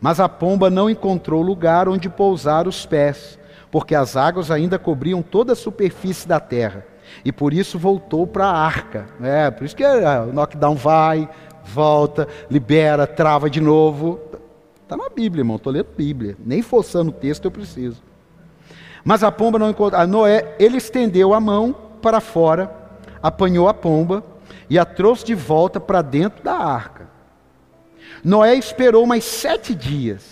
Mas 0.00 0.18
a 0.20 0.28
pomba 0.28 0.68
não 0.68 0.90
encontrou 0.90 1.40
lugar 1.40 1.88
onde 1.88 2.08
pousar 2.08 2.66
os 2.66 2.84
pés, 2.84 3.38
porque 3.70 3.94
as 3.94 4.16
águas 4.16 4.50
ainda 4.50 4.78
cobriam 4.78 5.22
toda 5.22 5.52
a 5.52 5.56
superfície 5.56 6.26
da 6.26 6.40
terra. 6.40 6.86
E 7.24 7.30
por 7.30 7.52
isso 7.52 7.78
voltou 7.78 8.26
para 8.26 8.46
a 8.46 8.56
arca. 8.56 9.06
É, 9.22 9.50
por 9.50 9.64
isso 9.64 9.76
que 9.76 9.84
é, 9.84 10.20
o 10.20 10.32
knockdown 10.32 10.74
vai, 10.74 11.28
volta, 11.64 12.26
libera, 12.50 13.06
trava 13.06 13.50
de 13.50 13.60
novo. 13.60 14.20
Está 14.82 14.96
na 14.96 15.08
Bíblia, 15.08 15.40
irmão. 15.40 15.56
Estou 15.56 15.72
lendo 15.72 15.88
Bíblia. 15.96 16.36
Nem 16.44 16.62
forçando 16.62 17.10
o 17.10 17.14
texto 17.14 17.44
eu 17.44 17.50
preciso. 17.50 18.02
Mas 19.04 19.22
a 19.22 19.30
pomba 19.30 19.58
não 19.58 19.70
encontrou. 19.70 20.06
Noé, 20.06 20.56
ele 20.58 20.78
estendeu 20.78 21.34
a 21.34 21.40
mão 21.40 21.74
para 22.00 22.20
fora, 22.20 22.74
apanhou 23.22 23.68
a 23.68 23.74
pomba 23.74 24.24
e 24.68 24.78
a 24.78 24.84
trouxe 24.84 25.24
de 25.24 25.34
volta 25.34 25.78
para 25.78 26.00
dentro 26.00 26.42
da 26.42 26.54
arca. 26.54 27.08
Noé 28.22 28.54
esperou 28.54 29.06
mais 29.06 29.24
sete 29.24 29.74
dias. 29.74 30.24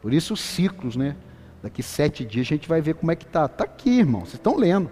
Por 0.00 0.12
isso 0.12 0.34
os 0.34 0.40
ciclos, 0.40 0.96
né? 0.96 1.16
Daqui 1.62 1.82
sete 1.82 2.24
dias 2.24 2.46
a 2.46 2.50
gente 2.50 2.68
vai 2.68 2.80
ver 2.80 2.94
como 2.94 3.10
é 3.10 3.16
que 3.16 3.24
está. 3.24 3.46
Está 3.46 3.64
aqui, 3.64 3.98
irmão. 3.98 4.20
Vocês 4.22 4.34
estão 4.34 4.56
lendo. 4.56 4.90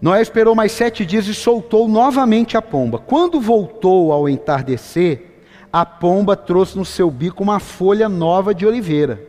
Noé 0.00 0.22
esperou 0.22 0.54
mais 0.54 0.72
sete 0.72 1.04
dias 1.04 1.26
e 1.26 1.34
soltou 1.34 1.88
novamente 1.88 2.56
a 2.56 2.62
pomba. 2.62 2.98
Quando 2.98 3.40
voltou 3.40 4.12
ao 4.12 4.28
entardecer, 4.28 5.42
a 5.72 5.84
pomba 5.84 6.36
trouxe 6.36 6.78
no 6.78 6.84
seu 6.84 7.10
bico 7.10 7.42
uma 7.42 7.58
folha 7.58 8.08
nova 8.08 8.54
de 8.54 8.64
oliveira. 8.64 9.20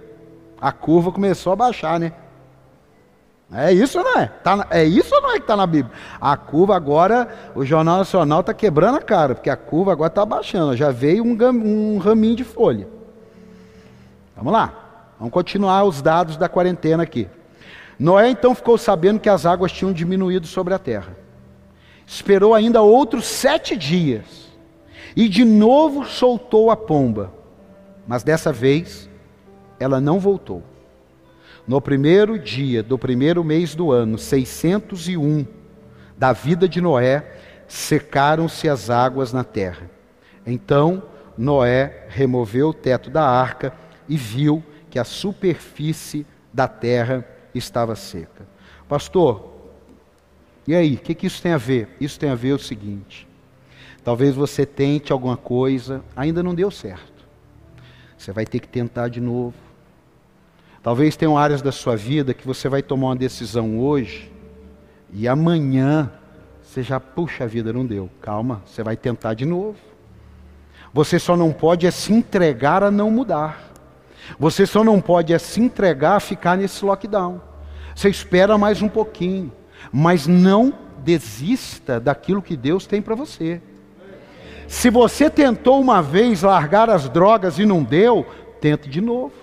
A 0.62 0.72
curva 0.72 1.12
começou 1.12 1.54
a 1.54 1.56
baixar, 1.56 2.00
né? 2.00 2.14
É 3.52 3.74
isso 3.74 3.98
ou 3.98 4.04
não 4.04 4.20
é? 4.20 4.28
Tá, 4.28 4.68
é 4.70 4.84
isso 4.84 5.14
ou 5.16 5.22
não 5.22 5.32
é 5.32 5.36
que 5.36 5.40
está 5.40 5.56
na 5.56 5.66
Bíblia? 5.66 5.92
A 6.22 6.38
curva 6.38 6.76
agora, 6.76 7.28
o 7.56 7.66
Jornal 7.66 7.98
Nacional 7.98 8.42
está 8.42 8.54
quebrando 8.54 8.98
a 8.98 9.02
cara, 9.02 9.34
porque 9.34 9.50
a 9.50 9.58
curva 9.58 9.92
agora 9.92 10.10
está 10.10 10.24
baixando. 10.24 10.78
Já 10.78 10.92
veio 10.92 11.24
um, 11.24 11.36
um 11.96 11.98
raminho 11.98 12.36
de 12.36 12.44
folha. 12.44 12.88
Vamos 14.36 14.54
lá. 14.54 14.74
Vamos 15.18 15.34
continuar 15.34 15.84
os 15.84 16.00
dados 16.00 16.38
da 16.38 16.48
quarentena 16.48 17.02
aqui. 17.02 17.28
Noé 18.00 18.30
então 18.30 18.56
ficou 18.56 18.78
sabendo 18.78 19.20
que 19.20 19.28
as 19.28 19.46
águas 19.46 19.74
tinham 19.74 19.92
diminuído 19.92 20.48
sobre 20.48 20.74
a 20.74 20.80
terra. 20.80 21.18
Esperou 22.08 22.54
ainda 22.54 22.82
outros 22.82 23.26
sete 23.26 23.76
dias. 23.76 24.50
E 25.16 25.28
de 25.28 25.44
novo 25.44 26.06
soltou 26.06 26.72
a 26.72 26.78
pomba. 26.78 27.34
Mas 28.08 28.24
dessa 28.24 28.54
vez, 28.54 29.10
ela 29.80 30.00
não 30.00 30.18
voltou. 30.18 30.64
No 31.68 31.82
primeiro 31.82 32.40
dia 32.40 32.82
do 32.82 32.98
primeiro 32.98 33.44
mês 33.44 33.76
do 33.76 33.92
ano, 33.92 34.18
601, 34.18 35.46
da 36.18 36.32
vida 36.32 36.68
de 36.68 36.82
Noé, 36.82 37.36
secaram-se 37.68 38.68
as 38.68 38.90
águas 38.90 39.32
na 39.32 39.44
terra. 39.44 39.90
Então 40.46 41.04
Noé 41.38 42.08
removeu 42.10 42.70
o 42.70 42.74
teto 42.74 43.10
da 43.10 43.24
arca 43.24 43.72
e 44.08 44.18
viu 44.18 44.64
que 44.90 44.98
a 44.98 45.04
superfície 45.04 46.26
da 46.52 46.68
terra 46.68 47.26
estava 47.54 47.96
seca. 47.96 48.48
Pastor, 48.88 49.54
e 50.68 50.76
aí, 50.76 50.96
o 50.96 50.98
que, 50.98 51.16
que 51.16 51.28
isso 51.28 51.42
tem 51.42 51.52
a 51.52 51.58
ver? 51.58 51.90
Isso 52.00 52.20
tem 52.20 52.30
a 52.30 52.36
ver 52.36 52.54
o 52.54 52.60
seguinte: 52.60 53.28
talvez 54.04 54.36
você 54.36 54.66
tente 54.66 55.12
alguma 55.12 55.38
coisa, 55.38 56.04
ainda 56.16 56.44
não 56.44 56.54
deu 56.54 56.70
certo. 56.70 57.28
Você 58.18 58.32
vai 58.32 58.46
ter 58.46 58.60
que 58.60 58.68
tentar 58.68 59.08
de 59.08 59.22
novo 59.22 59.56
Talvez 60.82 61.16
tenham 61.16 61.38
áreas 61.38 61.62
da 61.62 61.72
sua 61.72 61.96
vida 61.96 62.34
que 62.34 62.48
você 62.48 62.70
vai 62.70 62.82
tomar 62.82 63.08
uma 63.08 63.16
decisão 63.16 63.80
hoje 63.80 64.32
e 65.12 65.28
amanhã 65.28 66.12
você 66.64 66.82
já, 66.84 67.00
puxa 67.00 67.44
a 67.44 67.48
vida, 67.48 67.74
não 67.74 67.86
deu. 67.86 68.10
Calma, 68.22 68.62
você 68.66 68.84
vai 68.84 68.96
tentar 68.96 69.34
de 69.34 69.46
novo. 69.46 69.78
Você 70.94 71.20
só 71.20 71.36
não 71.36 71.52
pode 71.52 71.86
é 71.86 71.92
se 71.92 72.14
entregar 72.14 72.84
a 72.84 72.92
não 72.92 73.12
mudar. 73.12 73.69
Você 74.38 74.66
só 74.66 74.84
não 74.84 75.00
pode 75.00 75.34
é 75.34 75.40
se 75.40 75.62
entregar 75.62 76.18
a 76.18 76.20
ficar 76.20 76.58
nesse 76.58 76.84
lockdown. 76.84 77.42
Você 77.96 78.10
espera 78.10 78.58
mais 78.58 78.82
um 78.82 78.90
pouquinho, 78.90 79.52
mas 79.92 80.28
não 80.28 80.74
desista 81.00 82.00
daquilo 82.00 82.42
que 82.42 82.56
Deus 82.56 82.86
tem 82.86 83.02
para 83.02 83.16
você. 83.16 83.62
Se 84.68 84.90
você 84.90 85.30
tentou 85.30 85.82
uma 85.82 86.02
vez 86.02 86.44
largar 86.44 86.90
as 86.90 87.10
drogas 87.10 87.58
e 87.58 87.66
não 87.66 87.84
deu, 87.84 88.26
tente 88.62 88.88
de 88.88 89.02
novo. 89.02 89.34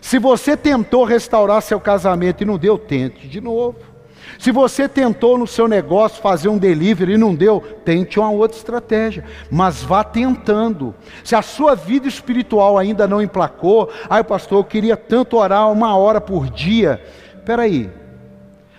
Se 0.00 0.18
você 0.18 0.56
tentou 0.56 1.04
restaurar 1.04 1.60
seu 1.62 1.80
casamento 1.80 2.42
e 2.42 2.46
não 2.46 2.56
deu, 2.56 2.78
tente 2.78 3.26
de 3.26 3.40
novo. 3.40 3.93
Se 4.38 4.50
você 4.50 4.88
tentou 4.88 5.38
no 5.38 5.46
seu 5.46 5.68
negócio 5.68 6.22
fazer 6.22 6.48
um 6.48 6.58
delivery 6.58 7.14
e 7.14 7.18
não 7.18 7.34
deu, 7.34 7.60
tente 7.84 8.18
uma 8.18 8.30
outra 8.30 8.56
estratégia, 8.56 9.24
mas 9.50 9.82
vá 9.82 10.04
tentando. 10.04 10.94
Se 11.22 11.34
a 11.34 11.42
sua 11.42 11.74
vida 11.74 12.08
espiritual 12.08 12.78
ainda 12.78 13.06
não 13.06 13.22
emplacou, 13.22 13.90
ai 14.08 14.24
pastor, 14.24 14.58
eu 14.58 14.64
queria 14.64 14.96
tanto 14.96 15.36
orar 15.36 15.70
uma 15.70 15.96
hora 15.96 16.20
por 16.20 16.48
dia. 16.48 17.02
Espera 17.36 17.62
aí, 17.62 17.90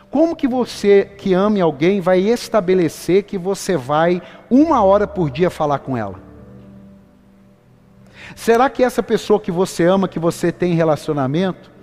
como 0.09 0.35
que 0.35 0.47
você 0.47 1.11
que 1.17 1.33
ame 1.33 1.59
alguém 1.59 1.99
vai 1.99 2.19
estabelecer 2.19 3.23
que 3.23 3.37
você 3.37 3.75
vai 3.75 4.21
uma 4.49 4.83
hora 4.83 5.05
por 5.05 5.29
dia 5.29 5.49
falar 5.49 5.79
com 5.79 5.97
ela? 5.97 6.23
Será 8.33 8.69
que 8.69 8.83
essa 8.83 9.03
pessoa 9.03 9.39
que 9.39 9.51
você 9.51 9.83
ama, 9.83 10.07
que 10.07 10.17
você 10.17 10.51
tem 10.51 10.73
relacionamento, 10.73 11.74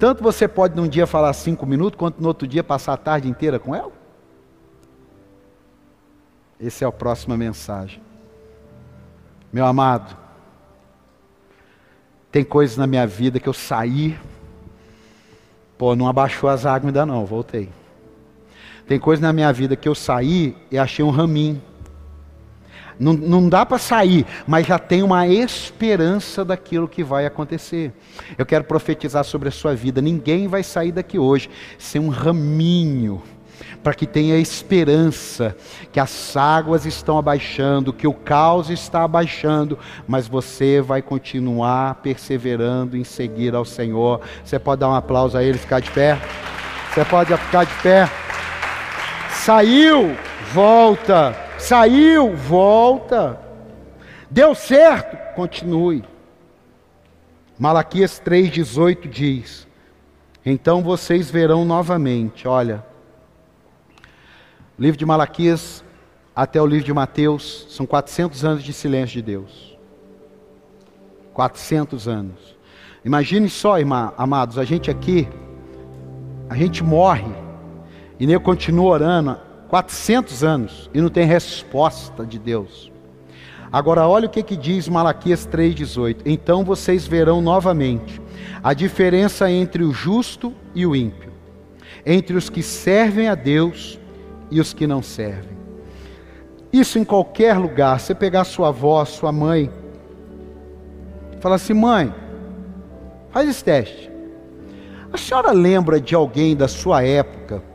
tanto 0.00 0.22
você 0.22 0.48
pode 0.48 0.74
num 0.74 0.88
dia 0.88 1.06
falar 1.06 1.30
cinco 1.34 1.66
minutos, 1.66 1.98
quanto 1.98 2.22
no 2.22 2.28
outro 2.28 2.48
dia 2.48 2.64
passar 2.64 2.94
a 2.94 2.96
tarde 2.96 3.28
inteira 3.28 3.58
com 3.58 3.74
ela? 3.74 3.92
Essa 6.58 6.86
é 6.86 6.88
a 6.88 6.92
próxima 6.92 7.36
mensagem. 7.36 8.00
Meu 9.52 9.66
amado, 9.66 10.16
tem 12.32 12.42
coisas 12.42 12.78
na 12.78 12.86
minha 12.86 13.06
vida 13.06 13.38
que 13.38 13.46
eu 13.46 13.52
saí, 13.52 14.18
pô, 15.76 15.94
não 15.94 16.08
abaixou 16.08 16.48
as 16.48 16.64
águas 16.64 16.86
ainda 16.86 17.04
não, 17.04 17.26
voltei. 17.26 17.68
Tem 18.86 18.98
coisas 18.98 19.22
na 19.22 19.34
minha 19.34 19.52
vida 19.52 19.76
que 19.76 19.88
eu 19.88 19.94
saí 19.94 20.56
e 20.70 20.78
achei 20.78 21.04
um 21.04 21.10
raminho. 21.10 21.60
Não, 23.00 23.14
não 23.14 23.48
dá 23.48 23.64
para 23.64 23.78
sair, 23.78 24.26
mas 24.46 24.66
já 24.66 24.78
tem 24.78 25.02
uma 25.02 25.26
esperança 25.26 26.44
daquilo 26.44 26.86
que 26.86 27.02
vai 27.02 27.24
acontecer. 27.24 27.94
Eu 28.36 28.44
quero 28.44 28.62
profetizar 28.64 29.24
sobre 29.24 29.48
a 29.48 29.52
sua 29.52 29.74
vida. 29.74 30.02
Ninguém 30.02 30.46
vai 30.46 30.62
sair 30.62 30.92
daqui 30.92 31.18
hoje 31.18 31.48
sem 31.78 31.98
um 31.98 32.10
raminho 32.10 33.22
para 33.82 33.94
que 33.94 34.06
tenha 34.06 34.36
esperança 34.36 35.56
que 35.90 35.98
as 35.98 36.36
águas 36.36 36.84
estão 36.84 37.16
abaixando, 37.16 37.92
que 37.92 38.06
o 38.06 38.12
caos 38.12 38.68
está 38.68 39.02
abaixando, 39.02 39.78
mas 40.06 40.28
você 40.28 40.82
vai 40.82 41.00
continuar 41.00 41.96
perseverando 41.96 42.98
em 42.98 43.04
seguir 43.04 43.54
ao 43.54 43.64
Senhor. 43.64 44.20
Você 44.44 44.58
pode 44.58 44.80
dar 44.80 44.90
um 44.90 44.94
aplauso 44.94 45.38
a 45.38 45.42
Ele, 45.42 45.56
ficar 45.56 45.80
de 45.80 45.90
pé? 45.90 46.20
Você 46.92 47.02
pode 47.06 47.34
ficar 47.34 47.64
de 47.64 47.74
pé? 47.82 48.10
Saiu, 49.30 50.14
volta. 50.52 51.49
Saiu, 51.60 52.34
volta. 52.34 53.38
Deu 54.30 54.54
certo, 54.54 55.34
continue. 55.34 56.02
Malaquias 57.58 58.20
3,18 58.24 59.08
diz: 59.08 59.68
Então 60.44 60.82
vocês 60.82 61.30
verão 61.30 61.64
novamente, 61.64 62.48
olha, 62.48 62.84
livro 64.78 64.98
de 64.98 65.04
Malaquias 65.04 65.84
até 66.34 66.60
o 66.60 66.66
livro 66.66 66.86
de 66.86 66.92
Mateus, 66.94 67.66
são 67.68 67.84
400 67.84 68.44
anos 68.44 68.64
de 68.64 68.72
silêncio 68.72 69.14
de 69.16 69.22
Deus. 69.22 69.78
400 71.34 72.08
anos. 72.08 72.56
Imagine 73.04 73.50
só, 73.50 73.78
irmã, 73.78 74.14
amados, 74.16 74.56
a 74.56 74.64
gente 74.64 74.90
aqui, 74.90 75.28
a 76.48 76.56
gente 76.56 76.82
morre, 76.82 77.32
e 78.18 78.26
nem 78.26 78.34
eu 78.34 78.40
continuo 78.40 78.86
orando, 78.86 79.38
400 79.70 80.42
anos 80.42 80.90
e 80.92 81.00
não 81.00 81.08
tem 81.08 81.24
resposta 81.24 82.26
de 82.26 82.40
Deus. 82.40 82.90
Agora 83.72 84.06
olha 84.08 84.26
o 84.26 84.30
que, 84.30 84.42
que 84.42 84.56
diz 84.56 84.88
Malaquias 84.88 85.46
3,18. 85.46 86.22
Então 86.26 86.64
vocês 86.64 87.06
verão 87.06 87.40
novamente 87.40 88.20
a 88.64 88.74
diferença 88.74 89.48
entre 89.48 89.84
o 89.84 89.92
justo 89.92 90.52
e 90.74 90.84
o 90.84 90.96
ímpio, 90.96 91.32
entre 92.04 92.36
os 92.36 92.50
que 92.50 92.64
servem 92.64 93.28
a 93.28 93.36
Deus 93.36 93.96
e 94.50 94.60
os 94.60 94.74
que 94.74 94.88
não 94.88 95.00
servem. 95.00 95.56
Isso 96.72 96.98
em 96.98 97.04
qualquer 97.04 97.56
lugar, 97.56 98.00
você 98.00 98.12
pegar 98.12 98.42
sua 98.42 98.68
avó, 98.68 99.04
sua 99.04 99.30
mãe, 99.30 99.70
fala 101.40 101.54
assim: 101.54 101.74
mãe, 101.74 102.12
faz 103.30 103.48
esse 103.48 103.62
teste. 103.62 104.10
A 105.12 105.16
senhora 105.16 105.52
lembra 105.52 106.00
de 106.00 106.14
alguém 106.14 106.56
da 106.56 106.66
sua 106.66 107.04
época 107.04 107.69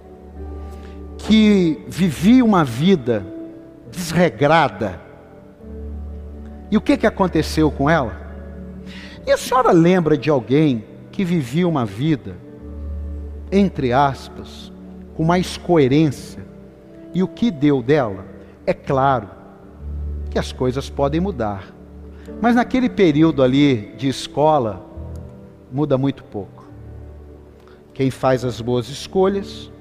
que 1.28 1.84
vivia 1.88 2.44
uma 2.44 2.64
vida 2.64 3.26
desregrada? 3.92 5.02
E 6.70 6.78
o 6.78 6.82
que, 6.82 6.98
que 6.98 7.08
aconteceu 7.08 7.72
com 7.72 7.90
ela? 7.90 8.16
E 9.26 9.32
a 9.32 9.38
senhora 9.38 9.72
lembra 9.72 10.18
de 10.18 10.30
alguém 10.30 10.84
que 11.12 11.24
vivia 11.24 11.68
uma 11.68 11.86
vida, 11.86 12.36
entre 13.52 13.92
aspas, 13.92 14.72
com 15.16 15.24
mais 15.24 15.58
coerência? 15.58 16.46
E 17.14 17.24
o 17.24 17.28
que 17.28 17.50
deu 17.50 17.82
dela? 17.82 18.26
É 18.66 18.74
claro 18.74 19.30
que 20.30 20.38
as 20.38 20.52
coisas 20.52 20.90
podem 20.90 21.22
mudar. 21.22 21.74
Mas 22.42 22.56
naquele 22.56 22.90
período 22.90 23.42
ali 23.42 23.94
de 23.98 24.08
escola, 24.08 24.86
muda 25.72 25.98
muito 25.98 26.24
pouco. 26.24 26.66
Quem 27.94 28.12
faz 28.12 28.44
as 28.44 28.60
boas 28.60 28.90
escolhas, 28.90 29.72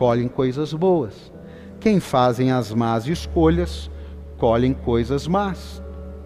colhem 0.00 0.28
coisas 0.28 0.72
boas. 0.72 1.30
Quem 1.78 2.00
fazem 2.00 2.50
as 2.50 2.72
más 2.72 3.06
escolhas, 3.06 3.90
colhem 4.38 4.72
coisas 4.72 5.26
más. 5.26 5.82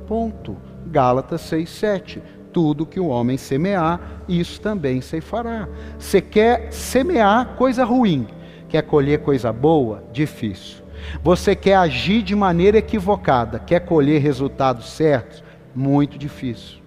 Ponto. 0.06 0.56
Gálatas 0.86 1.40
6, 1.40 1.68
7. 1.68 2.22
Tudo 2.52 2.86
que 2.86 3.00
o 3.00 3.08
homem 3.08 3.36
semear, 3.36 4.22
isso 4.28 4.60
também 4.60 5.00
se 5.00 5.20
fará. 5.20 5.68
Você 5.98 6.20
quer 6.20 6.72
semear 6.72 7.56
coisa 7.56 7.84
ruim, 7.84 8.28
quer 8.68 8.82
colher 8.82 9.22
coisa 9.22 9.52
boa? 9.52 10.04
Difícil. 10.12 10.84
Você 11.20 11.56
quer 11.56 11.74
agir 11.74 12.22
de 12.22 12.36
maneira 12.36 12.78
equivocada, 12.78 13.58
quer 13.58 13.80
colher 13.80 14.22
resultados 14.22 14.88
certos? 14.92 15.42
Muito 15.74 16.16
difícil. 16.16 16.78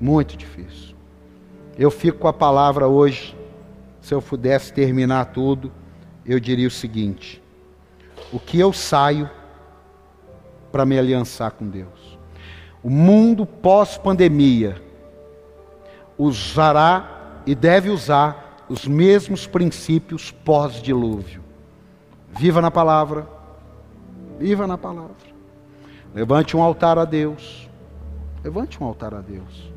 Muito 0.00 0.36
difícil. 0.36 0.96
Eu 1.78 1.92
fico 1.92 2.18
com 2.18 2.26
a 2.26 2.32
palavra 2.32 2.88
hoje. 2.88 3.38
Se 4.00 4.14
eu 4.14 4.22
pudesse 4.22 4.72
terminar 4.72 5.26
tudo, 5.26 5.72
eu 6.24 6.40
diria 6.40 6.68
o 6.68 6.70
seguinte: 6.70 7.42
o 8.32 8.38
que 8.38 8.58
eu 8.58 8.72
saio 8.72 9.28
para 10.72 10.86
me 10.86 10.98
aliançar 10.98 11.52
com 11.52 11.68
Deus? 11.68 12.18
O 12.82 12.88
mundo 12.88 13.44
pós-pandemia 13.44 14.80
usará 16.16 17.42
e 17.46 17.54
deve 17.54 17.90
usar 17.90 18.64
os 18.68 18.86
mesmos 18.86 19.46
princípios 19.46 20.30
pós-dilúvio. 20.30 21.42
Viva 22.28 22.60
na 22.60 22.70
palavra, 22.70 23.28
viva 24.38 24.66
na 24.66 24.78
palavra. 24.78 25.16
Levante 26.14 26.56
um 26.56 26.62
altar 26.62 26.98
a 26.98 27.04
Deus. 27.04 27.68
Levante 28.42 28.82
um 28.82 28.86
altar 28.86 29.12
a 29.14 29.20
Deus. 29.20 29.70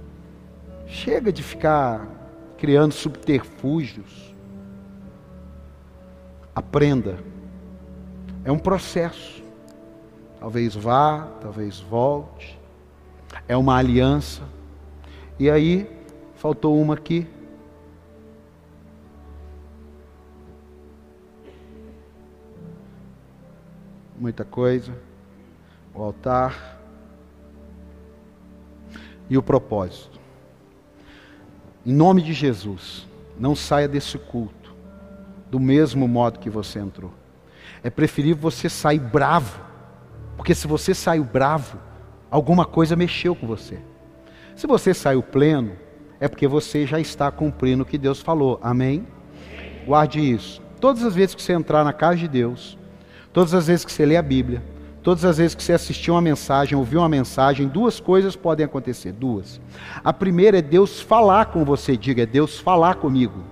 Chega 0.87 1.33
de 1.33 1.43
ficar 1.43 2.07
criando 2.63 2.93
subterfúgios. 2.93 4.33
Aprenda. 6.55 7.19
É 8.45 8.51
um 8.53 8.57
processo. 8.57 9.43
Talvez 10.39 10.73
vá, 10.73 11.27
talvez 11.41 11.81
volte. 11.81 12.57
É 13.49 13.57
uma 13.57 13.75
aliança. 13.75 14.43
E 15.37 15.49
aí, 15.49 15.91
faltou 16.35 16.81
uma 16.81 16.93
aqui. 16.93 17.27
Muita 24.17 24.45
coisa. 24.45 24.97
O 25.93 26.01
altar. 26.01 26.79
E 29.29 29.37
o 29.37 29.43
propósito. 29.43 30.12
Em 31.85 31.93
nome 31.93 32.21
de 32.21 32.31
Jesus, 32.31 33.07
não 33.37 33.55
saia 33.55 33.87
desse 33.87 34.17
culto 34.17 34.73
do 35.51 35.59
mesmo 35.59 36.07
modo 36.07 36.39
que 36.39 36.49
você 36.49 36.79
entrou. 36.79 37.13
É 37.83 37.89
preferível 37.89 38.37
você 38.37 38.69
sair 38.69 38.99
bravo, 38.99 39.59
porque 40.37 40.55
se 40.55 40.65
você 40.65 40.93
saiu 40.93 41.23
bravo, 41.23 41.77
alguma 42.31 42.65
coisa 42.65 42.95
mexeu 42.95 43.35
com 43.35 43.45
você. 43.45 43.77
Se 44.55 44.65
você 44.65 44.93
saiu 44.93 45.21
pleno, 45.21 45.73
é 46.19 46.27
porque 46.29 46.47
você 46.47 46.87
já 46.87 46.99
está 46.99 47.29
cumprindo 47.29 47.83
o 47.83 47.85
que 47.85 47.97
Deus 47.97 48.21
falou. 48.21 48.59
Amém? 48.63 49.05
Guarde 49.85 50.19
isso. 50.19 50.61
Todas 50.79 51.03
as 51.03 51.13
vezes 51.13 51.35
que 51.35 51.41
você 51.41 51.53
entrar 51.53 51.83
na 51.83 51.91
casa 51.91 52.17
de 52.17 52.27
Deus, 52.29 52.77
todas 53.33 53.53
as 53.53 53.67
vezes 53.67 53.83
que 53.83 53.91
você 53.91 54.05
lê 54.05 54.15
a 54.15 54.21
Bíblia, 54.21 54.63
Todas 55.03 55.25
as 55.25 55.37
vezes 55.37 55.53
que 55.53 55.61
você 55.61 55.73
assistiu 55.73 56.13
uma 56.13 56.21
mensagem, 56.21 56.77
ouviu 56.77 57.01
uma 57.01 57.09
mensagem, 57.09 57.67
duas 57.67 57.99
coisas 57.99 58.37
podem 58.37 58.65
acontecer, 58.65 59.11
duas. 59.11 59.59
A 60.01 60.13
primeira 60.13 60.59
é 60.59 60.61
Deus 60.61 61.01
falar 61.01 61.47
com 61.47 61.65
você, 61.65 61.97
diga, 61.97 62.23
é 62.23 62.25
Deus 62.25 62.57
falar 62.57 62.95
comigo. 62.95 63.43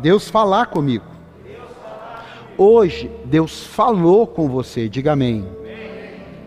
Deus 0.00 0.28
falar 0.28 0.66
comigo. 0.66 1.04
Hoje, 2.56 3.10
Deus 3.24 3.66
falou 3.66 4.28
com 4.28 4.48
você, 4.48 4.88
diga 4.88 5.12
amém. 5.12 5.44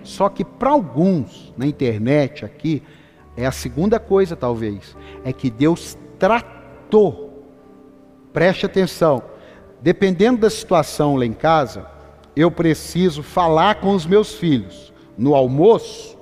Só 0.04 0.30
que 0.30 0.46
para 0.46 0.70
alguns, 0.70 1.54
na 1.58 1.68
internet 1.68 2.46
aqui, 2.46 2.82
é 3.36 3.46
a 3.46 3.52
segunda 3.52 4.00
coisa 4.00 4.38
talvez, 4.38 4.96
é 5.24 5.34
que 5.34 5.50
Deus 5.50 5.98
tratou. 6.18 7.46
Preste 8.32 8.66
atenção. 8.66 9.22
Dependendo 9.82 10.40
da 10.40 10.50
situação 10.50 11.18
lá 11.18 11.26
em 11.26 11.34
casa, 11.34 11.86
eu 12.36 12.50
preciso 12.50 13.22
falar 13.24 13.76
com 13.76 13.94
os 13.94 14.06
meus 14.06 14.36
filhos. 14.36 14.94
No 15.18 15.36
almoço, 15.36 16.18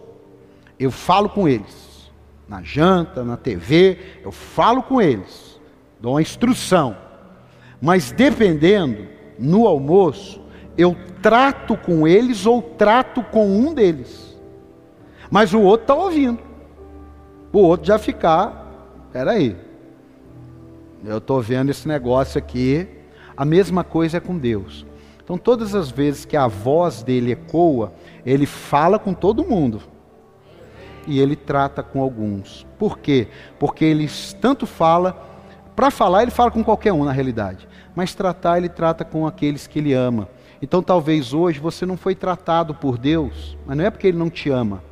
eu 0.80 0.91
falo 0.91 1.30
com 1.30 1.47
eles. 1.47 2.12
Na 2.47 2.64
janta, 2.64 3.24
na 3.24 3.38
TV, 3.38 3.97
eu 4.24 4.32
falo 4.32 4.82
com 4.82 5.01
eles. 5.01 5.60
Dou 5.99 6.14
uma 6.14 6.22
instrução. 6.22 6.97
Mas 7.82 8.12
dependendo, 8.12 9.07
no 9.38 9.68
almoço, 9.68 10.41
eu 10.78 10.95
trato 11.22 11.78
com 11.78 12.07
eles 12.07 12.45
ou 12.45 12.62
trato 12.62 13.22
com 13.24 13.47
um 13.47 13.74
deles. 13.74 14.38
Mas 15.30 15.53
o 15.53 15.62
outro 15.62 15.84
está 15.84 15.95
ouvindo. 15.95 16.39
O 17.53 17.60
outro 17.60 17.88
já 17.88 17.99
ficar, 17.99 19.07
peraí. 19.12 19.55
Eu 21.03 21.20
estou 21.20 21.41
vendo 21.41 21.70
esse 21.70 21.88
negócio 21.88 22.38
aqui. 22.38 22.88
A 23.38 23.45
mesma 23.45 23.84
coisa 23.84 24.18
é 24.18 24.20
com 24.20 24.38
Deus. 24.38 24.86
Então, 25.30 25.38
todas 25.38 25.76
as 25.76 25.92
vezes 25.92 26.26
que 26.26 26.36
a 26.36 26.48
voz 26.48 27.04
dele 27.04 27.34
ecoa, 27.34 27.94
ele 28.26 28.48
fala 28.48 28.98
com 28.98 29.14
todo 29.14 29.46
mundo. 29.46 29.80
E 31.06 31.20
ele 31.20 31.36
trata 31.36 31.84
com 31.84 32.02
alguns. 32.02 32.66
Por 32.80 32.98
quê? 32.98 33.28
Porque 33.60 33.86
ele 33.86 34.10
tanto 34.42 34.66
fala, 34.66 35.14
para 35.76 35.92
falar 35.92 36.24
ele 36.24 36.32
fala 36.32 36.50
com 36.50 36.64
qualquer 36.64 36.94
um 36.94 37.04
na 37.04 37.12
realidade, 37.12 37.68
mas 37.94 38.16
tratar 38.16 38.58
ele 38.58 38.70
trata 38.70 39.06
com 39.06 39.28
aqueles 39.28 39.68
que 39.68 39.78
ele 39.78 39.94
ama. 39.94 40.28
Então 40.64 40.82
talvez 40.82 41.32
hoje 41.32 41.60
você 41.60 41.86
não 41.86 41.96
foi 41.96 42.16
tratado 42.16 42.74
por 42.74 42.98
Deus, 42.98 43.56
mas 43.68 43.78
não 43.78 43.86
é 43.86 43.92
porque 43.92 44.08
ele 44.08 44.18
não 44.18 44.32
te 44.32 44.50
ama, 44.50 44.84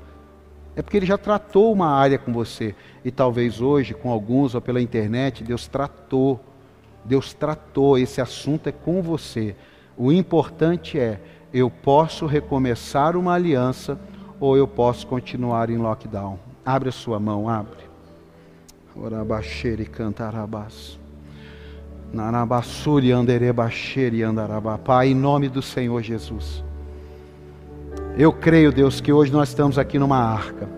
é 0.76 0.84
porque 0.84 0.98
ele 0.98 1.08
já 1.08 1.18
tratou 1.18 1.74
uma 1.74 1.88
área 1.88 2.20
com 2.20 2.32
você. 2.32 2.76
E 3.04 3.10
talvez 3.10 3.60
hoje, 3.60 3.96
com 3.96 4.12
alguns 4.12 4.54
ou 4.54 4.62
pela 4.62 4.80
internet, 4.80 5.44
Deus 5.44 5.68
tratou. 5.68 6.40
Deus 7.04 7.34
tratou, 7.34 7.98
esse 7.98 8.22
assunto 8.22 8.68
é 8.68 8.72
com 8.72 9.02
você. 9.02 9.56
O 9.98 10.12
importante 10.12 11.00
é, 11.00 11.20
eu 11.52 11.72
posso 11.72 12.28
recomeçar 12.28 13.18
uma 13.18 13.34
aliança 13.34 13.98
ou 14.40 14.56
eu 14.56 14.68
posso 14.68 15.08
continuar 15.08 15.72
em 15.72 15.78
lockdown. 15.78 16.38
Abre 16.64 16.90
a 16.90 16.92
sua 16.92 17.20
mão, 17.20 17.50
abre. 17.50 17.88
Orabaxere 18.96 19.86
cantarabás. 19.86 21.00
Narabassuri 22.14 23.12
anderebaxere. 23.12 24.22
Pai, 24.86 25.10
em 25.10 25.16
nome 25.16 25.50
do 25.50 25.64
Senhor 25.64 26.02
Jesus. 26.04 26.64
Eu 28.16 28.32
creio, 28.32 28.72
Deus, 28.72 29.02
que 29.02 29.12
hoje 29.12 29.32
nós 29.32 29.50
estamos 29.50 29.80
aqui 29.80 29.98
numa 29.98 30.18
arca. 30.18 30.70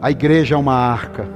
A 0.00 0.10
igreja 0.10 0.54
é 0.54 0.58
uma 0.58 0.74
arca. 0.74 1.28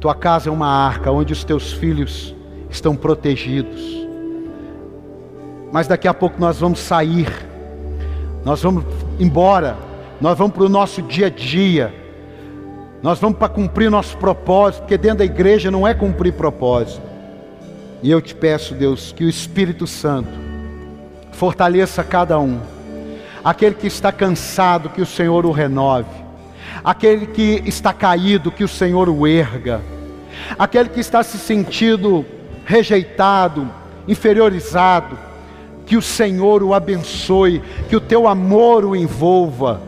Tua 0.00 0.16
casa 0.16 0.48
é 0.48 0.52
uma 0.52 0.66
arca 0.66 1.12
onde 1.12 1.32
os 1.32 1.44
teus 1.44 1.72
filhos 1.72 2.34
estão 2.68 2.96
protegidos 2.96 4.01
mas 5.72 5.88
daqui 5.88 6.06
a 6.06 6.12
pouco 6.12 6.38
nós 6.38 6.60
vamos 6.60 6.80
sair, 6.80 7.26
nós 8.44 8.62
vamos 8.62 8.84
embora, 9.18 9.76
nós 10.20 10.36
vamos 10.36 10.52
para 10.54 10.64
o 10.64 10.68
nosso 10.68 11.00
dia 11.00 11.26
a 11.28 11.30
dia, 11.30 11.92
nós 13.02 13.18
vamos 13.18 13.38
para 13.38 13.48
cumprir 13.48 13.90
nosso 13.90 14.16
propósito, 14.18 14.82
porque 14.82 14.98
dentro 14.98 15.18
da 15.18 15.24
igreja 15.24 15.70
não 15.70 15.88
é 15.88 15.94
cumprir 15.94 16.34
propósito. 16.34 17.02
E 18.02 18.10
eu 18.10 18.20
te 18.20 18.34
peço, 18.34 18.74
Deus, 18.74 19.12
que 19.12 19.24
o 19.24 19.28
Espírito 19.28 19.86
Santo 19.86 20.30
fortaleça 21.32 22.04
cada 22.04 22.38
um, 22.38 22.60
aquele 23.42 23.74
que 23.74 23.86
está 23.86 24.12
cansado, 24.12 24.90
que 24.90 25.00
o 25.00 25.06
Senhor 25.06 25.46
o 25.46 25.52
renove, 25.52 26.10
aquele 26.84 27.26
que 27.26 27.62
está 27.64 27.92
caído, 27.92 28.52
que 28.52 28.62
o 28.62 28.68
Senhor 28.68 29.08
o 29.08 29.26
erga, 29.26 29.80
aquele 30.58 30.90
que 30.90 31.00
está 31.00 31.22
se 31.22 31.38
sentindo 31.38 32.26
rejeitado, 32.64 33.68
inferiorizado, 34.06 35.31
que 35.92 35.96
o 35.98 36.00
Senhor 36.00 36.62
o 36.62 36.72
abençoe, 36.72 37.62
que 37.86 37.94
o 37.94 38.00
teu 38.00 38.26
amor 38.26 38.82
o 38.82 38.96
envolva. 38.96 39.82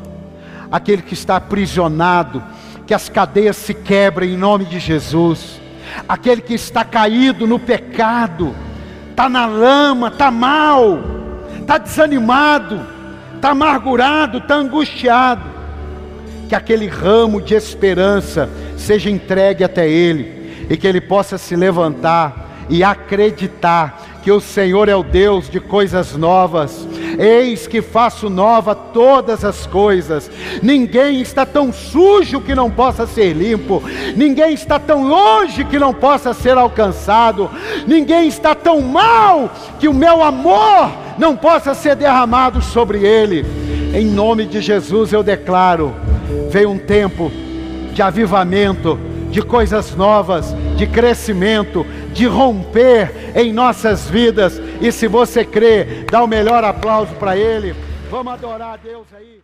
Aquele 0.71 1.01
que 1.01 1.15
está 1.15 1.37
aprisionado, 1.37 2.43
que 2.87 2.93
as 2.93 3.09
cadeias 3.09 3.57
se 3.57 3.73
quebrem 3.73 4.35
em 4.35 4.37
nome 4.37 4.67
de 4.67 4.79
Jesus. 4.79 5.59
aquele 6.07 6.43
que 6.43 6.53
está 6.53 6.85
caído 6.85 7.47
no 7.47 7.59
pecado, 7.59 8.55
está 9.09 9.31
na 9.31 9.47
lama, 9.47 10.09
está 10.09 10.31
mal, 10.31 10.99
está 11.59 11.79
desanimado, 11.79 12.87
está 13.37 13.53
amargurado, 13.53 14.37
está 14.37 14.57
angustiado, 14.57 15.49
que 16.51 16.55
aquele 16.55 16.87
ramo 16.87 17.41
de 17.41 17.55
esperança 17.55 18.51
seja 18.77 19.09
entregue 19.09 19.65
até 19.65 19.89
ele 19.89 20.67
e 20.69 20.77
que 20.77 20.87
ele 20.87 21.01
possa 21.01 21.39
se 21.39 21.57
levantar 21.57 22.67
e 22.69 22.85
acreditar 22.85 24.14
que 24.25 24.33
o 24.33 24.41
Senhor 24.41 24.89
é 24.89 24.97
o 24.97 25.03
Deus 25.03 25.51
de 25.51 25.61
coisas 25.61 26.17
novas. 26.17 26.89
Eis 27.19 27.67
que 27.67 27.83
faço 27.83 28.31
nova 28.31 28.75
todas 28.75 29.45
as 29.45 29.67
coisas. 29.67 30.31
Ninguém 30.63 31.21
está 31.21 31.45
tão 31.45 31.71
sujo 31.71 32.41
que 32.41 32.55
não 32.55 32.71
possa 32.71 33.07
ser 33.07 33.35
limpo. 33.35 33.83
Ninguém 34.17 34.55
está 34.55 34.79
tão 34.79 35.07
longe 35.07 35.63
que 35.65 35.79
não 35.79 35.93
possa 35.93 36.33
ser 36.33 36.57
alcançado. 36.57 37.51
Ninguém 37.87 38.27
está 38.27 38.55
tão 38.55 38.81
mal 38.81 39.53
que 39.79 39.89
o 39.89 39.95
meu 39.95 40.25
amor 40.25 40.91
não 41.19 41.37
possa 41.37 41.75
ser 41.75 41.95
derramado 41.95 42.63
sobre 42.63 43.05
ele. 43.05 43.45
Em 43.95 44.07
nome 44.07 44.47
de 44.47 44.63
Jesus 44.63 45.13
eu 45.13 45.23
declaro: 45.23 45.95
veio 46.49 46.71
um 46.71 46.79
tempo 46.79 47.31
de 47.93 48.01
avivamento 48.01 48.99
de 49.35 49.43
coisas 49.43 49.97
novas, 49.97 50.55
de 50.77 50.87
crescimento, 50.87 51.85
de 52.13 52.25
romper 52.25 53.33
em 53.35 53.53
nossas 53.53 54.09
vidas. 54.09 54.63
E 54.81 54.93
se 54.93 55.09
você 55.09 55.45
crê, 55.45 56.05
dá 56.09 56.23
o 56.23 56.29
melhor 56.29 56.63
aplauso 56.63 57.13
para 57.17 57.37
Ele. 57.37 57.75
Vamos 58.09 58.33
adorar 58.33 58.75
a 58.75 58.77
Deus 58.77 59.09
aí. 59.13 59.44